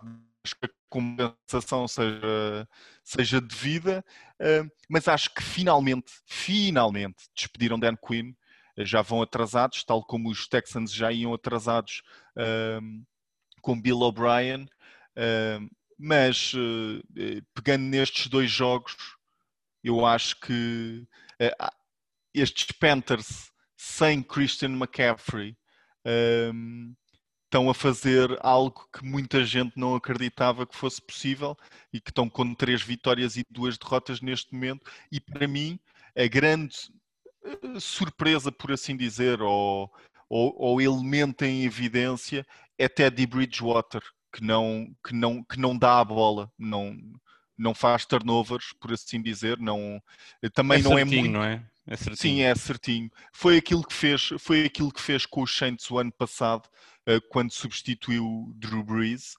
que 0.60 0.66
a 0.66 0.70
compensação 0.88 1.88
seja, 1.88 2.68
seja 3.02 3.40
devida, 3.40 4.04
eh, 4.38 4.64
mas 4.88 5.08
acho 5.08 5.34
que 5.34 5.42
finalmente, 5.42 6.12
finalmente 6.26 7.24
despediram 7.34 7.78
Dan 7.78 7.96
Quinn, 7.96 8.34
já 8.78 9.00
vão 9.00 9.22
atrasados, 9.22 9.82
tal 9.82 10.04
como 10.04 10.30
os 10.30 10.46
Texans 10.46 10.92
já 10.92 11.10
iam 11.10 11.32
atrasados 11.32 12.02
com 13.66 13.80
Bill 13.80 13.98
O'Brien, 14.02 14.68
mas 15.98 16.54
uh, 16.54 17.02
pegando 17.52 17.82
nestes 17.82 18.28
dois 18.28 18.48
jogos, 18.48 18.94
eu 19.82 20.06
acho 20.06 20.38
que 20.38 21.04
uh, 21.42 21.68
estes 22.32 22.66
Panthers 22.78 23.50
sem 23.76 24.22
Christian 24.22 24.70
McCaffrey 24.70 25.56
estão 27.44 27.68
a 27.68 27.74
fazer 27.74 28.38
algo 28.40 28.88
que 28.92 29.04
muita 29.04 29.44
gente 29.44 29.72
não 29.76 29.96
acreditava 29.96 30.64
que 30.64 30.76
fosse 30.76 31.02
possível 31.02 31.56
e 31.92 32.00
que 32.00 32.10
estão 32.10 32.30
com 32.30 32.54
três 32.54 32.82
vitórias 32.82 33.36
e 33.36 33.44
duas 33.50 33.76
derrotas 33.76 34.20
neste 34.20 34.54
momento. 34.54 34.88
E 35.10 35.20
para 35.20 35.48
mim, 35.48 35.76
a 36.16 36.28
grande 36.28 36.76
surpresa, 37.80 38.52
por 38.52 38.70
assim 38.70 38.96
dizer, 38.96 39.42
ou, 39.42 39.92
ou, 40.28 40.54
ou 40.56 40.80
elemento 40.80 41.44
em 41.44 41.64
evidência 41.64 42.46
é 42.78 42.88
Teddy 42.88 43.26
Bridgewater, 43.26 44.02
que 44.32 44.42
não, 44.44 44.86
que 45.04 45.14
não, 45.14 45.42
que 45.42 45.58
não 45.58 45.76
dá 45.76 46.00
a 46.00 46.04
bola, 46.04 46.50
não, 46.58 46.96
não 47.56 47.74
faz 47.74 48.04
turnovers, 48.04 48.72
por 48.80 48.92
assim 48.92 49.22
dizer, 49.22 49.58
não, 49.58 50.00
também 50.52 50.80
é 50.80 50.82
não 50.82 50.92
certinho, 50.92 51.18
é 51.18 51.20
muito. 51.20 51.32
Não 51.32 51.44
é? 51.44 51.64
É 51.88 51.96
Sim, 51.96 52.42
é 52.42 52.54
certinho. 52.54 53.08
Foi 53.32 53.56
aquilo 53.56 53.84
que 53.84 53.94
fez, 53.94 54.30
foi 54.40 54.64
aquilo 54.64 54.92
que 54.92 55.00
fez 55.00 55.24
com 55.24 55.42
os 55.42 55.56
Saints 55.56 55.88
o 55.90 55.98
ano 55.98 56.12
passado, 56.12 56.68
uh, 57.08 57.20
quando 57.30 57.52
substituiu 57.52 58.52
Drew 58.56 58.82
Brees. 58.82 59.34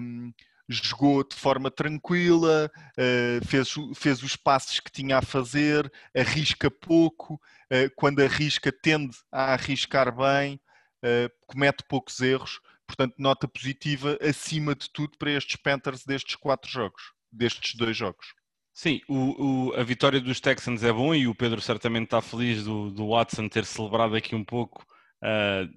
Um, 0.00 0.32
jogou 0.68 1.24
de 1.24 1.34
forma 1.34 1.70
tranquila, 1.70 2.70
uh, 2.98 3.46
fez, 3.46 3.74
fez 3.94 4.22
os 4.22 4.36
passos 4.36 4.80
que 4.80 4.92
tinha 4.92 5.18
a 5.18 5.22
fazer, 5.22 5.90
arrisca 6.14 6.70
pouco, 6.70 7.34
uh, 7.34 7.90
quando 7.96 8.20
arrisca 8.20 8.70
tende 8.70 9.16
a 9.32 9.54
arriscar 9.54 10.14
bem, 10.14 10.60
uh, 11.02 11.30
comete 11.46 11.82
poucos 11.88 12.20
erros, 12.20 12.60
portanto 12.86 13.14
nota 13.18 13.48
positiva 13.48 14.18
acima 14.20 14.74
de 14.74 14.90
tudo 14.90 15.16
para 15.18 15.30
estes 15.30 15.56
Panthers 15.56 16.04
destes 16.04 16.36
quatro 16.36 16.70
jogos, 16.70 17.02
destes 17.32 17.74
dois 17.74 17.96
jogos. 17.96 18.34
Sim, 18.74 19.00
o, 19.08 19.70
o, 19.70 19.74
a 19.74 19.82
vitória 19.82 20.20
dos 20.20 20.38
Texans 20.38 20.84
é 20.84 20.92
bom 20.92 21.12
e 21.14 21.26
o 21.26 21.34
Pedro 21.34 21.60
certamente 21.60 22.04
está 22.04 22.20
feliz 22.20 22.62
do, 22.62 22.90
do 22.90 23.08
Watson 23.08 23.48
ter 23.48 23.64
celebrado 23.64 24.14
aqui 24.14 24.36
um 24.36 24.44
pouco, 24.44 24.86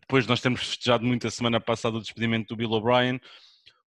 depois 0.02 0.26
de 0.26 0.30
nós 0.30 0.40
termos 0.40 0.60
festejado 0.60 1.04
muito 1.04 1.26
a 1.26 1.32
semana 1.32 1.60
passada 1.60 1.98
o 1.98 2.02
despedimento 2.02 2.50
do 2.50 2.56
Bill 2.56 2.70
O'Brien, 2.70 3.20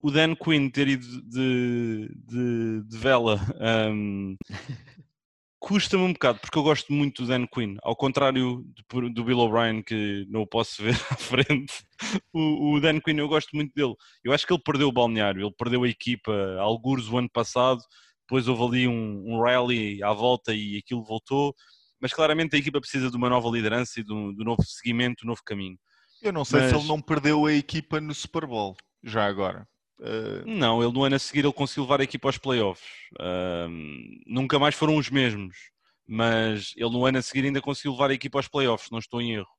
o 0.01 0.11
Dan 0.11 0.35
Quinn 0.37 0.71
ter 0.71 0.89
ido 0.89 1.07
de, 1.23 2.09
de, 2.27 2.83
de 2.85 2.99
vela 2.99 3.41
um, 3.91 4.37
custa-me 5.59 6.05
um 6.05 6.13
bocado, 6.13 6.39
porque 6.39 6.57
eu 6.57 6.63
gosto 6.63 6.93
muito 6.93 7.23
do 7.23 7.29
Dan 7.29 7.47
Quinn, 7.47 7.77
ao 7.83 7.97
contrário 7.97 8.65
do, 8.91 9.11
do 9.11 9.25
Bill 9.25 9.39
O'Brien, 9.39 9.83
que 9.83 10.25
não 10.29 10.43
o 10.43 10.47
posso 10.47 10.83
ver 10.83 10.95
à 11.11 11.17
frente. 11.17 11.85
O, 12.33 12.75
o, 12.75 12.81
Dan 12.81 13.01
Quinn, 13.01 13.19
eu 13.19 13.29
gosto 13.29 13.51
muito 13.55 13.73
dele. 13.75 13.95
Eu 14.23 14.33
acho 14.33 14.47
que 14.47 14.53
ele 14.53 14.63
perdeu 14.63 14.89
o 14.89 14.93
balneário, 14.93 15.43
ele 15.43 15.55
perdeu 15.59 15.83
a 15.83 15.89
equipa, 15.89 16.33
alguns 16.61 17.09
o 17.09 17.19
ano 17.19 17.29
passado, 17.31 17.81
depois 18.21 18.47
houve 18.47 18.63
ali 18.65 18.89
um, 18.89 19.25
um 19.27 19.43
rally 19.43 20.03
à 20.03 20.13
volta 20.13 20.55
e 20.55 20.79
aquilo 20.79 21.03
voltou. 21.03 21.55
Mas 22.01 22.13
claramente 22.13 22.55
a 22.55 22.59
equipa 22.59 22.81
precisa 22.81 23.11
de 23.11 23.17
uma 23.17 23.29
nova 23.29 23.49
liderança 23.49 23.99
e 23.99 24.05
de 24.05 24.13
um, 24.13 24.33
de 24.33 24.43
um 24.43 24.45
novo 24.45 24.63
seguimento, 24.63 25.25
um 25.25 25.29
novo 25.29 25.43
caminho. 25.45 25.77
Eu 26.23 26.33
não 26.33 26.45
sei 26.45 26.61
Mas... 26.61 26.71
se 26.71 26.77
ele 26.77 26.87
não 26.87 27.01
perdeu 27.01 27.47
a 27.47 27.53
equipa 27.53 28.01
no 28.01 28.15
Super 28.15 28.47
Bowl, 28.47 28.77
já 29.03 29.27
agora. 29.27 29.67
Uh... 30.01 30.47
Não, 30.47 30.83
ele 30.83 30.93
no 30.93 31.05
ano 31.05 31.17
a 31.17 31.19
seguir 31.19 31.41
ele 31.45 31.53
conseguiu 31.53 31.85
levar 31.85 32.01
a 32.01 32.05
equipa 32.05 32.29
aos 32.29 32.39
playoffs. 32.39 32.87
Uh, 33.15 33.69
nunca 34.27 34.59
mais 34.59 34.75
foram 34.75 34.97
os 34.97 35.11
mesmos, 35.11 35.57
mas 36.07 36.73
ele 36.77 36.91
no 36.91 37.05
ano 37.05 37.19
a 37.19 37.23
seguir 37.23 37.45
ainda 37.47 37.61
conseguiu 37.61 37.93
levar 37.93 38.11
a 38.11 38.15
equipa 38.15 38.39
aos 38.39 38.49
playoffs, 38.49 38.91
não 38.91 38.99
estou 38.99 39.21
em 39.21 39.35
erro. 39.35 39.59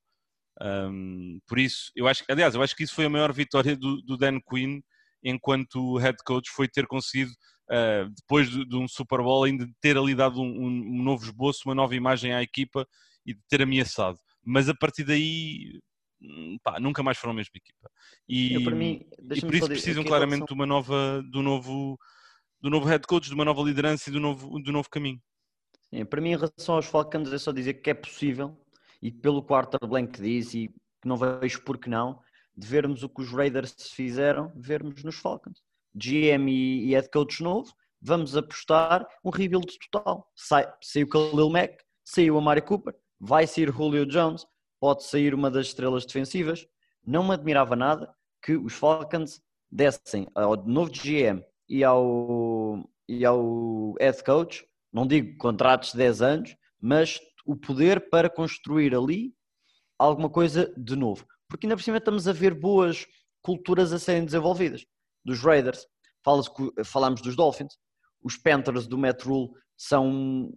Um, 0.61 1.39
por 1.47 1.57
isso, 1.57 1.91
eu 1.95 2.07
acho, 2.07 2.23
aliás, 2.29 2.53
eu 2.53 2.61
acho 2.61 2.75
que 2.75 2.83
isso 2.83 2.93
foi 2.95 3.05
a 3.05 3.09
maior 3.09 3.31
vitória 3.31 3.77
do, 3.77 4.01
do 4.01 4.17
Dan 4.17 4.39
Quinn 4.41 4.81
enquanto 5.23 5.97
head 5.97 6.17
coach 6.25 6.49
foi 6.49 6.67
ter 6.67 6.85
conseguido, 6.87 7.31
uh, 7.69 8.09
depois 8.09 8.49
de, 8.49 8.65
de, 8.65 8.75
um 8.75 8.87
Super 8.87 9.19
Bowl, 9.19 9.43
ainda 9.43 9.67
ter 9.81 9.97
ali 9.97 10.15
dado 10.15 10.41
um, 10.41 10.65
um, 10.65 11.03
novo 11.03 11.23
esboço, 11.23 11.63
uma 11.65 11.75
nova 11.75 11.95
imagem 11.95 12.33
à 12.33 12.41
equipa 12.41 12.87
e 13.25 13.33
de 13.33 13.41
ter 13.49 13.61
ameaçado. 13.61 14.17
Mas 14.43 14.69
a 14.69 14.73
partir 14.73 15.03
daí 15.03 15.79
pá, 16.63 16.79
nunca 16.79 17.01
mais 17.01 17.17
foram 17.17 17.33
a 17.33 17.35
mesma 17.35 17.53
equipa. 17.55 17.89
E, 18.27 18.53
Eu, 18.55 18.75
mim, 18.75 19.05
e 19.33 19.41
por 19.41 19.55
isso 19.55 19.67
precisam 19.67 20.03
que 20.03 20.09
claramente 20.09 20.45
de 20.45 20.53
uma 20.53 20.65
nova, 20.65 21.23
do 21.23 21.41
novo, 21.41 21.99
do 22.61 22.69
novo 22.69 22.87
head 22.87 23.05
coach, 23.07 23.27
de 23.27 23.33
uma 23.33 23.45
nova 23.45 23.61
liderança 23.61 24.09
e 24.09 24.13
do 24.13 24.19
novo, 24.19 24.59
do 24.59 24.71
novo 24.71 24.89
caminho. 24.89 25.21
Sim, 25.89 26.05
para 26.05 26.21
mim, 26.21 26.31
em 26.31 26.37
relação 26.37 26.75
aos 26.75 26.85
Falcons, 26.85 27.31
é 27.33 27.37
só 27.37 27.51
dizer 27.51 27.75
que 27.75 27.89
é 27.89 27.93
possível, 27.93 28.57
e 29.01 29.11
pelo 29.11 29.41
quarter 29.41 29.79
blank 29.87 30.21
diz, 30.21 30.53
e 30.53 30.67
que 31.01 31.07
não 31.07 31.17
vejo 31.17 31.63
por 31.63 31.77
que 31.77 31.89
não, 31.89 32.19
de 32.55 32.67
vermos 32.67 33.03
o 33.03 33.09
que 33.09 33.21
os 33.21 33.31
Raiders 33.31 33.73
fizeram, 33.91 34.51
vermos 34.55 35.03
nos 35.03 35.15
Falcons. 35.15 35.61
GM 35.95 36.49
e, 36.49 36.91
head 36.91 37.09
coach 37.09 37.41
novo, 37.41 37.73
vamos 38.01 38.35
apostar 38.35 39.07
um 39.23 39.29
rebuild 39.29 39.67
total. 39.89 40.29
Sai, 40.35 40.71
saiu 40.81 41.07
o 41.07 41.09
Khalil 41.09 41.49
Mack, 41.49 41.83
saiu 42.03 42.37
a 42.37 42.41
Mari 42.41 42.61
Cooper, 42.61 42.95
vai 43.19 43.47
sair 43.47 43.71
Julio 43.71 44.05
Jones, 44.05 44.45
pode 44.79 45.03
sair 45.03 45.33
uma 45.33 45.49
das 45.51 45.67
estrelas 45.67 46.05
defensivas. 46.05 46.65
Não 47.05 47.23
me 47.27 47.33
admirava 47.33 47.75
nada 47.75 48.13
que 48.41 48.55
os 48.55 48.73
Falcons 48.73 49.41
dessem 49.71 50.27
ao 50.33 50.55
novo 50.65 50.91
GM 50.91 51.43
e 51.67 51.83
ao, 51.83 52.89
e 53.07 53.25
ao 53.25 53.93
head 53.99 54.23
coach, 54.23 54.65
não 54.91 55.05
digo 55.05 55.37
contratos 55.37 55.91
de 55.91 55.97
10 55.97 56.21
anos, 56.21 56.55
mas 56.81 57.19
o 57.45 57.55
poder 57.55 58.09
para 58.09 58.29
construir 58.29 58.95
ali 58.95 59.33
alguma 59.97 60.29
coisa 60.29 60.73
de 60.77 60.95
novo. 60.95 61.25
Porque 61.47 61.65
ainda 61.65 61.75
por 61.75 61.83
cima 61.83 61.97
estamos 61.97 62.27
a 62.27 62.31
ver 62.33 62.53
boas 62.53 63.05
culturas 63.41 63.91
a 63.91 63.99
serem 63.99 64.25
desenvolvidas. 64.25 64.85
Dos 65.25 65.39
Raiders, 65.41 65.85
falamos 66.85 67.21
dos 67.21 67.35
Dolphins, 67.35 67.77
os 68.21 68.37
Panthers 68.37 68.87
do 68.87 68.97
Rule 69.23 69.49
são, 69.77 70.51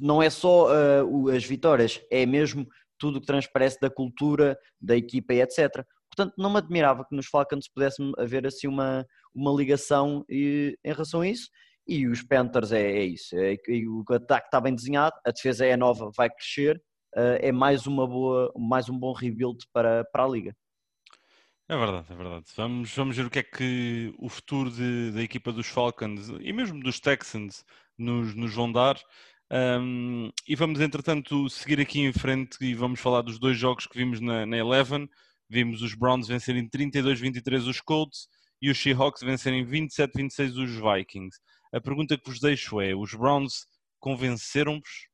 não 0.00 0.22
é 0.22 0.30
só 0.30 0.68
o- 1.04 1.28
as 1.28 1.44
vitórias, 1.44 2.00
é 2.10 2.24
mesmo 2.24 2.66
tudo 3.00 3.16
o 3.16 3.20
que 3.20 3.26
transparece 3.26 3.78
da 3.80 3.90
cultura, 3.90 4.56
da 4.80 4.96
equipa 4.96 5.34
e 5.34 5.40
etc. 5.40 5.84
Portanto, 6.14 6.34
não 6.38 6.50
me 6.50 6.58
admirava 6.58 7.04
que 7.04 7.16
nos 7.16 7.26
Falcons 7.26 7.68
pudesse 7.68 7.96
haver 8.18 8.46
assim 8.46 8.68
uma, 8.68 9.04
uma 9.34 9.52
ligação 9.52 10.24
e- 10.28 10.76
em 10.84 10.92
relação 10.92 11.22
a 11.22 11.28
isso. 11.28 11.48
E 11.86 12.06
os 12.06 12.22
Panthers 12.22 12.70
é, 12.72 12.82
é 12.82 13.04
isso. 13.04 13.34
É, 13.36 13.56
o 13.88 14.04
ataque 14.12 14.46
está 14.46 14.60
bem 14.60 14.74
desenhado, 14.74 15.16
a 15.26 15.30
defesa 15.32 15.64
é 15.66 15.76
nova, 15.76 16.10
vai 16.16 16.28
crescer. 16.30 16.80
ah, 17.16 17.38
é 17.40 17.50
mais, 17.50 17.86
uma 17.86 18.06
boa, 18.06 18.52
mais 18.56 18.88
um 18.88 18.96
bom 18.98 19.12
rebuild 19.12 19.58
para, 19.72 20.04
para 20.12 20.24
a 20.24 20.28
liga. 20.28 20.54
É 21.68 21.76
verdade, 21.76 22.12
é 22.12 22.16
verdade. 22.16 22.46
Vamos, 22.56 22.92
vamos 22.96 23.16
ver 23.16 23.26
o 23.26 23.30
que 23.30 23.38
é 23.38 23.42
que 23.44 24.12
o 24.18 24.28
futuro 24.28 24.70
de- 24.70 25.12
da 25.12 25.22
equipa 25.22 25.52
dos 25.52 25.68
Falcons 25.68 26.28
e 26.40 26.52
mesmo 26.52 26.80
dos 26.82 26.98
Texans 26.98 27.64
nos, 27.96 28.34
nos 28.34 28.52
vão 28.52 28.70
dar. 28.72 28.96
Um, 29.52 30.30
e 30.46 30.54
vamos, 30.54 30.80
entretanto, 30.80 31.48
seguir 31.50 31.80
aqui 31.80 32.00
em 32.00 32.12
frente 32.12 32.56
e 32.60 32.72
vamos 32.72 33.00
falar 33.00 33.22
dos 33.22 33.38
dois 33.38 33.58
jogos 33.58 33.86
que 33.86 33.98
vimos 33.98 34.20
na, 34.20 34.46
na 34.46 34.56
Eleven. 34.56 35.08
Vimos 35.48 35.82
os 35.82 35.94
Browns 35.94 36.28
vencerem 36.28 36.68
32-23 36.68 37.68
os 37.68 37.80
Colts 37.80 38.28
e 38.62 38.70
os 38.70 38.80
Seahawks 38.80 39.22
vencerem 39.22 39.66
27-26 39.66 40.56
os 40.56 40.70
Vikings. 40.70 41.38
A 41.72 41.80
pergunta 41.80 42.16
que 42.16 42.28
vos 42.28 42.38
deixo 42.38 42.80
é: 42.80 42.94
os 42.94 43.12
Browns 43.14 43.66
convenceram-vos? 43.98 45.09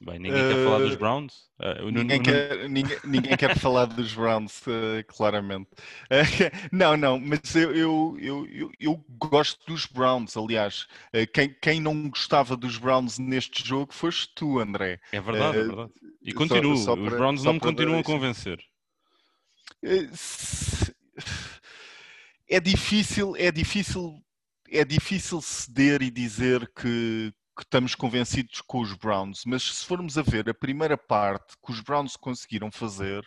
Bem, 0.00 0.18
ninguém 0.20 0.48
quer 0.48 0.64
falar 0.64 0.78
dos 0.78 0.92
Eh, 0.92 0.96
Browns? 0.96 1.48
Nuno- 1.80 1.90
Ninguém 1.90 2.22
quer, 2.22 2.68
ninguém, 2.68 2.98
ninguém 3.04 3.36
quer 3.36 3.58
falar 3.58 3.86
dos 3.86 4.14
Browns, 4.14 4.62
eh, 4.68 5.02
claramente. 5.02 5.68
Não, 6.72 6.96
não, 6.96 7.18
mas 7.18 7.54
eu, 7.56 7.74
eu, 7.74 8.16
eu, 8.20 8.70
eu- 8.78 9.04
gosto 9.18 9.66
dos 9.66 9.86
Browns, 9.86 10.36
aliás. 10.36 10.86
Quem, 11.34 11.52
quem 11.60 11.80
não 11.80 12.08
gostava 12.08 12.56
dos 12.56 12.78
Browns 12.78 13.18
neste 13.18 13.66
jogo 13.66 13.92
foste 13.92 14.30
tu, 14.36 14.60
André. 14.60 15.00
É 15.10 15.20
verdade, 15.20 15.58
é 15.58 15.62
verdade. 15.64 15.90
E 16.22 16.30
só- 16.30 16.36
continuo, 16.38 16.76
só 16.76 16.94
os 16.94 17.00
para- 17.08 17.16
Browns 17.18 17.40
só 17.40 17.46
não 17.46 17.54
me 17.54 17.60
continuam 17.60 17.98
a 17.98 18.04
convencer. 18.04 18.60
É 22.48 22.60
difícil, 22.60 23.34
é 23.36 23.50
difícil, 23.50 24.22
é 24.70 24.84
difícil 24.84 25.40
ceder 25.42 26.02
e 26.02 26.10
dizer 26.10 26.70
que, 26.74 27.32
que 27.58 27.64
estamos 27.64 27.96
convencidos 27.96 28.60
com 28.60 28.80
os 28.80 28.94
Browns, 28.94 29.42
mas 29.44 29.64
se 29.64 29.84
formos 29.84 30.16
a 30.16 30.22
ver 30.22 30.48
a 30.48 30.54
primeira 30.54 30.96
parte 30.96 31.56
que 31.64 31.72
os 31.72 31.80
Browns 31.80 32.16
conseguiram 32.16 32.70
fazer, 32.70 33.26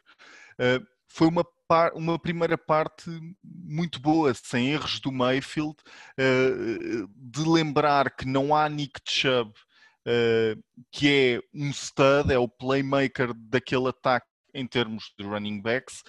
eh, 0.57 0.79
foi 1.05 1.27
uma, 1.27 1.43
par- 1.67 1.91
uma 1.95 2.17
primeira 2.17 2.57
parte 2.57 3.09
muito 3.43 3.99
boa, 3.99 4.34
sem 4.34 4.69
erros 4.71 5.01
do 5.01 5.11
Mayfield, 5.11 5.75
eh, 6.17 7.03
de 7.13 7.43
lembrar 7.45 8.15
que 8.15 8.25
não 8.25 8.55
há 8.55 8.69
Nick 8.69 9.01
Chubb, 9.05 9.51
eh, 10.07 10.55
que 10.89 11.09
é 11.09 11.39
um 11.53 11.69
stud, 11.73 12.32
é 12.32 12.38
o 12.39 12.47
playmaker 12.47 13.34
daquele 13.36 13.89
ataque 13.89 14.27
em 14.53 14.65
termos 14.65 15.11
de 15.19 15.25
running 15.25 15.61
backs. 15.61 16.03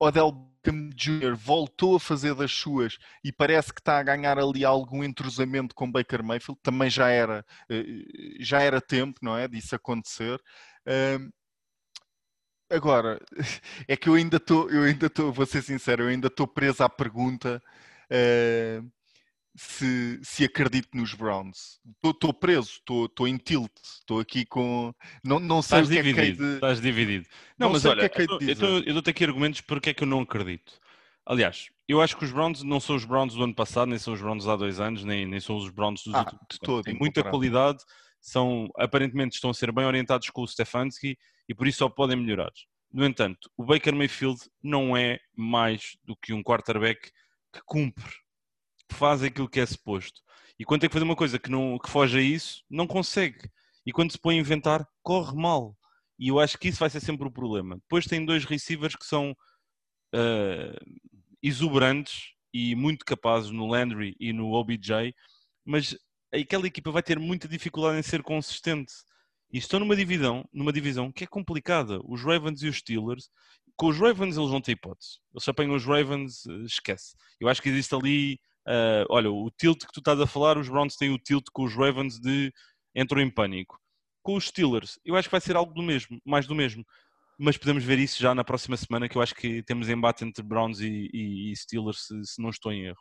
Odell 0.00 0.32
Beckham 0.32 0.90
Jr. 0.94 1.34
voltou 1.34 1.96
a 1.96 2.00
fazer 2.00 2.34
das 2.34 2.52
suas 2.52 2.98
e 3.24 3.32
parece 3.32 3.72
que 3.72 3.80
está 3.80 3.98
a 3.98 4.02
ganhar 4.02 4.38
ali 4.38 4.64
algum 4.64 5.02
entrosamento 5.02 5.74
com 5.74 5.90
Baker 5.90 6.22
Mayfield. 6.22 6.60
Também 6.62 6.90
já 6.90 7.08
era, 7.08 7.44
eh, 7.70 7.84
já 8.40 8.60
era 8.60 8.80
tempo, 8.80 9.18
não 9.22 9.36
é? 9.36 9.48
Disso 9.48 9.74
acontecer. 9.74 10.40
Agora, 12.70 13.18
é 13.88 13.96
que 13.96 14.08
eu 14.08 14.14
ainda 14.14 14.36
estou, 14.36 14.70
eu 14.70 14.82
ainda 14.82 15.06
estou, 15.06 15.32
vou 15.32 15.46
ser 15.46 15.62
sincero, 15.62 16.02
eu 16.04 16.08
ainda 16.08 16.26
estou 16.28 16.46
preso 16.46 16.82
à 16.82 16.88
pergunta 16.88 17.62
se, 19.58 20.20
se 20.22 20.44
acredito 20.44 20.88
nos 20.94 21.12
Browns. 21.14 21.80
Estou- 22.04 22.32
preso, 22.32 22.70
estou, 22.70 23.10
em 23.26 23.36
tilt, 23.36 23.72
estou 23.82 24.20
aqui 24.20 24.46
com. 24.46 24.94
Não, 25.24 25.40
não 25.40 25.60
sei 25.60 25.80
Estás 25.80 25.88
o 25.88 25.90
que 25.90 25.98
é 25.98 26.02
que 26.02 26.12
dividido, 26.12 26.44
de. 26.46 26.54
estás 26.54 26.80
dividido. 26.80 27.26
Não, 27.58 27.66
Não 27.66 27.72
mas 27.72 27.84
olha, 27.84 28.08
que 28.08 28.22
é 28.22 28.26
que 28.26 28.32
eu 28.88 28.94
dou-te 28.94 29.10
aqui 29.10 29.24
argumentos 29.24 29.60
porque 29.62 29.90
é 29.90 29.94
que 29.94 30.04
eu 30.04 30.06
não 30.06 30.20
acredito. 30.20 30.78
Aliás, 31.26 31.66
eu 31.88 32.00
acho 32.00 32.16
que 32.16 32.24
os 32.24 32.30
Browns 32.30 32.62
não 32.62 32.78
são 32.78 32.94
os 32.94 33.04
Browns 33.04 33.34
do 33.34 33.42
ano 33.42 33.54
passado, 33.54 33.88
nem 33.88 33.98
são 33.98 34.14
os 34.14 34.20
Browns 34.20 34.46
há 34.46 34.54
dois 34.54 34.78
anos, 34.80 35.04
nem, 35.04 35.26
nem 35.26 35.40
são 35.40 35.56
os 35.56 35.68
Browns 35.70 36.02
dos 36.04 36.14
Ah, 36.14 36.20
últimos 36.20 36.46
de 36.52 36.58
todo, 36.60 36.84
Têm 36.84 36.94
muita 36.94 37.22
qualidade, 37.24 37.78
são, 38.20 38.68
aparentemente 38.76 39.34
estão 39.34 39.50
a 39.50 39.54
ser 39.54 39.72
bem 39.72 39.84
orientados 39.84 40.30
com 40.30 40.42
o 40.42 40.48
Stefanski 40.48 41.18
e 41.48 41.54
por 41.54 41.66
isso 41.66 41.78
só 41.78 41.88
podem 41.88 42.16
melhorar. 42.16 42.52
No 42.92 43.04
entanto, 43.04 43.50
o 43.56 43.64
Baker 43.64 43.94
Mayfield 43.94 44.38
não 44.62 44.96
é 44.96 45.18
mais 45.36 45.98
do 46.04 46.16
que 46.16 46.32
um 46.32 46.42
quarterback 46.42 47.10
que 47.52 47.60
cumpre, 47.66 48.14
faz 48.94 49.22
aquilo 49.22 49.48
que 49.48 49.60
é 49.60 49.66
suposto. 49.66 50.20
E 50.58 50.64
quando 50.64 50.80
tem 50.80 50.90
que 50.90 50.94
fazer 50.94 51.04
uma 51.04 51.16
coisa 51.16 51.38
que, 51.38 51.50
não, 51.50 51.78
que 51.78 51.90
foge 51.90 52.18
a 52.18 52.22
isso, 52.22 52.62
não 52.68 52.86
consegue. 52.86 53.50
E 53.86 53.92
quando 53.92 54.12
se 54.12 54.18
põe 54.18 54.36
a 54.36 54.40
inventar, 54.40 54.86
corre 55.02 55.34
mal. 55.36 55.76
E 56.18 56.28
eu 56.28 56.40
acho 56.40 56.58
que 56.58 56.68
isso 56.68 56.80
vai 56.80 56.90
ser 56.90 57.00
sempre 57.00 57.26
o 57.26 57.30
problema. 57.30 57.76
Depois 57.76 58.06
tem 58.06 58.24
dois 58.24 58.44
receivers 58.44 58.96
que 58.96 59.06
são 59.06 59.36
ah, 60.12 60.76
exuberantes 61.42 62.32
e 62.52 62.74
muito 62.74 63.04
capazes 63.04 63.50
no 63.50 63.66
Landry 63.66 64.16
e 64.18 64.32
no 64.32 64.52
OBJ, 64.52 65.14
mas 65.64 65.96
aquela 66.32 66.66
equipa 66.66 66.90
vai 66.90 67.02
ter 67.02 67.18
muita 67.18 67.46
dificuldade 67.46 67.98
em 67.98 68.02
ser 68.02 68.22
consistente. 68.22 68.92
E 69.52 69.58
estão 69.58 69.80
numa 69.80 69.96
divisão, 69.96 70.46
numa 70.52 70.72
divisão 70.72 71.10
que 71.10 71.24
é 71.24 71.26
complicada. 71.26 72.00
Os 72.04 72.22
Ravens 72.22 72.62
e 72.62 72.68
os 72.68 72.76
Steelers, 72.76 73.30
com 73.76 73.86
os 73.86 73.98
Ravens 73.98 74.36
eles 74.36 74.50
não 74.50 74.60
têm 74.60 74.74
hipótese. 74.74 75.18
Eles 75.32 75.48
apanham 75.48 75.74
os 75.74 75.84
Ravens, 75.86 76.44
eh, 76.46 76.64
esquece. 76.64 77.14
Eu 77.40 77.48
acho 77.48 77.62
que 77.62 77.68
existe 77.70 77.94
ali, 77.94 78.38
ah, 78.68 79.04
olha, 79.10 79.30
o 79.30 79.50
tilt 79.50 79.80
que 79.86 79.92
tu 79.92 80.00
estás 80.00 80.20
a 80.20 80.26
falar, 80.26 80.58
os 80.58 80.68
Browns 80.68 80.96
têm 80.96 81.10
o 81.12 81.18
tilt 81.18 81.46
com 81.52 81.64
os 81.64 81.74
Ravens 81.74 82.20
de 82.20 82.52
entram 82.94 83.20
em 83.20 83.30
pânico. 83.30 83.78
Com 84.22 84.36
os 84.36 84.46
Steelers, 84.48 84.98
eu 85.04 85.16
acho 85.16 85.28
que 85.28 85.32
vai 85.32 85.40
ser 85.40 85.56
algo 85.56 85.72
do 85.72 85.82
mesmo, 85.82 86.20
mais 86.24 86.46
do 86.46 86.54
mesmo. 86.54 86.84
Mas 87.38 87.56
podemos 87.56 87.84
ver 87.84 87.98
isso 87.98 88.20
já 88.20 88.34
na 88.34 88.44
próxima 88.44 88.76
semana, 88.76 89.08
que 89.08 89.16
eu 89.16 89.22
acho 89.22 89.34
que 89.34 89.62
temos 89.62 89.88
embate 89.88 90.24
entre 90.24 90.42
Browns 90.42 90.80
e, 90.80 91.08
e- 91.12 91.52
e 91.52 91.56
Steelers, 91.56 92.06
se, 92.06 92.24
se 92.24 92.42
não 92.42 92.50
estou 92.50 92.72
em 92.72 92.86
erro. 92.86 92.98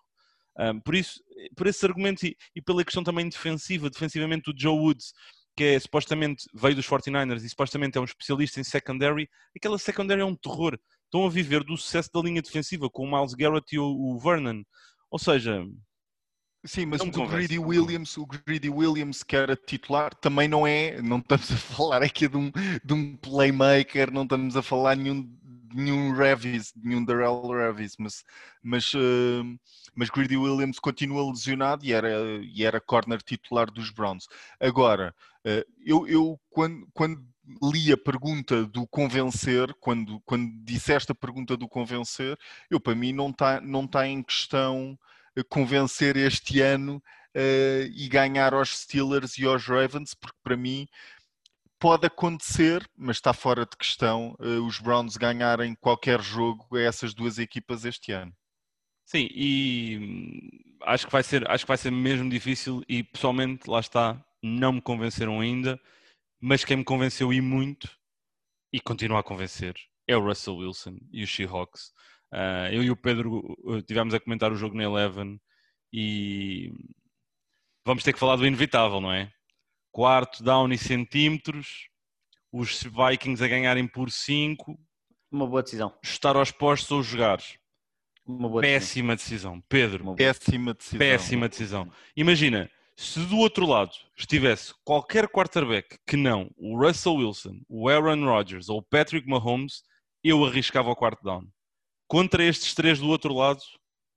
Um, 0.59 0.79
por 0.79 0.95
isso, 0.95 1.21
por 1.55 1.67
esse 1.67 1.85
argumento 1.85 2.25
e, 2.25 2.35
e 2.55 2.61
pela 2.61 2.83
questão 2.83 3.03
também 3.03 3.27
defensiva, 3.29 3.89
defensivamente 3.89 4.49
o 4.49 4.53
Joe 4.57 4.77
Woods, 4.77 5.11
que 5.55 5.63
é 5.63 5.79
supostamente 5.79 6.45
veio 6.53 6.75
dos 6.75 6.87
49ers 6.87 7.43
e 7.43 7.49
supostamente 7.49 7.97
é 7.97 8.01
um 8.01 8.05
especialista 8.05 8.59
em 8.59 8.63
secondary, 8.63 9.27
aquela 9.55 9.77
secondary 9.79 10.21
é 10.21 10.25
um 10.25 10.35
terror. 10.35 10.77
Estão 11.05 11.25
a 11.25 11.29
viver 11.29 11.63
do 11.63 11.75
sucesso 11.77 12.09
da 12.13 12.21
linha 12.21 12.41
defensiva 12.41 12.89
com 12.89 13.03
o 13.05 13.11
Miles 13.11 13.33
Garrett 13.33 13.75
e 13.75 13.79
o, 13.79 13.85
o 13.85 14.19
Vernon. 14.19 14.61
Ou 15.09 15.19
seja, 15.19 15.65
Sim, 16.65 16.87
mas 16.87 16.99
o 17.01 17.27
Greedy 17.27 17.57
Williams, 17.57 18.17
o 18.17 18.25
Greedy 18.25 18.69
Williams 18.69 19.23
que 19.23 19.35
era 19.37 19.55
titular, 19.55 20.13
também 20.15 20.47
não 20.49 20.67
é, 20.67 21.01
não 21.01 21.19
estamos 21.19 21.49
a 21.51 21.55
falar 21.55 22.03
aqui 22.03 22.27
de 22.27 22.35
um, 22.35 22.51
de 22.83 22.93
um 22.93 23.15
playmaker, 23.15 24.11
não 24.11 24.23
estamos 24.23 24.57
a 24.57 24.61
falar 24.61 24.97
nenhum, 24.97 25.21
de 25.21 25.77
nenhum 25.77 26.13
Revis, 26.13 26.73
nenhum 26.75 27.05
Darrell 27.05 27.41
Revis, 27.47 27.95
mas, 27.97 28.25
mas, 28.61 28.91
eh, 28.95 29.57
mas 29.95 30.09
Greedy 30.09 30.35
Williams 30.35 30.79
continua 30.79 31.29
lesionado 31.29 31.85
e 31.85 31.93
era, 31.93 32.09
e 32.43 32.65
era 32.65 32.81
corner 32.81 33.21
titular 33.21 33.71
dos 33.71 33.89
Browns. 33.91 34.27
Agora, 34.59 35.15
eh, 35.45 35.65
eu, 35.85 36.05
eu 36.07 36.39
quando, 36.49 36.85
quando 36.93 37.23
li 37.63 37.91
a 37.91 37.97
pergunta 37.97 38.65
do 38.65 38.87
convencer, 38.87 39.73
quando, 39.79 40.19
quando 40.25 40.51
disseste 40.63 41.11
a 41.11 41.15
pergunta 41.15 41.55
do 41.55 41.67
convencer, 41.67 42.37
eu 42.69 42.79
para 42.79 42.95
mim 42.95 43.13
não 43.13 43.29
está 43.29 43.61
não 43.61 43.87
tá 43.87 44.07
em 44.07 44.21
questão 44.23 44.97
eh, 45.35 45.43
convencer 45.43 46.17
este 46.17 46.61
ano 46.61 47.01
eh, 47.33 47.89
e 47.95 48.07
ganhar 48.09 48.53
aos 48.53 48.77
Steelers 48.77 49.37
e 49.37 49.45
aos 49.45 49.65
Ravens, 49.65 50.13
porque 50.13 50.37
para 50.43 50.57
mim 50.57 50.87
pode 51.79 52.07
acontecer, 52.07 52.87
mas 52.97 53.17
está 53.17 53.33
fora 53.33 53.65
de 53.65 53.77
questão, 53.77 54.35
uh, 54.39 54.65
os 54.65 54.79
Browns 54.79 55.15
ganharem 55.15 55.75
qualquer 55.75 56.21
jogo 56.21 56.75
a 56.75 56.81
essas 56.81 57.13
duas 57.13 57.37
equipas 57.37 57.85
este 57.85 58.11
ano. 58.11 58.33
Sim, 59.05 59.29
e 59.31 59.97
hum, 60.01 60.49
acho 60.83 61.05
que 61.05 61.11
vai 61.11 61.23
ser, 61.23 61.49
acho 61.49 61.63
que 61.63 61.67
vai 61.67 61.77
ser 61.77 61.91
mesmo 61.91 62.29
difícil 62.29 62.83
e 62.89 63.03
pessoalmente 63.03 63.69
lá 63.69 63.79
está, 63.79 64.21
não 64.43 64.73
me 64.73 64.81
convenceram 64.81 65.39
ainda, 65.39 65.79
mas 66.39 66.63
quem 66.63 66.77
me 66.77 66.83
convenceu 66.83 67.33
e 67.33 67.41
muito 67.41 67.89
e 68.71 68.79
continua 68.79 69.19
a 69.19 69.23
convencer 69.23 69.75
é 70.07 70.15
o 70.15 70.23
Russell 70.23 70.55
Wilson 70.55 70.97
e 71.11 71.23
os 71.23 71.33
Seahawks. 71.33 71.91
Uh, 72.31 72.71
eu 72.71 72.83
e 72.83 72.91
o 72.91 72.95
Pedro 72.95 73.39
uh, 73.65 73.81
tivemos 73.81 74.13
a 74.13 74.19
comentar 74.19 74.51
o 74.51 74.55
jogo 74.55 74.75
na 74.75 74.83
Eleven 74.83 75.39
e 75.91 76.71
vamos 77.85 78.03
ter 78.03 78.13
que 78.13 78.19
falar 78.19 78.35
do 78.35 78.45
inevitável, 78.45 79.01
não 79.01 79.11
é? 79.11 79.31
Quarto 79.91 80.43
down 80.43 80.71
e 80.71 80.77
centímetros, 80.77 81.89
os 82.51 82.83
Vikings 82.83 83.43
a 83.43 83.47
ganharem 83.47 83.87
por 83.87 84.11
5. 84.11 84.77
Uma 85.31 85.47
boa 85.47 85.63
decisão. 85.63 85.97
Estar 86.03 86.35
aos 86.35 86.51
postos 86.51 86.91
ou 86.91 87.03
jogar. 87.03 87.39
Péssima 88.61 89.15
decisão. 89.15 89.53
decisão. 89.53 89.63
Pedro. 89.69 90.15
Péssima 90.15 90.73
decisão. 90.73 90.99
Péssima 90.99 91.49
decisão. 91.49 91.91
Imagina, 92.15 92.69
se 92.97 93.19
do 93.27 93.37
outro 93.37 93.67
lado 93.67 93.91
estivesse 94.17 94.73
qualquer 94.83 95.27
quarterback 95.29 95.99
que 96.05 96.17
não 96.17 96.49
o 96.57 96.75
Russell 96.75 97.13
Wilson, 97.13 97.61
o 97.69 97.87
Aaron 97.87 98.25
Rodgers 98.25 98.69
ou 98.69 98.79
o 98.79 98.81
Patrick 98.81 99.29
Mahomes, 99.29 99.83
eu 100.23 100.43
arriscava 100.43 100.89
o 100.89 100.95
quarto 100.95 101.23
down. 101.23 101.47
Contra 102.07 102.43
estes 102.43 102.73
três 102.73 102.99
do 102.99 103.07
outro 103.07 103.35
lado, 103.35 103.61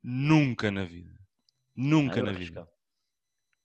nunca 0.02 0.70
na 0.70 0.84
vida. 0.84 1.14
Nunca 1.76 2.20
ah, 2.20 2.22
na 2.22 2.32
vida. 2.32 2.66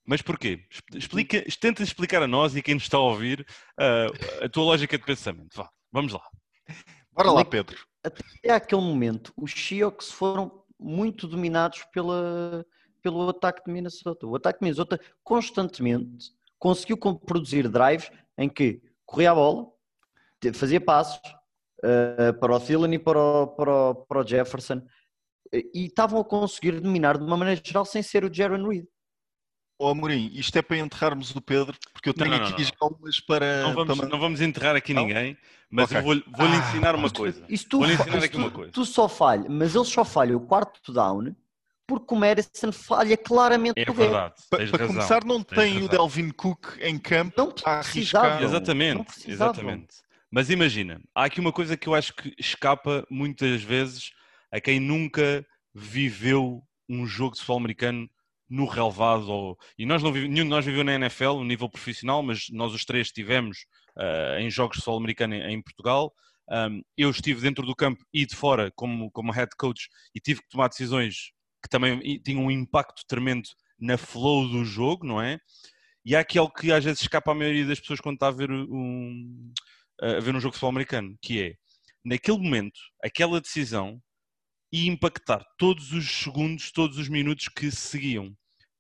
Mas 0.06 0.22
porquê? 0.22 0.66
Explica, 0.94 1.46
tenta 1.62 1.82
explicar 1.82 2.22
a 2.22 2.28
nós 2.28 2.54
e 2.54 2.60
a 2.60 2.62
quem 2.62 2.74
nos 2.74 2.84
está 2.84 2.98
a 2.98 3.02
ouvir 3.02 3.48
uh, 3.80 4.44
a 4.44 4.50
tua 4.50 4.66
lógica 4.66 4.98
de 4.98 5.06
pensamento. 5.06 5.56
Vá, 5.56 5.70
vamos 5.94 6.12
lá. 6.12 6.22
Bora 7.14 7.32
lá, 7.32 7.46
Pedro. 7.46 7.78
Até 8.04 8.52
aquele 8.52 8.82
momento, 8.82 9.32
os 9.38 9.52
Seahawks 9.52 10.12
foram 10.12 10.66
muito 10.78 11.26
dominados 11.26 11.86
pela, 11.94 12.66
pelo 13.06 13.30
ataque 13.30 13.64
de 13.64 13.72
Minnesota. 13.72 14.26
O 14.26 14.36
ataque 14.36 14.60
de 14.60 14.64
Minnesota 14.64 15.00
constantemente 15.24 16.32
conseguiu 16.58 16.98
produzir 16.98 17.70
drives 17.70 18.10
em 18.36 18.50
que 18.50 18.82
corria 19.06 19.30
a 19.30 19.36
bola, 19.36 19.68
fazia 20.56 20.82
passos 20.82 21.20
uh, 21.84 22.34
para 22.40 22.56
o 22.56 22.60
Thielen 22.60 22.96
e 22.96 23.00
para 23.00 23.20
o, 23.20 23.48
para, 23.48 23.72
o, 23.72 23.96
para 23.96 24.22
o 24.22 24.28
Jefferson 24.28 24.82
e 25.54 25.86
estavam 25.86 26.20
a 26.20 26.26
conseguir 26.26 26.80
dominar 26.82 27.20
de 27.20 27.24
uma 27.24 27.38
maneira 27.38 27.62
geral 27.64 27.86
sem 27.86 28.02
ser 28.02 28.26
o 28.26 28.34
Jaron 28.34 28.68
Reed. 28.68 28.86
Ó 29.78 29.90
oh, 29.90 29.92
Amorim, 29.92 30.32
isto 30.34 30.58
é 30.58 30.64
para 30.64 30.78
enterrarmos 30.78 31.36
o 31.36 31.42
Pedro, 31.42 31.78
porque 31.94 32.10
eu 32.10 32.14
tenho 32.14 32.32
não, 32.32 32.40
não, 32.40 32.48
aqui 32.48 32.64
já 32.64 32.72
umas 32.82 33.20
para. 33.20 33.62
Não 33.62 33.76
vamos, 33.76 33.98
para... 34.00 34.10
não 34.10 34.20
vamos 34.20 34.42
enterrar 34.42 34.76
aqui 34.76 34.96
ninguém, 34.96 35.38
mas 35.70 35.86
okay. 35.86 36.00
eu 36.00 36.04
vou-lhe 36.04 36.24
vou 36.36 36.48
ah, 36.48 36.56
ensinar 36.56 36.96
uma 36.96 37.12
coisa. 37.12 37.46
Isto 37.48 37.78
vou-lhe 37.78 37.94
ensinar 37.94 38.24
aqui 38.24 38.30
tu, 38.30 38.38
uma 38.40 38.50
coisa. 38.50 38.72
Tu 38.72 38.86
só 38.86 39.08
falha, 39.08 39.48
mas 39.48 39.76
ele 39.76 39.86
só 39.86 40.04
falha 40.04 40.36
o 40.36 40.40
quarto 40.40 40.92
down 40.92 41.36
porque 41.88 42.14
o 42.14 42.18
Madison 42.18 42.72
falha 42.72 43.16
claramente 43.16 43.80
é 43.80 43.86
verdade. 43.86 44.34
Para, 44.50 44.68
para 44.68 44.88
começar, 44.88 45.24
não 45.24 45.44
tem 45.44 45.74
razão. 45.74 45.86
o 45.86 45.90
Delvin 45.90 46.30
Cook 46.32 46.78
em 46.82 46.98
campo 46.98 47.34
não 47.38 47.54
a 47.66 47.80
arriscar. 47.80 48.42
Exatamente, 48.42 48.98
não 48.98 49.34
exatamente. 49.34 49.96
Mas 50.32 50.50
imagina, 50.50 51.02
há 51.14 51.26
aqui 51.26 51.40
uma 51.40 51.52
coisa 51.52 51.78
que 51.78 51.88
eu 51.88 51.96
acho 51.96 52.14
que 52.14 52.34
escapa 52.38 53.06
muitas 53.10 53.62
vezes 53.62 54.12
a 54.52 54.60
quem 54.60 54.80
nunca 54.80 55.46
viveu 55.74 56.62
um 56.90 57.06
jogo 57.06 57.34
de 57.34 57.40
futebol 57.40 57.60
americano 57.60 58.10
no 58.50 58.66
relevado. 58.66 59.30
Ou... 59.30 59.58
E 59.78 59.86
nós 59.86 60.02
não 60.02 60.12
nenhum 60.12 60.44
de 60.44 60.44
nós 60.44 60.66
viveu 60.66 60.84
na 60.84 60.94
NFL, 60.96 61.36
no 61.36 61.46
nível 61.46 61.70
profissional, 61.70 62.24
mas 62.24 62.48
nós 62.52 62.74
os 62.74 62.86
três 62.86 63.08
estivemos 63.08 63.60
uh, 63.98 64.40
em 64.40 64.50
jogos 64.50 64.78
de 64.78 64.82
futebol 64.82 65.00
americano 65.00 65.36
em, 65.36 65.54
em 65.54 65.62
Portugal. 65.62 66.14
Um, 66.50 66.82
eu 66.96 67.10
estive 67.10 67.42
dentro 67.42 67.66
do 67.66 67.76
campo 67.76 68.04
e 68.14 68.26
de 68.26 68.36
fora 68.36 68.72
como, 68.76 69.10
como 69.12 69.32
head 69.32 69.50
coach 69.58 69.88
e 70.14 70.20
tive 70.20 70.42
que 70.42 70.50
tomar 70.50 70.68
decisões 70.68 71.32
que 71.66 71.70
também 71.70 72.00
tinham 72.24 72.46
um 72.46 72.52
impacto 72.52 73.04
tremendo 73.08 73.50
na 73.80 73.98
flow 73.98 74.48
do 74.48 74.64
jogo, 74.64 75.06
não 75.06 75.20
é? 75.20 75.40
E 76.06 76.16
há 76.16 76.20
aquele 76.20 76.48
que 76.50 76.72
às 76.72 76.84
vezes 76.84 77.02
escapa 77.02 77.32
à 77.32 77.36
maioria 77.36 77.66
das 77.66 77.80
pessoas 77.80 78.00
quando 78.00 78.18
está 78.18 78.28
a 78.28 78.32
ver 78.32 78.52
um, 78.52 79.52
a 80.00 80.20
ver 80.20 80.36
um 80.36 80.40
jogo 80.40 80.52
de 80.52 80.60
futebol 80.60 80.70
americano, 80.70 81.18
que 81.20 81.42
é, 81.42 81.56
naquele 82.06 82.38
momento, 82.38 82.80
aquela 83.04 83.42
decisão 83.42 84.00
e 84.72 84.88
impactar 84.88 85.44
todos 85.58 85.92
os 85.92 86.08
segundos, 86.08 86.72
todos 86.72 87.00
os 87.00 87.10
minutos 87.10 87.48
que 87.48 87.72
seguiam. 87.72 88.36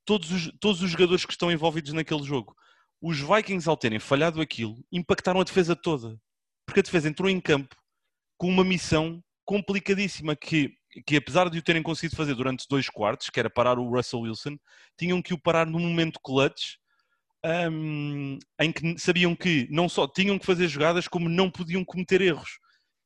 Todos 0.05 0.29
os, 0.29 0.51
todos 0.59 0.83
os 0.83 0.91
jogadores 0.91 1.25
que 1.25 1.31
estão 1.31 1.51
envolvidos 1.51 1.93
naquele 1.93 2.23
jogo. 2.23 2.55
Os 3.01 3.19
Vikings, 3.19 3.67
ao 3.67 3.75
terem 3.75 3.97
falhado 3.97 4.39
aquilo, 4.39 4.75
impactaram 4.91 5.41
a 5.41 5.43
defesa 5.43 5.75
toda. 5.75 6.15
Porque 6.65 6.81
a 6.81 6.83
defesa 6.83 7.09
entrou 7.09 7.27
em 7.27 7.41
campo 7.41 7.75
com 8.37 8.47
uma 8.47 8.63
missão 8.63 9.23
complicadíssima 9.43 10.35
que, 10.35 10.75
que 11.05 11.17
apesar 11.17 11.49
de 11.49 11.57
o 11.57 11.61
terem 11.61 11.83
conseguido 11.83 12.15
fazer 12.15 12.35
durante 12.35 12.67
dois 12.69 12.89
quartos, 12.89 13.29
que 13.29 13.39
era 13.39 13.49
parar 13.49 13.77
o 13.79 13.89
Russell 13.89 14.21
Wilson, 14.21 14.57
tinham 14.97 15.21
que 15.21 15.33
o 15.33 15.39
parar 15.39 15.65
num 15.65 15.79
momento 15.79 16.19
clutch 16.23 16.75
um, 17.71 18.39
em 18.59 18.71
que 18.71 18.97
sabiam 18.97 19.35
que 19.35 19.67
não 19.69 19.87
só 19.87 20.07
tinham 20.07 20.39
que 20.39 20.45
fazer 20.45 20.67
jogadas, 20.67 21.07
como 21.07 21.29
não 21.29 21.49
podiam 21.51 21.85
cometer 21.85 22.21
erros. 22.21 22.59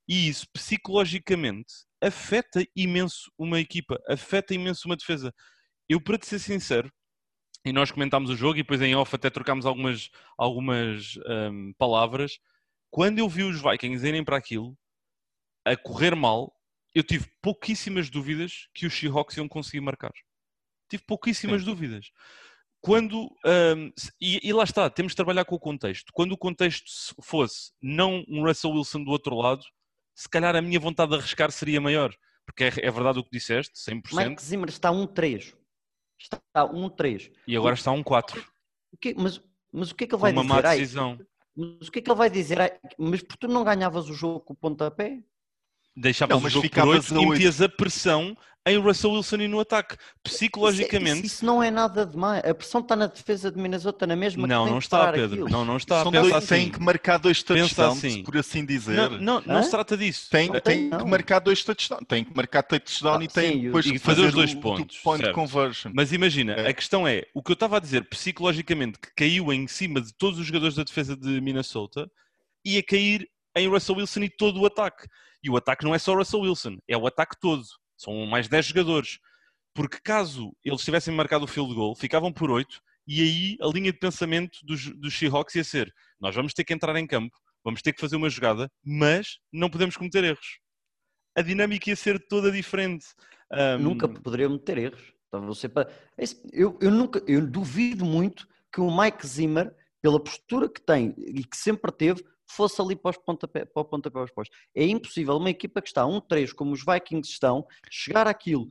E 0.08 0.28
isso, 0.30 0.48
psicologicamente, 0.54 1.74
afeta 2.02 2.66
imenso 2.76 3.32
uma 3.38 3.60
equipa, 3.60 4.00
afeta 4.08 4.54
imenso 4.54 4.88
uma 4.88 4.96
defesa. 4.96 5.34
Eu, 5.88 6.02
para 6.02 6.18
te 6.18 6.26
ser 6.26 6.40
sincero, 6.40 6.92
e 7.66 7.74
nós 7.74 7.92
comentámos 7.92 8.30
o 8.30 8.36
jogo 8.36 8.58
e 8.58 8.64
depois 8.64 8.82
em 8.82 8.96
off 8.96 9.14
até 9.16 9.30
trocámos 9.30 9.66
algumas, 9.66 10.10
algumas 10.38 11.18
um, 11.28 11.74
palavras. 11.78 12.40
Quando 12.90 13.20
eu 13.20 13.28
vi 13.28 13.44
os 13.44 13.62
Vikings 13.62 14.08
irem 14.08 14.24
para 14.24 14.38
aquilo, 14.38 14.78
a 15.66 15.76
correr 15.76 16.16
mal, 16.16 16.54
eu 16.94 17.04
tive 17.04 17.28
pouquíssimas 17.42 18.10
dúvidas 18.10 18.68
que 18.74 18.86
os 18.86 18.94
Seahawks 18.94 19.38
iam 19.38 19.48
conseguir 19.48 19.82
marcar. 19.82 20.12
Tive 20.90 21.04
pouquíssimas 21.04 21.62
Sim. 21.62 21.66
dúvidas. 21.68 22.12
Quando, 22.82 23.30
um, 23.46 23.92
e, 24.22 24.48
e, 24.48 24.54
lá 24.54 24.64
está, 24.64 24.90
temos 24.90 25.12
de 25.12 25.18
trabalhar 25.18 25.46
com 25.46 25.56
o 25.56 25.60
contexto. 25.60 26.12
Quando 26.14 26.32
o 26.32 26.38
contexto 26.38 26.90
fosse 27.22 27.72
não 27.82 28.24
um 28.28 28.44
Russell 28.46 28.72
Wilson 28.72 29.04
do 29.04 29.12
outro 29.12 29.36
lado, 29.36 29.64
se 30.16 30.30
calhar 30.30 30.56
a 30.56 30.62
minha 30.62 30.80
vontade 30.80 31.12
de 31.12 31.18
arriscar 31.18 31.52
seria 31.52 31.82
maior. 31.82 32.14
Porque 32.46 32.64
é, 32.64 32.68
é 32.82 32.92
verdade 32.92 33.20
o 33.20 33.24
que 33.24 33.30
disseste, 33.32 33.74
100%. 33.76 34.30
Mike 34.30 34.42
Zimmer 34.42 34.70
está 34.70 34.90
1-3. 34.90 35.56
Está 36.18 36.42
1-3. 36.68 37.32
E 37.46 37.56
agora 37.56 37.76
está 37.76 37.92
1-4. 37.92 38.44
Mas, 39.16 39.42
mas 39.72 39.92
o 39.92 39.96
que 39.96 40.06
é 40.06 40.08
que 40.08 40.16
ele 40.16 40.22
vai 40.22 40.32
uma 40.32 40.42
dizer? 40.42 40.54
Uma 40.54 40.62
má 40.62 40.70
decisão. 40.70 41.18
Ai, 41.20 41.26
mas 41.56 41.88
o 41.88 41.92
que 41.92 42.00
é 42.00 42.02
que 42.02 42.10
ele 42.10 42.18
vai 42.18 42.30
dizer? 42.30 42.62
Ai, 42.62 42.80
mas 42.98 43.22
porque 43.22 43.46
tu 43.46 43.54
não 43.54 43.64
ganhavas 43.64 44.10
o 44.10 44.14
jogo 44.14 44.40
com 44.40 44.54
o 44.54 44.58
pontapé? 44.58 45.22
Deixavas 46.00 46.38
não, 46.38 46.48
o 46.48 46.50
jogo 46.50 46.70
por 46.70 46.88
8 46.88 47.14
e 47.14 47.26
metias 47.28 47.62
a 47.62 47.68
pressão 47.68 48.36
em 48.66 48.78
Russell 48.78 49.12
Wilson 49.12 49.38
e 49.38 49.48
no 49.48 49.60
ataque. 49.60 49.96
Psicologicamente. 50.24 51.18
Isso, 51.18 51.26
isso, 51.26 51.36
isso, 51.36 51.46
não 51.46 51.62
é 51.62 51.72
nada 51.72 52.06
demais. 52.06 52.44
A 52.46 52.54
pressão 52.54 52.82
está 52.82 52.96
na 52.96 53.08
defesa 53.08 53.52
de 53.52 53.60
Minnesota 53.60 54.06
na 54.06 54.16
mesma 54.16 54.48
Não, 54.48 54.66
não 54.66 54.78
está, 54.78 55.12
Pedro. 55.12 55.44
Aquilo. 55.44 55.50
Não, 55.50 55.66
não 55.66 55.78
está. 55.78 56.04
São 56.04 56.12
dois, 56.12 56.34
assim. 56.34 56.48
Tem 56.48 56.70
que 56.70 56.80
marcar 56.80 57.18
dois 57.18 57.42
touchdowns, 57.42 57.98
assim. 57.98 58.24
por 58.24 58.38
assim 58.38 58.66
dizer. 58.66 58.96
Não, 58.96 59.42
não, 59.42 59.42
não 59.42 59.64
se 59.64 59.72
trata 59.72 59.98
disso. 59.98 60.30
Tem, 60.30 60.52
tem, 60.52 60.62
tem 60.62 60.90
que 60.90 61.06
marcar 61.06 61.40
dois 61.40 61.64
touchdowns. 61.64 62.06
Tem 62.08 62.24
que 62.24 62.36
marcar 62.36 62.64
touchdown 62.64 63.20
ah, 63.20 63.24
e 63.24 63.28
tem 63.28 63.54
sim, 63.54 63.62
depois 63.64 63.86
e 63.86 63.98
fazer, 63.98 64.22
fazer 64.22 64.28
os 64.28 64.34
dois 64.34 64.54
o, 64.54 64.60
pontos. 64.60 65.00
O 65.00 65.04
point 65.04 65.32
conversion. 65.34 65.92
Mas 65.94 66.12
imagina, 66.12 66.54
é. 66.54 66.70
a 66.70 66.74
questão 66.74 67.08
é, 67.08 67.26
o 67.34 67.42
que 67.42 67.52
eu 67.52 67.56
estava 67.56 67.78
a 67.78 67.80
dizer 67.80 68.06
psicologicamente 68.06 69.00
que 69.00 69.14
caiu 69.16 69.52
em 69.52 69.68
cima 69.68 70.02
de 70.02 70.14
todos 70.14 70.40
os 70.40 70.46
jogadores 70.46 70.76
da 70.76 70.84
defesa 70.84 71.16
de 71.16 71.42
Minnesota 71.42 72.10
ia 72.66 72.84
cair 72.84 73.28
em 73.56 73.68
Russell 73.68 73.96
Wilson 73.96 74.22
e 74.22 74.30
todo 74.30 74.62
o 74.62 74.66
ataque. 74.66 75.08
E 75.44 75.50
o 75.50 75.58
ataque 75.58 75.86
não 75.86 75.96
é 75.96 76.00
só 76.00 76.16
Russell 76.16 76.42
Wilson, 76.42 76.78
é 76.88 76.98
o 76.98 77.08
ataque 77.08 77.36
todo. 77.40 77.64
São 77.98 78.26
mais 78.26 78.48
10 78.48 78.68
jogadores. 78.68 79.20
Porque 79.74 80.00
caso 80.04 80.52
eles 80.64 80.84
tivessem 80.84 81.14
marcado 81.14 81.46
o 81.46 81.48
field 81.48 81.74
goal, 81.74 81.96
ficavam 81.96 82.34
por 82.34 82.50
8 82.50 82.82
e 83.12 83.24
aí 83.24 83.58
a 83.60 83.68
linha 83.74 83.92
de 83.92 83.98
pensamento 83.98 84.60
dos, 84.64 84.86
dos 84.96 85.18
Seahawks 85.18 85.56
ia 85.56 85.64
ser: 85.64 85.92
nós 86.20 86.36
vamos 86.36 86.54
ter 86.54 86.64
que 86.64 86.74
entrar 86.74 86.96
em 86.96 87.08
campo, 87.08 87.36
vamos 87.64 87.82
ter 87.82 87.92
que 87.92 88.00
fazer 88.00 88.16
uma 88.16 88.30
jogada, 88.30 88.70
mas 88.86 89.40
não 89.52 89.68
podemos 89.68 89.98
cometer 89.98 90.24
erros. 90.24 90.60
A 91.36 91.42
dinâmica 91.42 91.90
ia 91.90 91.96
ser 91.96 92.20
toda 92.28 92.52
diferente. 92.52 93.08
Um... 93.52 93.80
Nunca 93.80 94.08
poderiam 94.08 94.52
cometer 94.52 94.78
erros. 94.78 95.14
Então, 95.28 95.46
você, 95.48 95.72
eu, 96.52 96.78
eu, 96.80 96.92
nunca, 96.92 97.24
eu 97.28 97.46
duvido 97.46 98.06
muito 98.06 98.48
que 98.72 98.80
o 98.80 98.96
Mike 98.96 99.26
Zimmer, 99.26 99.74
pela 100.02 100.20
postura 100.20 100.70
que 100.70 100.82
tem 100.82 101.16
e 101.18 101.44
que 101.44 101.58
sempre 101.58 101.92
teve, 101.92 102.24
fosse 102.50 102.82
ali 102.82 102.96
para, 102.96 103.12
os 103.12 103.18
pontapé, 103.18 103.66
para 103.66 103.82
o 103.82 103.86
pontapé 103.86 104.20
aos 104.20 104.32
postos. 104.32 104.58
É 104.76 104.84
impossível 104.86 105.38
uma 105.38 105.50
equipa 105.50 105.82
que 105.82 105.88
está 105.88 106.04
1-3, 106.04 106.54
como 106.54 106.72
os 106.74 106.84
Vikings 106.84 107.30
estão, 107.30 107.66
chegar 107.90 108.28
àquilo, 108.28 108.64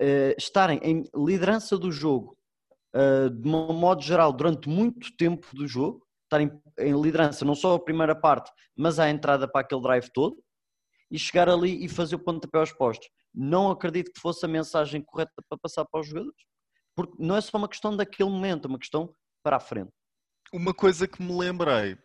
uh, 0.00 0.34
estarem 0.38 0.80
em 0.82 1.04
liderança 1.14 1.78
do 1.78 1.92
jogo, 1.92 2.36
uh, 2.94 3.30
de 3.30 3.48
um 3.48 3.72
modo 3.72 4.02
geral, 4.02 4.32
durante 4.32 4.68
muito 4.68 5.14
tempo 5.16 5.46
do 5.54 5.66
jogo, 5.66 6.06
estarem 6.24 6.50
em 6.78 7.00
liderança 7.00 7.44
não 7.44 7.54
só 7.54 7.74
a 7.74 7.80
primeira 7.80 8.14
parte, 8.14 8.50
mas 8.76 8.98
a 8.98 9.10
entrada 9.10 9.48
para 9.48 9.60
aquele 9.60 9.82
drive 9.82 10.08
todo, 10.12 10.42
e 11.10 11.18
chegar 11.18 11.48
ali 11.48 11.84
e 11.84 11.88
fazer 11.88 12.14
o 12.14 12.20
pontapé 12.20 12.58
aos 12.58 12.72
postos. 12.72 13.08
Não 13.34 13.70
acredito 13.70 14.12
que 14.12 14.20
fosse 14.20 14.44
a 14.44 14.48
mensagem 14.48 15.02
correta 15.02 15.32
para 15.48 15.58
passar 15.58 15.84
para 15.84 16.00
os 16.00 16.06
jogadores. 16.06 16.38
Porque 16.94 17.14
não 17.18 17.36
é 17.36 17.40
só 17.40 17.56
uma 17.58 17.68
questão 17.68 17.96
daquele 17.96 18.30
momento, 18.30 18.66
é 18.66 18.68
uma 18.68 18.78
questão 18.78 19.14
para 19.42 19.56
a 19.56 19.60
frente. 19.60 19.90
Uma 20.52 20.74
coisa 20.74 21.06
que 21.06 21.22
me 21.22 21.36
lembrei, 21.36 21.96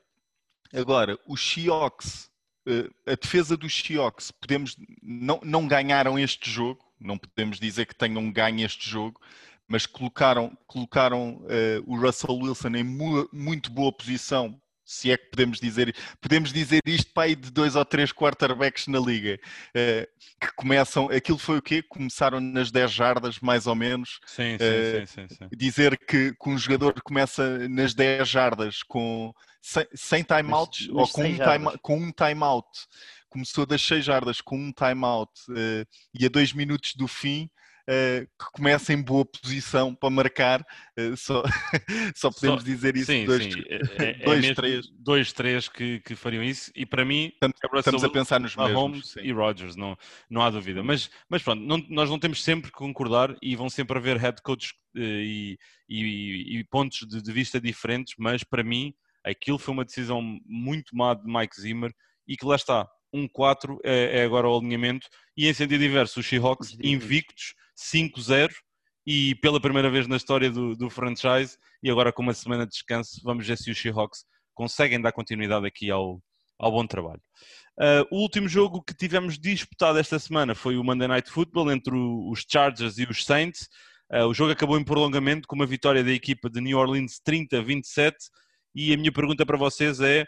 Agora, 0.73 1.17
os 1.27 1.41
Seahawks, 1.41 2.29
uh, 2.67 2.93
a 3.05 3.15
defesa 3.15 3.55
dos 3.55 3.73
Seahawks, 3.73 4.31
podemos, 4.31 4.75
não, 5.01 5.39
não 5.43 5.67
ganharam 5.67 6.17
este 6.17 6.49
jogo, 6.49 6.83
não 6.99 7.17
podemos 7.17 7.59
dizer 7.59 7.85
que 7.85 7.95
tenham 7.95 8.31
ganho 8.31 8.65
este 8.65 8.89
jogo, 8.89 9.19
mas 9.67 9.85
colocaram, 9.85 10.55
colocaram 10.67 11.37
uh, 11.37 11.83
o 11.85 11.99
Russell 11.99 12.37
Wilson 12.37 12.75
em 12.75 12.83
mu 12.83 13.27
muito 13.33 13.71
boa 13.71 13.91
posição 13.91 14.59
se 14.85 15.11
é 15.11 15.17
que 15.17 15.25
podemos 15.31 15.59
dizer, 15.59 15.95
podemos 16.21 16.53
dizer 16.53 16.79
isto 16.85 17.11
para 17.11 17.23
aí 17.23 17.35
de 17.35 17.51
dois 17.51 17.75
ou 17.75 17.83
três 17.83 18.11
quarterbacks 18.13 18.85
na 18.85 18.99
liga, 18.99 19.39
uh, 19.75 20.07
que 20.39 20.53
começam, 20.55 21.09
aquilo 21.09 21.39
foi 21.39 21.57
o 21.57 21.61
quê? 21.61 21.81
Começaram 21.81 22.39
nas 22.39 22.71
10 22.71 22.91
jardas, 22.91 23.39
mais 23.39 23.65
ou 23.65 23.73
menos. 23.73 24.19
Sim, 24.27 24.57
sim, 24.59 25.03
uh, 25.03 25.07
sim, 25.07 25.27
sim, 25.27 25.35
sim, 25.35 25.49
Dizer 25.57 25.97
que, 25.97 26.33
que 26.33 26.49
um 26.49 26.57
jogador 26.57 27.01
começa 27.01 27.67
nas 27.67 27.95
10 27.95 28.29
jardas 28.29 28.83
com, 28.83 29.33
sem, 29.65 29.87
sem 29.95 30.23
timeouts 30.23 30.87
ou 30.89 31.07
com 31.07 31.23
um, 31.23 31.33
time, 31.33 31.77
com 31.81 31.97
um 31.97 32.11
timeout. 32.11 32.67
Começou 33.29 33.65
das 33.65 33.81
6 33.81 34.05
jardas 34.05 34.39
com 34.39 34.55
um 34.55 34.71
timeout 34.71 35.31
uh, 35.49 35.85
e 36.13 36.23
a 36.23 36.29
2 36.29 36.53
minutos 36.53 36.93
do 36.93 37.07
fim 37.07 37.49
uh, 37.89 38.27
que 38.27 38.51
começa 38.53 38.93
em 38.93 39.01
boa 39.01 39.25
posição 39.25 39.95
para 39.95 40.11
marcar. 40.11 40.61
Uh, 40.97 41.17
só, 41.17 41.41
só 42.15 42.29
podemos 42.29 42.61
só, 42.61 42.65
dizer 42.65 42.95
isso. 42.95 43.07
Sim, 43.11 43.25
dois, 43.25 43.43
sim. 43.43 43.63
É, 43.67 44.03
é, 44.03 44.13
dois, 44.23 44.45
é 44.45 44.53
três. 44.53 44.87
Dois, 44.91 45.33
três 45.33 45.67
que, 45.67 45.99
que 46.01 46.15
fariam 46.15 46.43
isso. 46.43 46.71
E 46.75 46.85
para 46.85 47.03
mim, 47.03 47.31
estamos, 47.33 47.57
é 47.63 47.79
estamos 47.79 48.03
a 48.03 48.09
pensar 48.09 48.39
nos 48.39 48.55
Mahomes 48.55 49.15
mesmos. 49.15 49.15
e 49.17 49.31
Rodgers, 49.31 49.75
não, 49.75 49.97
não 50.29 50.43
há 50.43 50.51
dúvida. 50.51 50.83
Mas, 50.83 51.09
mas 51.27 51.41
pronto, 51.41 51.63
não, 51.63 51.83
nós 51.89 52.07
não 52.07 52.19
temos 52.19 52.43
sempre 52.43 52.69
que 52.69 52.77
concordar 52.77 53.35
e 53.41 53.55
vão 53.55 53.67
sempre 53.67 53.97
haver 53.97 54.17
head 54.17 54.43
coaches 54.43 54.73
uh, 54.95 54.99
e, 54.99 55.57
e, 55.89 56.59
e, 56.59 56.63
pontos 56.65 56.99
de, 56.99 57.19
de 57.19 57.31
vista 57.31 57.59
diferentes, 57.59 58.13
mas 58.19 58.43
para 58.43 58.63
mim 58.63 58.93
aquilo 59.25 59.57
foi 59.57 59.73
uma 59.73 59.85
decisão 59.85 60.21
muito 60.45 60.95
má 60.95 61.13
de 61.13 61.25
Mike 61.25 61.59
Zimmer 61.59 61.91
e 62.27 62.37
que 62.37 62.45
lá 62.45 62.55
está, 62.55 62.87
1-4 63.13 63.77
é, 63.83 64.19
é, 64.19 64.23
agora 64.23 64.47
o 64.47 64.57
alinhamento 64.57 65.07
e 65.35 65.47
em 65.47 65.53
sentido 65.53 65.83
inverso, 65.83 66.19
os 66.19 66.27
Seahawks 66.27 66.77
invictos 66.81 67.53
5-0 67.77 68.51
e 69.05 69.35
pela 69.35 69.59
primeira 69.59 69.89
vez 69.89 70.07
na 70.07 70.17
história 70.17 70.49
do, 70.49 70.75
do, 70.75 70.89
franchise 70.89 71.57
e 71.81 71.89
agora 71.89 72.11
com 72.11 72.21
uma 72.21 72.33
semana 72.33 72.65
de 72.65 72.71
descanso 72.71 73.21
vamos 73.23 73.47
ver 73.47 73.57
se 73.57 73.71
os 73.71 73.79
Seahawks 73.79 74.25
conseguem 74.53 75.01
dar 75.01 75.11
continuidade 75.11 75.65
aqui 75.65 75.89
ao, 75.89 76.21
ao 76.59 76.71
bom 76.71 76.85
trabalho. 76.85 77.21
Uh, 77.77 78.07
o 78.09 78.21
último 78.21 78.47
jogo 78.47 78.81
que 78.81 78.95
tivemos 78.95 79.37
disputado 79.37 79.99
esta 79.99 80.17
semana 80.17 80.55
foi 80.55 80.77
o 80.77 80.83
Monday 80.83 81.07
Night 81.07 81.29
Football 81.29 81.71
entre 81.71 81.93
os 81.93 82.45
Chargers 82.49 82.97
e 82.97 83.03
os 83.03 83.25
Saints. 83.25 83.67
Uh, 84.09 84.27
o 84.27 84.33
jogo 84.33 84.53
acabou 84.53 84.79
em 84.79 84.83
prolongamento 84.83 85.47
com 85.47 85.55
uma 85.55 85.65
vitória 85.65 86.03
da 86.03 86.11
equipa 86.11 86.49
de 86.49 86.61
New 86.61 86.77
Orleans 86.77 87.19
30-27 87.27 88.13
e 88.75 88.93
a 88.93 88.97
minha 88.97 89.11
pergunta 89.11 89.45
para 89.45 89.57
vocês 89.57 90.01
é 90.01 90.25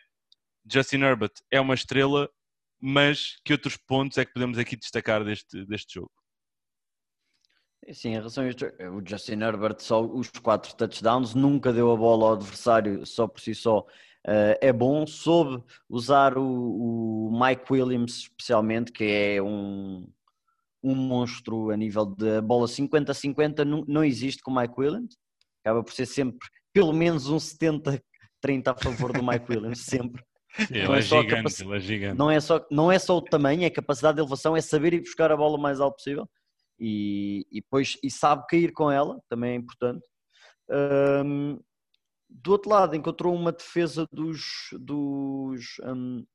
Justin 0.66 1.02
Herbert 1.02 1.34
é 1.52 1.60
uma 1.60 1.74
estrela, 1.74 2.30
mas 2.80 3.36
que 3.44 3.52
outros 3.52 3.76
pontos 3.76 4.18
é 4.18 4.24
que 4.24 4.32
podemos 4.32 4.58
aqui 4.58 4.78
destacar 4.78 5.24
deste, 5.26 5.66
deste 5.66 5.96
jogo? 5.96 6.12
Sim, 7.92 8.10
em 8.10 8.16
relação 8.16 8.46
ao 8.46 9.06
Justin 9.06 9.42
Herbert, 9.42 9.80
só 9.80 10.02
os 10.02 10.30
quatro 10.30 10.76
touchdowns, 10.76 11.34
nunca 11.36 11.74
deu 11.74 11.92
a 11.92 11.96
bola 11.96 12.26
ao 12.28 12.34
adversário 12.34 13.06
só 13.06 13.28
por 13.28 13.42
si 13.42 13.54
só. 13.54 13.80
Uh, 14.26 14.56
é 14.62 14.74
bom, 14.74 15.06
soube 15.06 15.64
usar 15.88 16.38
o, 16.38 16.44
o, 16.44 17.40
Mike 17.40 17.72
Williams, 17.72 18.18
especialmente, 18.24 18.92
que 18.92 19.04
é 19.04 19.42
um, 19.42 20.06
um 20.84 20.96
monstro 20.96 21.70
a 21.70 21.78
nível 21.78 22.06
de 22.06 22.42
bola 22.42 22.68
50-50, 22.68 23.64
não, 23.64 23.86
não 23.88 24.04
existe 24.04 24.42
com 24.42 24.52
o 24.52 24.56
Mike 24.56 24.74
Williams, 24.78 25.18
acaba 25.64 25.82
por 25.82 25.94
ser 25.94 26.06
sempre 26.06 26.48
pelo 26.74 26.92
menos 26.92 27.30
um 27.30 27.40
70-30 28.48 28.68
a 28.68 28.76
favor 28.76 29.14
do 29.14 29.24
Mike 29.24 29.46
Williams, 29.50 29.80
sempre. 29.80 30.24
Sim, 30.56 30.66
ele, 30.72 30.92
é, 30.92 30.98
é 30.98 31.02
gigante, 31.02 31.64
capac... 31.66 32.04
é. 32.04 32.14
Não 32.14 32.32
é, 32.32 32.40
só, 32.40 32.66
não 32.72 32.92
é 32.92 32.98
só 32.98 33.18
o 33.18 33.22
tamanho, 33.22 33.64
é 33.64 33.68
a 33.68 33.72
capacidade 33.72 34.16
de 34.16 34.22
elevação, 34.22 34.56
é 34.56 34.62
saber 34.62 34.94
ir 34.94 35.02
buscar 35.02 35.32
a 35.32 35.38
bola 35.38 35.58
o 35.58 35.62
mais 35.62 35.80
alto 35.80 35.98
possível 35.98 36.28
e, 36.80 37.46
e, 37.52 37.62
depois, 37.62 37.98
e 38.04 38.10
sabe 38.10 38.46
cair 38.48 38.72
com 38.72 38.92
ela, 38.92 39.20
também 39.30 39.52
é 39.52 39.56
importante. 39.56 40.06
Um, 40.70 41.60
do 42.30 42.52
outro 42.52 42.70
lado, 42.70 42.96
encontrou 42.96 43.34
uma 43.34 43.52
defesa 43.52 44.06
dos, 44.12 44.70
dos, 44.80 45.78
um, 45.84 46.26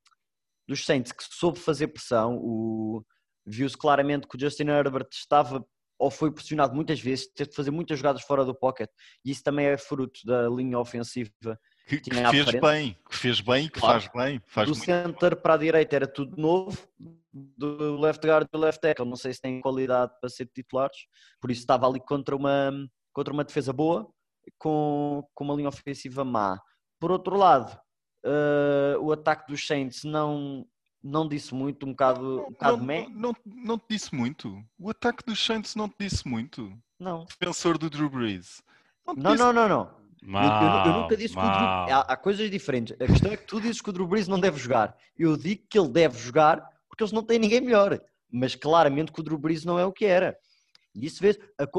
dos 0.66 0.84
Saints 0.84 1.12
que 1.12 1.22
soube 1.22 1.58
fazer 1.58 1.88
pressão. 1.88 3.04
Viu-se 3.44 3.76
claramente 3.76 4.26
que 4.26 4.36
o 4.36 4.40
Justin 4.40 4.68
Herbert 4.68 5.08
estava 5.12 5.64
ou 5.98 6.10
foi 6.10 6.32
pressionado 6.32 6.74
muitas 6.74 7.00
vezes, 7.00 7.28
teve 7.32 7.50
de 7.50 7.56
fazer 7.56 7.70
muitas 7.70 7.96
jogadas 7.96 8.22
fora 8.22 8.44
do 8.44 8.52
pocket, 8.52 8.90
e 9.24 9.30
isso 9.30 9.44
também 9.44 9.66
é 9.66 9.78
fruto 9.78 10.18
da 10.24 10.48
linha 10.48 10.76
ofensiva 10.76 11.30
que, 11.86 12.00
que 12.00 12.14
fez 12.14 12.60
bem, 12.60 12.98
que 13.08 13.16
fez 13.16 13.40
bem, 13.40 13.68
que 13.68 13.80
claro. 13.80 14.00
faz 14.00 14.12
bem. 14.12 14.42
Faz 14.46 14.68
do 14.68 14.74
center 14.74 15.36
para 15.36 15.54
a 15.54 15.56
direita 15.56 15.96
era 15.96 16.06
tudo 16.06 16.40
novo, 16.40 16.78
do 17.32 17.98
left 17.98 18.26
guard 18.26 18.46
e 18.46 18.50
do 18.52 18.58
left 18.58 18.80
tackle, 18.80 19.08
não 19.08 19.16
sei 19.16 19.32
se 19.32 19.40
têm 19.40 19.60
qualidade 19.60 20.12
para 20.20 20.30
ser 20.30 20.46
titulares, 20.46 21.06
por 21.40 21.50
isso 21.50 21.60
estava 21.60 21.86
ali 21.86 22.00
contra 22.00 22.36
uma, 22.36 22.72
contra 23.12 23.32
uma 23.32 23.44
defesa 23.44 23.72
boa, 23.72 24.08
com, 24.58 25.26
com 25.34 25.44
uma 25.44 25.54
linha 25.54 25.68
ofensiva 25.68 26.24
má. 26.24 26.60
Por 27.00 27.10
outro 27.10 27.36
lado, 27.36 27.76
uh, 28.24 29.00
o 29.00 29.12
ataque 29.12 29.50
dos 29.50 29.66
Saints 29.66 30.04
não, 30.04 30.66
não 31.02 31.28
disse 31.28 31.54
muito, 31.54 31.86
um 31.86 31.90
bocado, 31.90 32.42
um 32.46 32.50
bocado 32.50 32.76
não, 32.76 32.86
não, 32.86 33.10
não, 33.10 33.34
não, 33.44 33.78
te 33.78 33.86
disse 33.90 34.14
muito. 34.14 34.62
O 34.78 34.90
ataque 34.90 35.24
dos 35.24 35.44
Saints 35.44 35.74
não 35.74 35.88
te 35.88 35.96
disse 35.98 36.26
muito. 36.28 36.72
Não. 36.98 37.24
Defensor 37.24 37.78
do 37.78 37.90
Drew 37.90 38.08
Brees. 38.08 38.62
Não, 39.06 39.14
não, 39.14 39.34
não, 39.34 39.52
não, 39.52 39.68
não. 39.68 40.01
Mal, 40.24 40.86
eu, 40.86 40.92
eu, 40.92 41.00
nunca 41.00 41.16
disse 41.16 41.34
mal. 41.34 41.44
que 41.44 41.50
o 41.50 41.58
Drew... 41.58 41.96
há, 41.96 42.00
há, 42.00 42.16
coisas 42.16 42.48
diferentes. 42.48 42.94
A 43.00 43.06
questão 43.06 43.32
é 43.32 43.36
que 43.36 43.44
tu 43.44 43.60
dizes 43.60 43.80
que 43.80 43.90
o 43.90 43.92
Drew 43.92 44.06
Brees 44.06 44.28
não 44.28 44.38
deve 44.38 44.56
jogar. 44.56 44.96
Eu 45.18 45.36
digo 45.36 45.64
que 45.68 45.76
ele 45.76 45.88
deve 45.88 46.16
jogar 46.16 46.64
porque 46.88 47.02
eles 47.02 47.12
não 47.12 47.24
têm 47.24 47.40
ninguém 47.40 47.60
melhor. 47.60 48.00
Mas 48.30 48.54
claramente 48.54 49.10
que 49.10 49.20
o 49.20 49.22
Drew 49.22 49.36
Brees 49.36 49.64
não 49.64 49.78
é 49.78 49.84
o 49.84 49.92
que 49.92 50.04
era. 50.04 50.36
E 50.94 51.06
isso 51.06 51.20
vê 51.20 51.36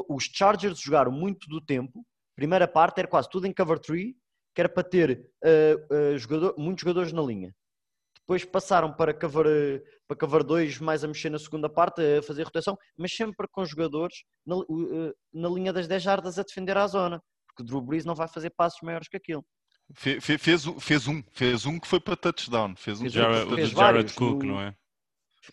os 0.09 0.25
Chargers 0.25 0.79
jogaram 0.79 1.11
muito 1.11 1.47
do 1.47 1.61
tempo. 1.61 2.05
Primeira 2.35 2.67
parte 2.67 2.99
era 2.99 3.07
quase 3.07 3.29
tudo 3.29 3.47
em 3.47 3.53
cover 3.53 3.79
3, 3.79 4.13
que 4.53 4.61
era 4.61 4.67
para 4.67 4.83
ter 4.83 5.25
uh, 5.43 6.13
uh, 6.13 6.17
jogador, 6.17 6.55
muitos 6.57 6.81
jogadores 6.81 7.13
na 7.13 7.21
linha. 7.21 7.55
Depois 8.19 8.43
passaram 8.43 8.91
para 8.91 9.13
cover, 9.13 9.83
para 10.07 10.17
cover 10.17 10.43
2, 10.43 10.79
mais 10.79 11.03
a 11.03 11.07
mexer 11.07 11.29
na 11.29 11.39
segunda 11.39 11.69
parte, 11.69 12.01
a 12.01 12.23
fazer 12.23 12.43
rotação, 12.43 12.77
mas 12.97 13.13
sempre 13.13 13.47
com 13.51 13.63
jogadores 13.65 14.23
na, 14.45 14.55
na 15.33 15.49
linha 15.49 15.71
das 15.71 15.87
10 15.87 16.01
jardas 16.01 16.39
a 16.39 16.43
defender 16.43 16.77
a 16.77 16.87
zona 16.87 17.21
porque 17.53 17.63
Drew 17.63 17.81
Brees 17.81 18.05
não 18.05 18.15
vai 18.15 18.27
fazer 18.27 18.49
passos 18.49 18.81
maiores 18.81 19.07
que 19.07 19.17
aquilo. 19.17 19.45
Fe, 19.93 20.19
fe, 20.19 20.37
fez, 20.37 20.65
fez, 20.79 21.07
um, 21.07 21.23
fez 21.31 21.65
um 21.65 21.79
que 21.79 21.87
foi 21.87 21.99
para 21.99 22.15
touchdown. 22.15 22.75
Fez 22.75 22.99
um 22.99 23.01
fez, 23.01 23.13
Jared, 23.13 23.55
fez 23.55 23.69
Jared 23.69 24.13
Cook, 24.13 24.43
não 24.43 24.59
é? 24.59 24.75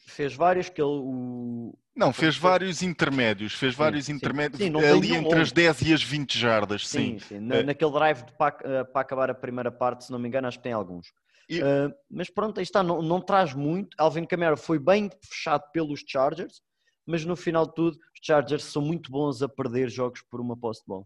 Fez 0.07 0.35
vários 0.35 0.69
que 0.69 0.81
ele. 0.81 0.91
O... 0.91 1.77
Não, 1.97 2.13
fez 2.13 2.37
vários 2.37 2.81
intermédios. 2.83 3.55
Fez 3.55 3.75
vários 3.75 4.07
sim. 4.07 4.13
intermédios 4.13 4.63
sim, 4.63 4.73
ali 4.77 5.13
entre 5.13 5.29
longo. 5.31 5.41
as 5.41 5.53
10 5.53 5.83
e 5.83 5.93
as 5.93 6.03
20 6.03 6.39
jardas. 6.39 6.89
Sim, 6.89 7.19
sim. 7.19 7.41
Na, 7.41 7.57
é. 7.57 7.63
Naquele 7.65 7.91
drive 7.91 8.25
para, 8.39 8.57
eh, 8.63 8.85
para 8.85 9.01
acabar 9.01 9.31
a 9.31 9.35
primeira 9.35 9.71
parte, 9.71 10.05
se 10.05 10.13
não 10.13 10.19
me 10.19 10.29
engano, 10.29 10.47
acho 10.47 10.59
que 10.59 10.63
tem 10.63 10.73
alguns. 10.73 11.13
E... 11.49 11.61
Uh, 11.61 11.93
mas 12.09 12.31
pronto, 12.31 12.59
aí 12.59 12.63
está, 12.63 12.83
não, 12.83 13.03
não 13.03 13.21
traz 13.21 13.53
muito. 13.53 13.97
Alvin 13.99 14.25
Kamara 14.25 14.57
foi 14.57 14.79
bem 14.79 15.11
fechado 15.29 15.65
pelos 15.73 16.05
Chargers, 16.07 16.63
mas 17.05 17.25
no 17.25 17.35
final 17.35 17.67
de 17.67 17.75
tudo, 17.75 17.97
os 17.97 18.21
Chargers 18.23 18.65
são 18.65 18.81
muito 18.81 19.11
bons 19.11 19.43
a 19.43 19.49
perder 19.49 19.91
jogos 19.91 20.23
por 20.31 20.41
uma 20.41 20.57
posse 20.57 20.81
de 20.83 20.87
bola 20.87 21.05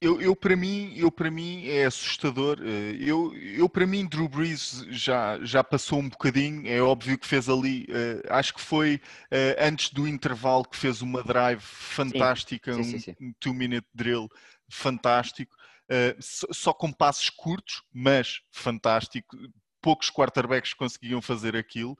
eu, 0.00 0.20
eu, 0.20 0.36
para 0.36 0.54
mim, 0.54 0.92
eu 0.96 1.10
para 1.10 1.30
mim 1.30 1.66
é 1.66 1.86
assustador. 1.86 2.58
Eh, 2.60 2.96
eu, 3.00 3.34
eu 3.34 3.68
para 3.68 3.86
mim 3.86 4.06
Drew 4.06 4.28
Brees 4.28 4.84
já 4.90 5.38
já 5.42 5.64
passou 5.64 6.00
um 6.00 6.08
bocadinho. 6.08 6.68
É 6.68 6.80
óbvio 6.80 7.18
que 7.18 7.26
fez 7.26 7.48
ali. 7.48 7.84
Uh, 7.84 8.20
acho 8.30 8.54
que 8.54 8.60
foi 8.60 8.96
uh, 8.96 9.66
antes 9.66 9.90
do 9.90 10.06
intervalo 10.06 10.64
que 10.64 10.76
fez 10.76 11.00
uma 11.00 11.22
drive 11.22 11.60
fantástica, 11.60 12.74
sim. 12.74 12.84
Sim, 12.84 12.98
sim, 12.98 13.16
um, 13.20 13.28
um 13.28 13.32
two 13.40 13.54
minute 13.54 13.86
drill 13.94 14.28
fantástico. 14.68 15.56
Uh, 15.84 16.20
só, 16.20 16.46
só, 16.52 16.72
com 16.74 16.92
passos 16.92 17.30
curtos, 17.30 17.82
mas 17.92 18.40
fantástico. 18.50 19.36
Poucos 19.80 20.10
quarterbacks 20.10 20.74
conseguiam 20.74 21.22
fazer 21.22 21.56
aquilo. 21.56 21.96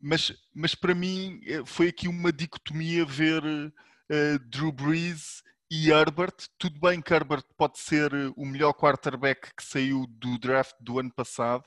mas, 0.00 0.34
mas 0.54 0.74
para 0.74 0.94
mim 0.94 1.40
foi 1.64 1.88
aqui 1.88 2.06
uma 2.06 2.30
dicotomia 2.30 3.06
ver 3.06 3.42
Drew 4.50 4.70
Brees 4.70 5.42
e 5.70 5.90
Herbert, 5.90 6.34
tudo 6.58 6.80
bem 6.80 7.00
que 7.00 7.12
Herbert 7.12 7.44
pode 7.56 7.78
ser 7.78 8.12
eh, 8.12 8.32
o 8.36 8.46
melhor 8.46 8.72
quarterback 8.72 9.54
que 9.54 9.62
saiu 9.62 10.06
do 10.08 10.38
draft 10.38 10.74
do 10.80 10.98
ano 10.98 11.12
passado, 11.12 11.64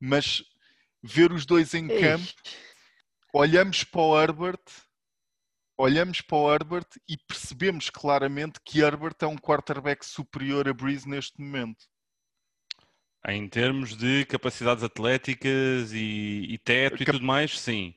mas 0.00 0.42
ver 1.02 1.30
os 1.32 1.46
dois 1.46 1.72
em 1.74 1.88
Ei. 1.88 2.00
campo, 2.00 2.32
olhamos 3.32 3.84
para 3.84 4.00
o 4.00 4.20
Herbert, 4.20 4.64
olhamos 5.78 6.20
para 6.20 6.36
o 6.36 6.52
Herbert 6.52 6.88
e 7.08 7.16
percebemos 7.16 7.90
claramente 7.90 8.60
que 8.64 8.80
Herbert 8.80 9.16
é 9.20 9.26
um 9.26 9.36
quarterback 9.36 10.04
superior 10.04 10.68
a 10.68 10.72
Breeze 10.72 11.08
neste 11.08 11.40
momento. 11.40 11.84
Em 13.26 13.48
termos 13.48 13.96
de 13.96 14.24
capacidades 14.26 14.84
atléticas 14.84 15.92
e, 15.92 16.46
e 16.48 16.58
teto 16.58 16.98
Cap... 16.98 17.02
e 17.02 17.06
tudo 17.06 17.24
mais, 17.24 17.58
sim. 17.58 17.94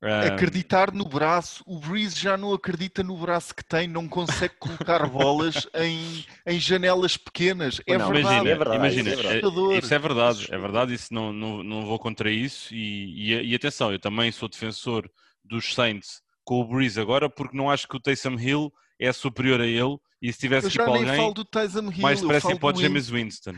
Ah, 0.00 0.26
Acreditar 0.28 0.92
no 0.94 1.04
braço, 1.04 1.64
o 1.66 1.80
Breeze 1.80 2.16
já 2.16 2.36
não 2.36 2.52
acredita 2.52 3.02
no 3.02 3.16
braço 3.16 3.52
que 3.52 3.64
tem, 3.64 3.88
não 3.88 4.06
consegue 4.08 4.54
colocar 4.58 5.04
bolas 5.08 5.66
em, 5.74 6.24
em 6.46 6.60
janelas 6.60 7.16
pequenas. 7.16 7.80
É 7.84 7.98
Não, 7.98 8.12
verdade. 8.12 8.20
imagina, 8.36 8.50
é 8.50 8.54
verdade, 8.54 8.76
imagina, 8.76 9.10
isso 9.10 9.20
é 9.20 9.24
é- 9.24 9.38
assustador. 9.38 9.78
isso 9.78 9.94
é 9.94 9.98
verdade, 9.98 10.46
é 10.50 10.58
verdade, 10.58 10.94
isso 10.94 11.12
não, 11.12 11.32
não, 11.32 11.64
não 11.64 11.84
vou 11.84 11.98
contra 11.98 12.30
isso 12.30 12.72
e, 12.72 13.32
e, 13.32 13.50
e 13.50 13.54
atenção, 13.56 13.90
eu 13.90 13.98
também 13.98 14.30
sou 14.30 14.48
defensor 14.48 15.10
dos 15.44 15.74
Saints 15.74 16.22
com 16.44 16.60
o 16.60 16.64
Breeze 16.64 17.00
agora 17.00 17.28
porque 17.28 17.56
não 17.56 17.68
acho 17.68 17.88
que 17.88 17.96
o 17.96 18.00
Taysom 18.00 18.38
Hill 18.38 18.72
é 19.00 19.12
superior 19.12 19.60
a 19.60 19.66
ele 19.66 19.96
e 20.22 20.32
se 20.32 20.38
tivesse 20.38 20.66
Eu 20.66 20.70
que 20.70 20.76
ir 20.76 20.84
para 20.84 20.94
alguém, 20.94 21.16
falo 21.16 21.34
do 21.34 21.44
Tyson 21.44 21.90
Hill, 21.90 22.00
mais 22.02 22.20
depressa 22.20 22.52
ir 22.52 22.58
para 22.60 22.76
o 22.76 22.80
James 22.80 23.08
Winston. 23.10 23.52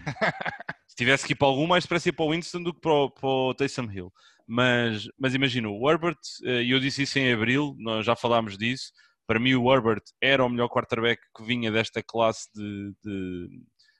se 0.88 0.96
tivesse 0.96 1.26
que 1.26 1.32
ir 1.32 1.36
para 1.36 1.48
algum, 1.48 1.66
mais 1.66 1.84
depressa 1.84 2.08
ir 2.08 2.12
para 2.12 2.24
o 2.24 2.30
Winston 2.30 2.62
do 2.62 2.72
que 2.74 2.80
para 2.80 2.92
o, 2.92 3.10
para 3.10 3.28
o 3.28 3.54
Taysom 3.54 3.90
Hill. 3.90 4.12
Mas, 4.52 5.08
mas 5.16 5.32
imagina, 5.32 5.68
o 5.68 5.88
Herbert, 5.88 6.18
eh, 6.44 6.64
e 6.64 6.72
eu 6.72 6.80
disse 6.80 7.02
isso 7.02 7.16
em 7.20 7.32
abril, 7.32 7.76
nós 7.78 8.04
já 8.04 8.16
falámos 8.16 8.58
disso, 8.58 8.90
para 9.24 9.38
mim 9.38 9.54
o 9.54 9.72
Herbert 9.72 10.02
era 10.20 10.44
o 10.44 10.48
melhor 10.48 10.68
quarterback 10.68 11.20
que 11.36 11.44
vinha 11.44 11.70
desta 11.70 12.02
classe 12.02 12.48
de, 12.52 12.92
de- 13.04 13.48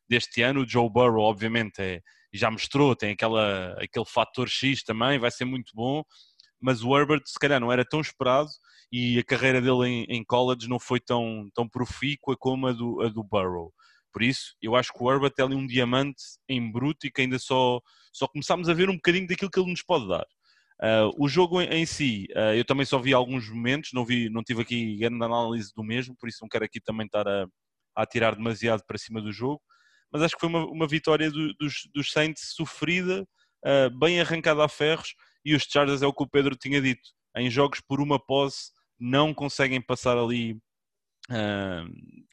deste 0.09 0.43
ano. 0.43 0.63
O 0.63 0.69
Joe 0.69 0.91
Burrow, 0.91 1.23
obviamente, 1.23 1.79
é, 1.81 2.01
já 2.33 2.51
mostrou, 2.51 2.97
tem 2.97 3.13
aquela, 3.13 3.75
aquele 3.81 4.05
fator 4.05 4.49
X 4.49 4.83
também, 4.83 5.21
vai 5.21 5.31
ser 5.31 5.45
muito 5.45 5.71
bom, 5.73 6.03
mas 6.61 6.83
o 6.83 6.99
Herbert 6.99 7.23
se 7.27 7.39
calhar 7.39 7.61
não 7.61 7.71
era 7.71 7.85
tão 7.85 8.01
esperado 8.01 8.51
e 8.91 9.21
a 9.21 9.25
carreira 9.25 9.61
dele 9.61 9.87
em, 9.87 10.05
em 10.09 10.25
college 10.25 10.69
não 10.69 10.81
foi 10.81 10.99
tão, 10.99 11.49
tão 11.55 11.69
profícua 11.69 12.37
como 12.37 12.67
a 12.67 12.73
do, 12.73 13.01
a 13.03 13.09
do 13.09 13.23
Burrow. 13.23 13.73
Por 14.13 14.21
isso, 14.25 14.57
eu 14.61 14.75
acho 14.75 14.93
que 14.93 15.01
o 15.01 15.13
Herbert 15.13 15.33
é 15.39 15.45
um 15.45 15.65
diamante 15.65 16.21
em 16.49 16.73
bruto 16.73 17.07
e 17.07 17.11
que 17.13 17.21
ainda 17.21 17.39
só, 17.39 17.81
só 18.13 18.27
começámos 18.27 18.69
a 18.69 18.75
ver 18.75 18.91
um 18.91 18.97
bocadinho 18.97 19.29
daquilo 19.29 19.49
que 19.49 19.61
ele 19.61 19.71
nos 19.71 19.85
pode 19.85 20.09
dar. 20.09 20.27
Uh, 20.83 21.12
o 21.18 21.28
jogo 21.28 21.61
em, 21.61 21.85
si, 21.85 22.26
uh, 22.31 22.55
eu 22.55 22.64
também 22.64 22.87
só 22.87 22.99
vi 22.99 23.12
alguns 23.12 23.51
momentos, 23.51 23.91
não, 23.93 24.03
vi, 24.03 24.31
não 24.31 24.43
tive 24.43 24.62
aqui 24.62 24.97
grande 24.97 25.22
análise 25.22 25.70
do 25.76 25.85
mesmo, 25.85 26.16
por 26.18 26.26
isso 26.26 26.39
não 26.41 26.49
quero 26.49 26.64
aqui 26.64 26.81
também 26.81 27.05
estar 27.05 27.28
a, 27.28 27.47
a 27.95 28.07
tirar 28.07 28.35
demasiado 28.35 28.83
para 28.87 28.97
cima 28.97 29.20
do 29.20 29.31
jogo, 29.31 29.61
mas 30.11 30.22
acho 30.22 30.35
que 30.35 30.41
foi 30.41 30.49
uma, 30.49 30.64
uma 30.64 30.87
vitória 30.87 31.31
do- 31.31 31.53
dos, 31.55 31.83
dos 31.95 32.11
Saints 32.11 32.55
sofrida, 32.55 33.26
uh, 33.62 33.99
bem 33.99 34.22
arrancada 34.22 34.64
a 34.64 34.68
ferros, 34.68 35.14
e 35.45 35.55
os 35.55 35.64
Chargers 35.64 36.01
é 36.01 36.07
o 36.07 36.14
que 36.14 36.22
o 36.22 36.28
Pedro 36.28 36.57
tinha 36.57 36.81
dito, 36.81 37.11
em 37.37 37.51
jogos 37.51 37.81
por 37.87 38.01
uma 38.01 38.18
posse 38.18 38.70
não 38.99 39.35
conseguem 39.35 39.81
passar 39.81 40.16
ali 40.18 40.59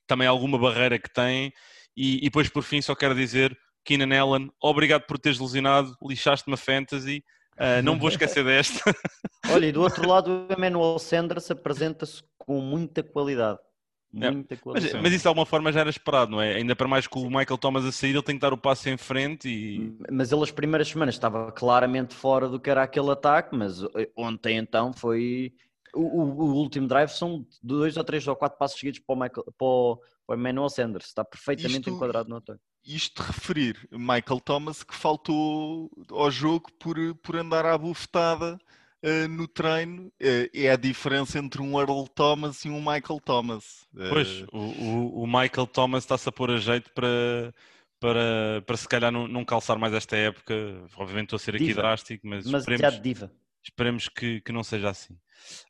também 0.07 0.27
alguma 0.27 0.57
barreira 0.57 0.97
que 0.97 1.13
têm, 1.13 1.53
e, 1.95 2.17
e 2.17 2.21
depois 2.21 2.49
por 2.49 2.63
fim 2.63 2.81
só 2.81 2.95
quero 2.95 3.13
dizer, 3.13 3.55
Keenan 3.85 4.19
Allen, 4.19 4.49
obrigado 4.61 5.03
por 5.05 5.19
teres 5.19 5.39
lesionado, 5.39 5.95
lixaste-me 6.01 6.55
a 6.55 6.57
fantasy, 6.57 7.23
Uh, 7.57 7.81
não 7.83 7.93
me 7.95 7.99
vou 7.99 8.09
esquecer 8.09 8.43
desta. 8.43 8.79
Olha, 9.51 9.65
e 9.65 9.71
do 9.71 9.81
outro 9.81 10.07
lado, 10.07 10.47
o 10.49 10.53
Emmanuel 10.53 10.99
Sanders 10.99 11.49
apresenta-se 11.49 12.23
com 12.37 12.61
muita 12.61 13.01
qualidade. 13.03 13.59
É, 14.19 14.31
Muita 14.31 14.55
Mas, 14.55 14.61
qualidade. 14.61 15.03
mas 15.03 15.11
isso 15.13 15.23
de 15.23 15.27
alguma 15.27 15.45
forma 15.45 15.71
já 15.71 15.81
era 15.81 15.89
esperado, 15.89 16.31
não 16.31 16.41
é? 16.41 16.55
Ainda 16.55 16.75
para 16.75 16.87
mais 16.87 17.07
com 17.07 17.19
o 17.21 17.27
Michael 17.29 17.57
Thomas 17.57 17.83
a 17.85 17.91
sair, 17.91 18.11
ele 18.11 18.21
tem 18.23 18.35
que 18.35 18.41
dar 18.41 18.53
o 18.53 18.57
passo 18.57 18.87
em 18.89 18.95
frente 18.97 19.49
e. 19.49 19.95
Mas 20.11 20.31
ele 20.31 20.43
as 20.43 20.51
primeiras 20.51 20.87
semanas 20.87 21.15
estava 21.15 21.51
claramente 21.51 22.15
fora 22.15 22.47
do 22.47 22.59
que 22.59 22.69
era 22.69 22.83
aquele 22.83 23.11
ataque, 23.11 23.55
mas 23.55 23.83
eh, 23.83 24.09
ontem 24.15 24.57
então 24.57 24.93
foi. 24.93 25.53
O, 25.93 26.01
o- 26.01 26.39
o 26.39 26.53
último 26.55 26.87
drive 26.87 27.09
são 27.09 27.45
dois 27.61 27.97
ou 27.97 28.03
três 28.03 28.25
ou 28.27 28.35
quatro 28.35 28.57
passos 28.57 28.79
seguidos 28.79 28.99
para 29.01 29.13
o, 29.13 29.19
Michael, 29.19 29.43
para 29.57 29.67
o, 29.67 29.97
para 30.25 30.35
o 30.35 30.39
Emmanuel 30.39 30.69
Sanders. 30.69 31.07
Está 31.07 31.25
perfeitamente 31.25 31.79
Isto- 31.79 31.89
enquadrado 31.91 32.29
no 32.29 32.37
ataque. 32.37 32.61
Isto 32.87 33.21
de 33.21 33.27
referir 33.27 33.87
Michael 33.91 34.39
Thomas 34.43 34.81
que 34.81 34.95
faltou 34.95 35.91
ao 36.09 36.31
jogo 36.31 36.71
por, 36.79 36.95
por 37.15 37.35
andar 37.35 37.65
à 37.65 37.77
bufetada 37.77 38.57
eh, 39.03 39.27
no 39.27 39.47
treino. 39.47 40.11
Eh, 40.19 40.49
é 40.53 40.71
a 40.71 40.75
diferença 40.77 41.37
entre 41.37 41.61
um 41.61 41.77
Earl 41.79 42.05
Thomas 42.07 42.63
e 42.63 42.69
um 42.69 42.79
Michael 42.79 43.19
Thomas. 43.23 43.85
Eh, 43.97 44.09
Pois, 44.09 44.43
o, 44.53 44.57
o- 44.57 45.23
o 45.23 45.27
Michael 45.27 45.67
Thomas 45.67 46.03
está-se 46.03 46.29
a 46.29 46.31
pôr 46.31 46.49
a 46.51 46.57
jeito 46.57 46.89
para, 46.93 47.53
para, 47.99 48.63
para 48.65 48.77
se 48.77 48.87
calhar 48.87 49.11
não, 49.11 49.27
não 49.27 49.43
calçar 49.43 49.77
mais 49.77 49.93
esta 49.93 50.15
época. 50.15 50.53
Obviamente 50.95 51.25
estou 51.25 51.37
a 51.37 51.39
ser 51.39 51.55
aqui 51.55 51.65
Diva. 51.65 51.81
drástico, 51.81 52.25
mas 52.25 52.45
Demasiado 52.45 52.73
esperemos, 52.73 53.01
diva. 53.03 53.31
esperemos 53.63 54.07
que, 54.09 54.39
que 54.41 54.51
não 54.53 54.63
seja 54.63 54.89
assim. 54.89 55.17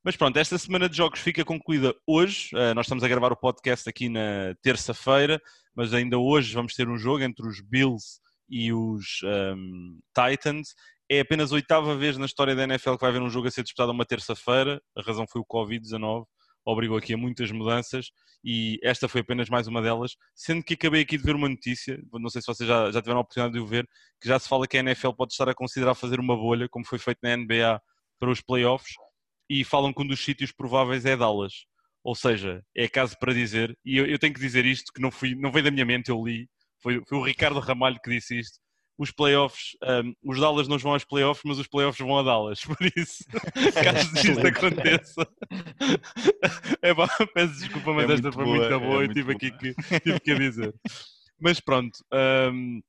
Mas 0.04 0.16
pronto, 0.16 0.38
esta 0.38 0.58
semana 0.58 0.88
de 0.88 0.96
jogos 0.96 1.20
fica 1.20 1.44
concluída 1.44 1.94
hoje. 2.06 2.50
Uh, 2.56 2.74
nós 2.76 2.86
estamos 2.86 3.04
a 3.04 3.08
gravar 3.08 3.32
o 3.34 3.36
podcast 3.38 3.90
aqui 3.90 4.08
na 4.08 4.56
terça-feira, 4.62 5.42
mas 5.78 5.94
ainda 5.94 6.18
hoje 6.18 6.56
vamos 6.56 6.74
ter 6.74 6.90
um 6.90 6.98
jogo 6.98 7.24
entre 7.24 7.48
os 7.48 7.62
Bills 7.62 8.20
e 8.50 8.74
os 8.74 9.20
um, 9.24 10.00
Titans. 10.12 10.74
É 11.10 11.20
apenas 11.20 11.52
a 11.52 11.56
oitava 11.56 11.96
vez 11.96 12.18
na 12.18 12.26
história 12.26 12.56
da 12.56 12.64
NFL 12.64 12.96
que 12.96 13.02
vai 13.02 13.12
haver 13.12 13.22
um 13.22 13.30
jogo 13.30 13.48
a 13.48 13.52
ser 13.52 13.62
disputado 13.62 13.92
uma 13.92 14.04
terça-feira. 14.04 14.82
A 14.98 15.04
razão 15.04 15.28
foi 15.32 15.40
o 15.40 15.46
Covid-19, 15.46 16.26
obrigou 16.66 16.98
aqui 16.98 17.14
a 17.14 17.18
muitas 17.18 17.52
mudanças 17.52 18.10
e 18.44 18.80
esta 18.82 19.08
foi 19.08 19.22
apenas 19.22 19.50
mais 19.50 19.68
uma 19.68 19.80
delas. 19.80 20.16
Sendo 20.34 20.64
que 20.64 20.74
acabei 20.74 21.04
aqui 21.04 21.16
de 21.16 21.24
ver 21.24 21.36
uma 21.36 21.48
notícia, 21.48 22.02
não 22.12 22.30
sei 22.30 22.42
se 22.42 22.48
vocês 22.48 22.68
já, 22.68 22.92
já 22.92 23.00
tiveram 23.00 23.20
a 23.20 23.22
oportunidade 23.22 23.54
de 23.54 23.60
o 23.60 23.68
ver, 23.68 23.88
que 24.20 24.28
já 24.28 24.40
se 24.40 24.50
fala 24.50 24.68
que 24.68 24.78
a 24.78 24.80
NFL 24.80 25.12
pode 25.12 25.34
estar 25.34 25.48
a 25.48 25.54
considerar 25.54 25.94
fazer 25.94 26.20
uma 26.20 26.36
bolha, 26.36 26.68
como 26.68 26.88
foi 26.88 26.98
feito 26.98 27.20
na 27.22 27.38
NBA 27.38 27.80
para 28.20 28.32
os 28.32 28.42
playoffs 28.42 28.96
e 29.48 29.64
falam 29.64 29.94
que 29.94 30.02
um 30.02 30.08
dos 30.08 30.20
sítios 30.26 30.52
prováveis 30.52 31.06
é 31.06 31.16
Dallas. 31.16 31.54
Ou 32.04 32.16
seja, 32.16 32.64
é 32.76 32.88
caso 32.88 33.18
para 33.20 33.34
dizer, 33.34 33.78
e 33.86 33.98
eu, 33.98 34.06
eu 34.06 34.20
tenho 34.20 34.34
que 34.34 34.40
dizer 34.40 34.66
isto, 34.66 34.92
que 34.94 35.02
não, 35.02 35.12
fui, 35.12 35.36
não 35.36 35.52
veio 35.52 35.66
da 35.66 35.72
minha 35.72 35.86
mente, 35.86 36.10
eu 36.10 36.24
li, 36.24 36.48
foi, 36.82 37.02
foi 37.08 37.18
o 37.18 37.24
Ricardo 37.24 37.60
Ramalho 37.60 38.00
que 38.04 38.10
disse 38.10 38.40
isto. 38.40 38.60
Os 38.98 39.12
playoffs, 39.12 39.78
um, 39.84 40.14
os 40.24 40.40
Dallas 40.40 40.68
não 40.68 40.78
vão 40.80 40.94
aos 40.94 41.06
playoffs, 41.06 41.44
mas 41.46 41.60
os 41.60 41.68
playoffs 41.68 42.00
vão 42.00 42.18
a 42.18 42.24
Dallas. 42.24 42.62
Por 42.66 42.78
isso, 42.96 43.24
caso 43.84 44.12
isto 44.26 44.48
aconteça, 44.48 45.28
é 46.82 46.96
pá, 46.96 47.08
peço 47.34 47.60
desculpa, 47.60 47.94
mas 47.94 48.10
É 48.10 48.14
esta 48.14 48.32
muito 48.32 48.32
foi 48.32 48.46
boa, 48.46 48.58
muito 48.58 48.74
é 48.74 48.80
boa 48.80 49.04
e 49.06 49.08
muito 49.08 49.14
tive 49.14 49.26
boa. 49.26 49.36
aqui 49.36 49.52
que, 49.52 49.76
tive 50.02 50.20
que 50.20 50.32
a 50.32 50.36
dizer. 50.36 50.74
Mas 51.40 51.60
pronto, 51.60 52.00
um, 52.52 52.82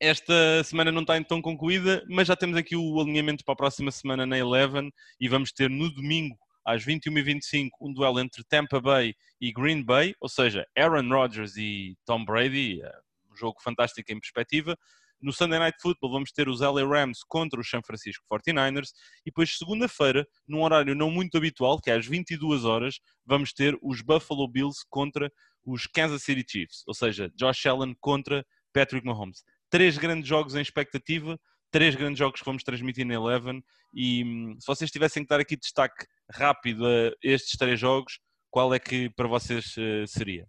esta 0.00 0.62
semana 0.64 0.92
não 0.92 1.02
está 1.02 1.16
então 1.18 1.42
concluída, 1.42 2.04
mas 2.08 2.28
já 2.28 2.36
temos 2.36 2.56
aqui 2.56 2.76
o 2.76 3.00
alinhamento 3.00 3.44
para 3.44 3.52
a 3.54 3.56
próxima 3.56 3.90
semana 3.90 4.24
na 4.26 4.38
Eleven 4.38 4.90
e 5.20 5.28
vamos 5.28 5.52
ter 5.52 5.68
no 5.68 5.92
domingo 5.92 6.36
às 6.64 6.84
21h25 6.84 7.70
um 7.80 7.92
duelo 7.92 8.20
entre 8.20 8.44
Tampa 8.44 8.80
Bay 8.80 9.14
e 9.40 9.52
Green 9.52 9.82
Bay, 9.82 10.14
ou 10.20 10.28
seja, 10.28 10.66
Aaron 10.76 11.08
Rodgers 11.08 11.56
e 11.56 11.96
Tom 12.04 12.24
Brady, 12.24 12.82
eh, 12.82 13.00
um 13.30 13.36
jogo 13.36 13.60
fantástico 13.60 14.12
em 14.12 14.20
perspectiva. 14.20 14.76
No 15.20 15.32
Sunday 15.32 15.58
Night 15.58 15.78
Football 15.80 16.12
vamos 16.12 16.32
ter 16.32 16.48
os 16.48 16.60
LA 16.60 16.82
Rams 16.86 17.22
contra 17.22 17.60
os 17.60 17.68
San 17.68 17.82
Francisco 17.82 18.24
49ers 18.30 18.90
e 19.20 19.26
depois 19.26 19.56
segunda-feira, 19.56 20.26
num 20.48 20.62
horário 20.62 20.94
não 20.94 21.10
muito 21.10 21.36
habitual, 21.36 21.78
que 21.78 21.90
é 21.90 21.94
às 21.94 22.06
22 22.06 22.64
horas, 22.64 23.00
vamos 23.26 23.52
ter 23.52 23.78
os 23.82 24.00
Buffalo 24.00 24.48
Bills 24.48 24.80
contra 24.88 25.30
os 25.64 25.86
Kansas 25.86 26.22
City 26.22 26.44
Chiefs, 26.48 26.82
ou 26.86 26.94
seja, 26.94 27.30
Josh 27.36 27.66
Allen 27.66 27.94
contra 28.00 28.46
Patrick 28.72 29.06
Mahomes. 29.06 29.44
Três 29.68 29.98
grandes 29.98 30.26
jogos 30.26 30.54
em 30.54 30.62
expectativa, 30.62 31.38
três 31.70 31.94
grandes 31.94 32.18
jogos 32.18 32.40
que 32.40 32.46
vamos 32.46 32.62
transmitir 32.62 33.06
na 33.06 33.14
Eleven 33.14 33.62
e 33.94 34.24
hum, 34.24 34.56
se 34.58 34.66
vocês 34.66 34.90
tivessem 34.90 35.22
que 35.22 35.28
dar 35.28 35.40
aqui 35.40 35.56
destaque 35.56 36.06
rápido 36.30 36.86
a 36.86 37.12
estes 37.22 37.56
três 37.56 37.78
jogos, 37.78 38.18
qual 38.50 38.74
é 38.74 38.78
que 38.78 39.08
para 39.10 39.28
vocês 39.28 39.74
eh, 39.78 40.04
seria? 40.06 40.46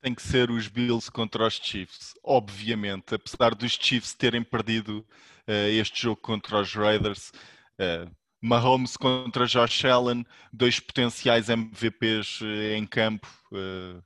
Tem 0.00 0.14
que 0.14 0.22
ser 0.22 0.50
os 0.50 0.66
Bills 0.66 1.10
contra 1.10 1.46
os 1.46 1.54
Chiefs, 1.54 2.12
obviamente. 2.24 3.14
Apesar 3.14 3.54
dos 3.54 3.72
Chiefs 3.72 4.12
terem 4.12 4.42
perdido 4.42 5.06
eh, 5.46 5.70
este 5.70 6.02
jogo 6.02 6.20
contra 6.20 6.60
os 6.60 6.74
Raiders, 6.74 7.30
eh, 7.78 8.06
Mahomes 8.40 8.96
contra 8.96 9.46
Josh 9.46 9.84
Allen, 9.84 10.26
dois 10.52 10.80
potenciais 10.80 11.48
MVPs 11.48 12.40
em 12.76 12.84
campo. 12.84 13.28
eh, 13.52 14.02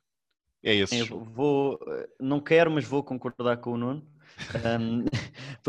é 0.63 0.75
esse 0.75 0.99
Eu 0.99 1.25
vou, 1.25 1.79
não 2.21 2.41
quero, 2.41 2.71
mas 2.71 2.85
vou 2.85 3.03
concordar 3.03 3.57
com 3.59 3.73
o 3.73 3.77
Nuno. 3.79 4.07
Um, 4.79 5.07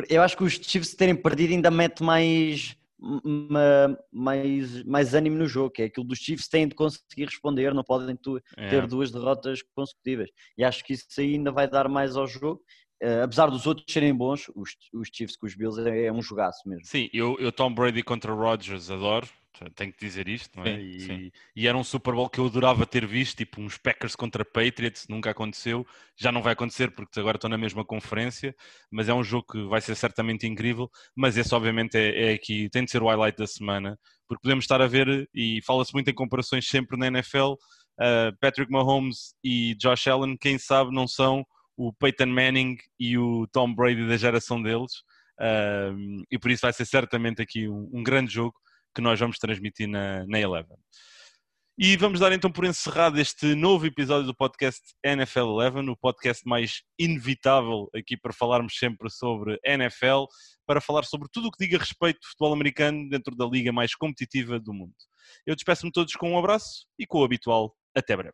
eu 0.09 0.21
acho 0.21 0.37
que 0.37 0.43
os 0.43 0.53
Chiefs 0.53 0.93
terem 0.95 1.15
perdido 1.15 1.53
ainda 1.53 1.69
mete 1.71 2.03
mais, 2.03 2.75
ma- 2.99 3.97
mais, 4.11 4.83
mais 4.83 5.13
ânimo 5.13 5.37
no 5.37 5.47
jogo, 5.47 5.71
que 5.71 5.81
é 5.81 5.85
aquilo 5.85 6.05
dos 6.05 6.19
Chiefs 6.19 6.47
têm 6.47 6.67
de 6.67 6.75
conseguir 6.75 7.25
responder, 7.25 7.73
não 7.73 7.83
podem 7.83 8.15
tu- 8.15 8.41
É. 8.57 8.69
ter 8.69 8.87
duas 8.87 9.11
derrotas 9.11 9.61
consecutivas. 9.75 10.29
E 10.57 10.63
acho 10.63 10.83
que 10.83 10.93
isso 10.93 11.05
ainda 11.19 11.51
vai 11.51 11.67
dar 11.67 11.87
mais 11.89 12.15
ao 12.15 12.27
jogo. 12.27 12.61
Eh, 12.99 13.21
apesar 13.21 13.47
dos 13.51 13.67
outros 13.67 13.85
serem 13.93 14.13
bons, 14.15 14.49
os, 14.55 14.71
os 14.91 15.09
Chiefs 15.13 15.37
com 15.37 15.45
os 15.45 15.53
Bills 15.55 15.79
é, 15.87 16.05
é 16.05 16.11
um 16.11 16.21
jogaço 16.21 16.67
mesmo. 16.67 16.83
Sim, 16.85 17.07
eu, 17.13 17.37
eu 17.39 17.51
Tom 17.51 17.71
Brady 17.71 18.01
contra 18.01 18.33
Rodgers 18.33 18.89
adoro, 18.89 19.27
tenho 19.75 19.91
que 19.91 19.99
dizer 19.99 20.27
isto, 20.27 20.57
não 20.57 20.65
é? 20.65 20.75
Sim, 20.75 20.81
e, 20.81 20.99
sim. 21.01 21.31
e 21.55 21.67
era 21.67 21.77
um 21.77 21.83
Super 21.83 22.13
Bowl 22.13 22.29
que 22.29 22.39
eu 22.39 22.45
adorava 22.45 22.85
ter 22.85 23.05
visto, 23.05 23.37
tipo 23.37 23.61
uns 23.61 23.77
Packers 23.77 24.15
contra 24.15 24.45
Patriots, 24.45 25.07
nunca 25.07 25.31
aconteceu, 25.31 25.85
já 26.15 26.31
não 26.31 26.41
vai 26.41 26.53
acontecer 26.53 26.91
porque 26.91 27.19
agora 27.19 27.37
estão 27.37 27.49
na 27.49 27.57
mesma 27.57 27.83
conferência, 27.83 28.55
mas 28.91 29.09
é 29.09 29.13
um 29.13 29.23
jogo 29.23 29.47
que 29.51 29.63
vai 29.67 29.81
ser 29.81 29.95
certamente 29.95 30.47
incrível, 30.47 30.89
mas 31.15 31.37
esse 31.37 31.53
obviamente 31.53 31.95
é, 31.95 32.31
é 32.31 32.33
aqui, 32.33 32.69
tem 32.69 32.85
de 32.85 32.91
ser 32.91 33.01
o 33.01 33.07
highlight 33.07 33.37
da 33.37 33.47
semana, 33.47 33.97
porque 34.27 34.41
podemos 34.41 34.63
estar 34.63 34.81
a 34.81 34.87
ver, 34.87 35.29
e 35.33 35.61
fala-se 35.65 35.93
muito 35.93 36.09
em 36.09 36.13
comparações 36.13 36.67
sempre 36.67 36.97
na 36.97 37.07
NFL, 37.07 37.53
uh, 37.53 38.37
Patrick 38.39 38.71
Mahomes 38.71 39.33
e 39.43 39.75
Josh 39.75 40.07
Allen, 40.07 40.37
quem 40.37 40.57
sabe 40.57 40.93
não 40.93 41.07
são 41.07 41.45
o 41.75 41.93
Peyton 41.93 42.25
Manning 42.27 42.77
e 42.99 43.17
o 43.17 43.47
Tom 43.47 43.73
Brady 43.73 44.07
da 44.07 44.17
geração 44.17 44.61
deles, 44.61 45.03
um, 45.39 46.23
e 46.31 46.39
por 46.39 46.49
isso 46.49 46.61
vai 46.61 46.73
ser 46.73 46.85
certamente 46.85 47.41
aqui 47.41 47.69
um, 47.69 47.89
um 47.93 48.03
grande 48.03 48.33
jogo 48.33 48.55
que 48.97 49.01
nós 49.01 49.19
vamos 49.19 49.37
transmitir 49.37 49.87
na, 49.87 50.25
na 50.25 50.39
Eleven. 50.39 50.75
E 51.77 51.95
vamos 51.95 52.19
dar 52.19 52.31
então 52.31 52.51
por 52.51 52.65
encerrado 52.65 53.19
este 53.19 53.53
novo 53.53 53.85
episódio 53.85 54.25
do 54.25 54.35
podcast 54.35 54.81
NFL 55.05 55.49
11, 55.77 55.91
o 55.91 55.95
podcast 55.95 56.41
mais 56.47 56.81
inevitável 56.97 57.87
aqui 57.95 58.17
para 58.17 58.33
falarmos 58.33 58.75
sempre 58.75 59.07
sobre 59.11 59.59
NFL, 59.63 60.23
para 60.65 60.81
falar 60.81 61.05
sobre 61.05 61.27
tudo 61.31 61.49
o 61.49 61.51
que 61.51 61.63
diga 61.63 61.77
respeito 61.77 62.19
de 62.19 62.27
futebol 62.27 62.51
americano 62.53 63.07
dentro 63.07 63.35
da 63.35 63.45
liga 63.45 63.71
mais 63.71 63.93
competitiva 63.93 64.59
do 64.59 64.73
mundo. 64.73 64.95
Eu 65.45 65.53
despeço-me 65.53 65.91
todos 65.91 66.15
com 66.15 66.31
um 66.31 66.39
abraço 66.39 66.87
e 66.97 67.05
com 67.05 67.19
o 67.19 67.23
habitual 67.23 67.75
até 67.95 68.17
breve. 68.17 68.33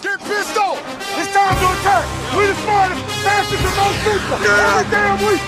Get 0.00 0.20
pissed 0.20 0.56
off! 0.56 0.78
It's 1.18 1.32
time 1.32 1.58
to 1.58 1.66
attack! 1.80 2.06
We 2.36 2.46
the 2.46 2.54
smartest, 2.62 3.02
fastest, 3.24 3.64
and 3.64 3.74
most 3.74 3.98
physical! 4.04 4.38
Every 4.38 4.90
damn 4.92 5.18
week! 5.26 5.42